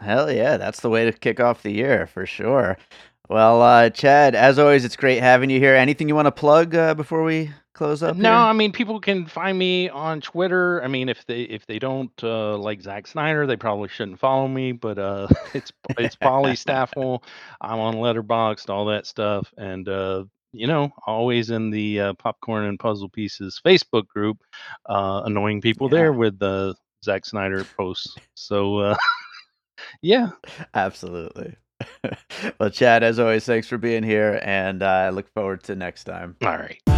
Hell 0.00 0.32
yeah, 0.32 0.56
that's 0.56 0.80
the 0.80 0.90
way 0.90 1.04
to 1.04 1.12
kick 1.12 1.40
off 1.40 1.62
the 1.62 1.72
year 1.72 2.06
for 2.06 2.24
sure. 2.24 2.78
Well, 3.28 3.60
uh, 3.60 3.90
Chad, 3.90 4.34
as 4.34 4.58
always, 4.58 4.84
it's 4.84 4.96
great 4.96 5.20
having 5.20 5.50
you 5.50 5.58
here. 5.58 5.74
Anything 5.74 6.08
you 6.08 6.14
want 6.14 6.26
to 6.26 6.32
plug 6.32 6.74
uh, 6.74 6.94
before 6.94 7.22
we 7.24 7.50
close 7.78 8.02
up? 8.02 8.16
No, 8.16 8.28
here? 8.30 8.36
I 8.38 8.52
mean 8.52 8.72
people 8.72 9.00
can 9.00 9.24
find 9.26 9.56
me 9.58 9.88
on 9.88 10.20
Twitter. 10.20 10.82
I 10.82 10.88
mean 10.88 11.08
if 11.08 11.24
they 11.26 11.42
if 11.42 11.64
they 11.66 11.78
don't 11.78 12.12
uh, 12.22 12.56
like 12.58 12.82
Zack 12.82 13.06
Snyder, 13.06 13.46
they 13.46 13.56
probably 13.56 13.88
shouldn't 13.88 14.18
follow 14.18 14.48
me. 14.48 14.72
But 14.72 14.98
uh, 14.98 15.28
it's 15.54 15.72
it's 15.98 16.16
Polly 16.16 16.56
Staffel. 16.56 17.22
I'm 17.60 17.78
on 17.78 17.94
Letterboxd, 17.94 18.68
all 18.68 18.86
that 18.86 19.06
stuff, 19.06 19.52
and 19.56 19.88
uh, 19.88 20.24
you 20.52 20.66
know 20.66 20.90
always 21.06 21.50
in 21.50 21.70
the 21.70 22.00
uh, 22.00 22.12
Popcorn 22.14 22.64
and 22.64 22.78
Puzzle 22.78 23.08
Pieces 23.08 23.60
Facebook 23.64 24.06
group, 24.08 24.38
uh, 24.88 25.22
annoying 25.24 25.60
people 25.60 25.88
Yeah. 25.88 25.98
there 25.98 26.12
with 26.12 26.38
the 26.38 26.74
Zack 27.04 27.24
Snyder 27.24 27.64
posts. 27.76 28.16
So 28.34 28.78
uh, 28.78 28.96
yeah, 30.02 30.30
Absolutely. 30.74 31.54
well, 32.58 32.70
Chad, 32.70 33.04
as 33.04 33.20
always, 33.20 33.44
thanks 33.44 33.68
for 33.68 33.78
being 33.78 34.02
here, 34.02 34.40
and 34.42 34.82
uh, 34.82 34.86
I 34.86 35.10
look 35.10 35.32
forward 35.32 35.62
to 35.64 35.76
next 35.76 36.04
time. 36.04 36.34
all 36.42 36.56
right. 36.58 36.97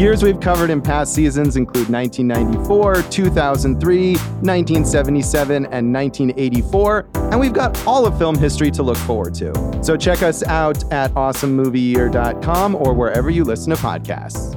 Years 0.00 0.22
we've 0.22 0.40
covered 0.40 0.70
in 0.70 0.80
past 0.80 1.14
seasons 1.14 1.56
include 1.56 1.90
1994, 1.90 3.02
2003, 3.10 4.12
1977, 4.14 5.66
and 5.66 5.92
1984, 5.92 7.06
and 7.14 7.38
we've 7.38 7.52
got 7.52 7.86
all 7.86 8.06
of 8.06 8.16
film 8.16 8.38
history 8.38 8.70
to 8.70 8.82
look 8.82 8.96
forward 8.96 9.34
to. 9.34 9.52
So 9.84 9.98
check 9.98 10.22
us 10.22 10.42
out 10.44 10.90
at 10.90 11.12
awesomemovieyear.com 11.12 12.76
or 12.76 12.94
wherever 12.94 13.28
you 13.28 13.44
listen 13.44 13.76
to 13.76 13.82
podcasts. 13.82 14.56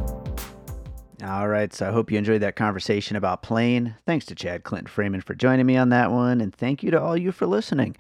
All 1.21 1.49
right, 1.49 1.73
so 1.73 1.89
I 1.89 1.91
hope 1.91 2.09
you 2.09 2.17
enjoyed 2.17 2.41
that 2.41 2.55
conversation 2.55 3.17
about 3.17 3.43
Plane. 3.43 3.97
Thanks 4.05 4.25
to 4.27 4.35
Chad 4.35 4.63
Clinton 4.63 4.87
Freeman 4.87 5.19
for 5.19 5.35
joining 5.35 5.65
me 5.65 5.75
on 5.75 5.89
that 5.89 6.09
one, 6.09 6.39
and 6.39 6.55
thank 6.55 6.83
you 6.83 6.91
to 6.91 7.01
all 7.01 7.17
you 7.17 7.33
for 7.33 7.47
listening. 7.47 7.97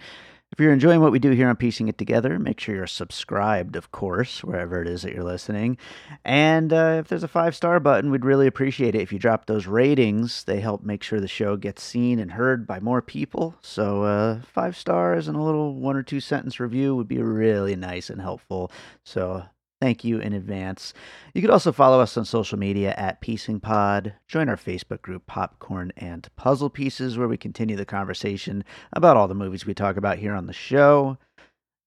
If 0.53 0.59
you're 0.59 0.71
enjoying 0.71 1.01
what 1.01 1.11
we 1.11 1.17
do 1.17 1.31
here 1.31 1.49
on 1.49 1.55
Piecing 1.55 1.87
It 1.87 1.97
Together, 1.97 2.37
make 2.37 2.59
sure 2.59 2.75
you're 2.75 2.85
subscribed, 2.85 3.75
of 3.75 3.91
course, 3.91 4.43
wherever 4.43 4.79
it 4.83 4.87
is 4.87 5.01
that 5.01 5.11
you're 5.11 5.23
listening. 5.23 5.79
And 6.23 6.71
uh, 6.71 6.97
if 6.99 7.07
there's 7.07 7.23
a 7.23 7.27
five 7.27 7.55
star 7.55 7.79
button, 7.79 8.11
we'd 8.11 8.23
really 8.23 8.45
appreciate 8.45 8.93
it 8.93 9.01
if 9.01 9.11
you 9.11 9.17
drop 9.17 9.47
those 9.47 9.65
ratings. 9.65 10.43
They 10.43 10.59
help 10.59 10.83
make 10.83 11.01
sure 11.01 11.19
the 11.19 11.27
show 11.27 11.57
gets 11.57 11.81
seen 11.81 12.19
and 12.19 12.33
heard 12.33 12.67
by 12.67 12.79
more 12.79 13.01
people. 13.01 13.55
So, 13.63 14.03
uh, 14.03 14.41
five 14.43 14.77
stars 14.77 15.27
and 15.27 15.35
a 15.35 15.41
little 15.41 15.73
one 15.73 15.95
or 15.95 16.03
two 16.03 16.19
sentence 16.19 16.59
review 16.59 16.95
would 16.95 17.07
be 17.07 17.19
really 17.19 17.75
nice 17.75 18.11
and 18.11 18.21
helpful. 18.21 18.71
So, 19.03 19.45
thank 19.83 20.05
you 20.05 20.17
in 20.17 20.31
advance. 20.31 20.93
You 21.33 21.41
could 21.41 21.51
also 21.51 21.73
follow 21.73 21.99
us 21.99 22.15
on 22.15 22.23
social 22.23 22.57
media 22.57 22.93
at 22.95 23.19
Piecing 23.19 23.59
Pod. 23.59 24.13
Join 24.29 24.47
our 24.47 24.55
Facebook 24.55 25.01
group, 25.01 25.27
Popcorn 25.27 25.91
and 25.97 26.25
Puzzle 26.37 26.69
Pieces, 26.69 27.17
where 27.17 27.27
we 27.27 27.35
continue 27.35 27.75
the 27.75 27.83
conversation 27.83 28.63
about 28.93 29.17
all 29.17 29.27
the 29.27 29.35
movies 29.35 29.65
we 29.65 29.73
talk 29.73 29.97
about 29.97 30.19
here 30.19 30.35
on 30.35 30.45
the 30.45 30.53
show. 30.53 31.17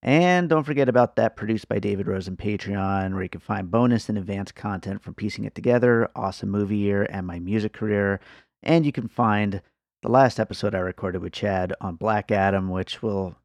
And 0.03 0.47
don't 0.47 0.63
forget 0.63 0.87
about 0.87 1.15
that 1.15 1.35
produced 1.35 1.67
by 1.69 1.79
David 1.79 2.05
Rosen 2.05 2.37
Patreon, 2.37 3.13
where 3.13 3.23
you 3.23 3.29
can 3.29 3.41
find 3.41 3.71
bonus 3.71 4.09
and 4.09 4.17
advanced 4.19 4.53
content 4.53 5.01
from 5.01 5.15
Piecing 5.15 5.45
It 5.45 5.55
Together, 5.55 6.07
Awesome 6.15 6.51
Movie 6.51 6.77
Year, 6.77 7.07
and 7.09 7.25
my 7.25 7.39
music 7.39 7.73
career. 7.73 8.19
And 8.61 8.85
you 8.85 8.91
can 8.91 9.07
find 9.07 9.59
the 10.03 10.11
last 10.11 10.39
episode 10.39 10.75
I 10.75 10.79
recorded 10.79 11.23
with 11.23 11.33
Chad 11.33 11.73
on 11.81 11.95
Black 11.95 12.29
Adam, 12.29 12.69
which 12.69 13.01
will, 13.01 13.37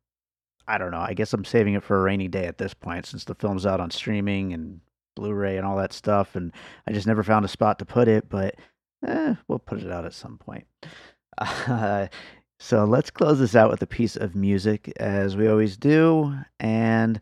I 0.72 0.78
don't 0.78 0.90
know, 0.90 1.04
I 1.06 1.12
guess 1.12 1.34
I'm 1.34 1.44
saving 1.44 1.74
it 1.74 1.82
for 1.82 1.98
a 1.98 2.02
rainy 2.02 2.28
day 2.28 2.46
at 2.46 2.56
this 2.56 2.72
point 2.72 3.04
since 3.04 3.24
the 3.24 3.34
film's 3.34 3.66
out 3.66 3.78
on 3.78 3.90
streaming 3.90 4.54
and 4.54 4.80
Blu-ray 5.14 5.58
and 5.58 5.66
all 5.66 5.76
that 5.76 5.92
stuff, 5.92 6.34
and 6.34 6.50
I 6.86 6.92
just 6.92 7.06
never 7.06 7.22
found 7.22 7.44
a 7.44 7.48
spot 7.48 7.78
to 7.78 7.84
put 7.84 8.08
it. 8.08 8.30
But 8.30 8.54
eh, 9.06 9.34
we'll 9.46 9.58
put 9.58 9.82
it 9.82 9.92
out 9.92 10.06
at 10.06 10.14
some 10.14 10.38
point. 10.38 10.66
Uh, 11.36 12.06
so 12.58 12.84
let's 12.84 13.10
close 13.10 13.38
this 13.38 13.54
out 13.54 13.70
with 13.70 13.82
a 13.82 13.86
piece 13.86 14.16
of 14.16 14.34
music, 14.34 14.90
as 14.96 15.36
we 15.36 15.46
always 15.46 15.76
do, 15.76 16.34
and 16.58 17.20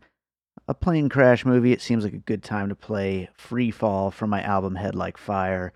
a 0.69 0.73
plane 0.73 1.09
crash 1.09 1.45
movie. 1.45 1.73
It 1.73 1.81
seems 1.81 2.05
like 2.05 2.13
a 2.13 2.19
good 2.19 2.43
time 2.43 2.69
to 2.69 2.75
play 2.75 3.29
"Free 3.33 3.71
Fall" 3.71 4.11
from 4.11 4.29
my 4.29 4.41
album 4.41 4.75
"Head 4.75 4.95
Like 4.95 5.17
Fire." 5.17 5.73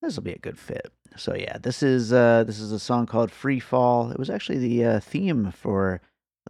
This 0.00 0.16
will 0.16 0.24
be 0.24 0.32
a 0.32 0.38
good 0.38 0.58
fit. 0.58 0.90
So 1.16 1.34
yeah, 1.34 1.58
this 1.58 1.82
is 1.82 2.14
uh, 2.14 2.44
this 2.44 2.58
is 2.58 2.72
a 2.72 2.78
song 2.78 3.04
called 3.04 3.30
"Free 3.30 3.60
Fall." 3.60 4.10
It 4.10 4.18
was 4.18 4.30
actually 4.30 4.58
the 4.58 4.84
uh, 4.84 5.00
theme 5.00 5.52
for 5.52 6.00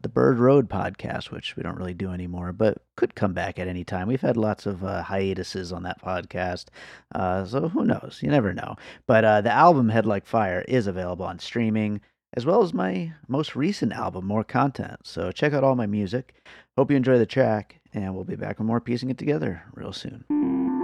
the 0.02 0.08
Bird 0.08 0.38
Road 0.38 0.68
podcast, 0.68 1.30
which 1.30 1.56
we 1.56 1.62
don't 1.62 1.76
really 1.76 1.94
do 1.94 2.10
anymore, 2.10 2.52
but 2.52 2.78
could 2.96 3.14
come 3.14 3.32
back 3.32 3.58
at 3.58 3.68
any 3.68 3.84
time. 3.84 4.08
We've 4.08 4.20
had 4.20 4.36
lots 4.36 4.66
of 4.66 4.84
uh, 4.84 5.02
hiatuses 5.02 5.72
on 5.72 5.82
that 5.84 6.02
podcast, 6.02 6.66
uh, 7.14 7.44
so 7.44 7.68
who 7.68 7.84
knows? 7.84 8.20
You 8.22 8.30
never 8.30 8.52
know. 8.52 8.76
But 9.06 9.24
uh, 9.24 9.40
the 9.40 9.52
album 9.52 9.88
Head 9.88 10.06
Like 10.06 10.26
Fire 10.26 10.64
is 10.68 10.86
available 10.86 11.24
on 11.24 11.38
streaming, 11.38 12.00
as 12.36 12.44
well 12.44 12.62
as 12.62 12.74
my 12.74 13.12
most 13.28 13.56
recent 13.56 13.92
album, 13.92 14.26
More 14.26 14.44
Content. 14.44 15.00
So 15.04 15.32
check 15.32 15.52
out 15.52 15.64
all 15.64 15.76
my 15.76 15.86
music. 15.86 16.34
Hope 16.76 16.90
you 16.90 16.96
enjoy 16.96 17.18
the 17.18 17.26
track, 17.26 17.80
and 17.92 18.14
we'll 18.14 18.24
be 18.24 18.36
back 18.36 18.58
with 18.58 18.66
more 18.66 18.80
piecing 18.80 19.10
it 19.10 19.18
together 19.18 19.62
real 19.74 19.92
soon. 19.92 20.83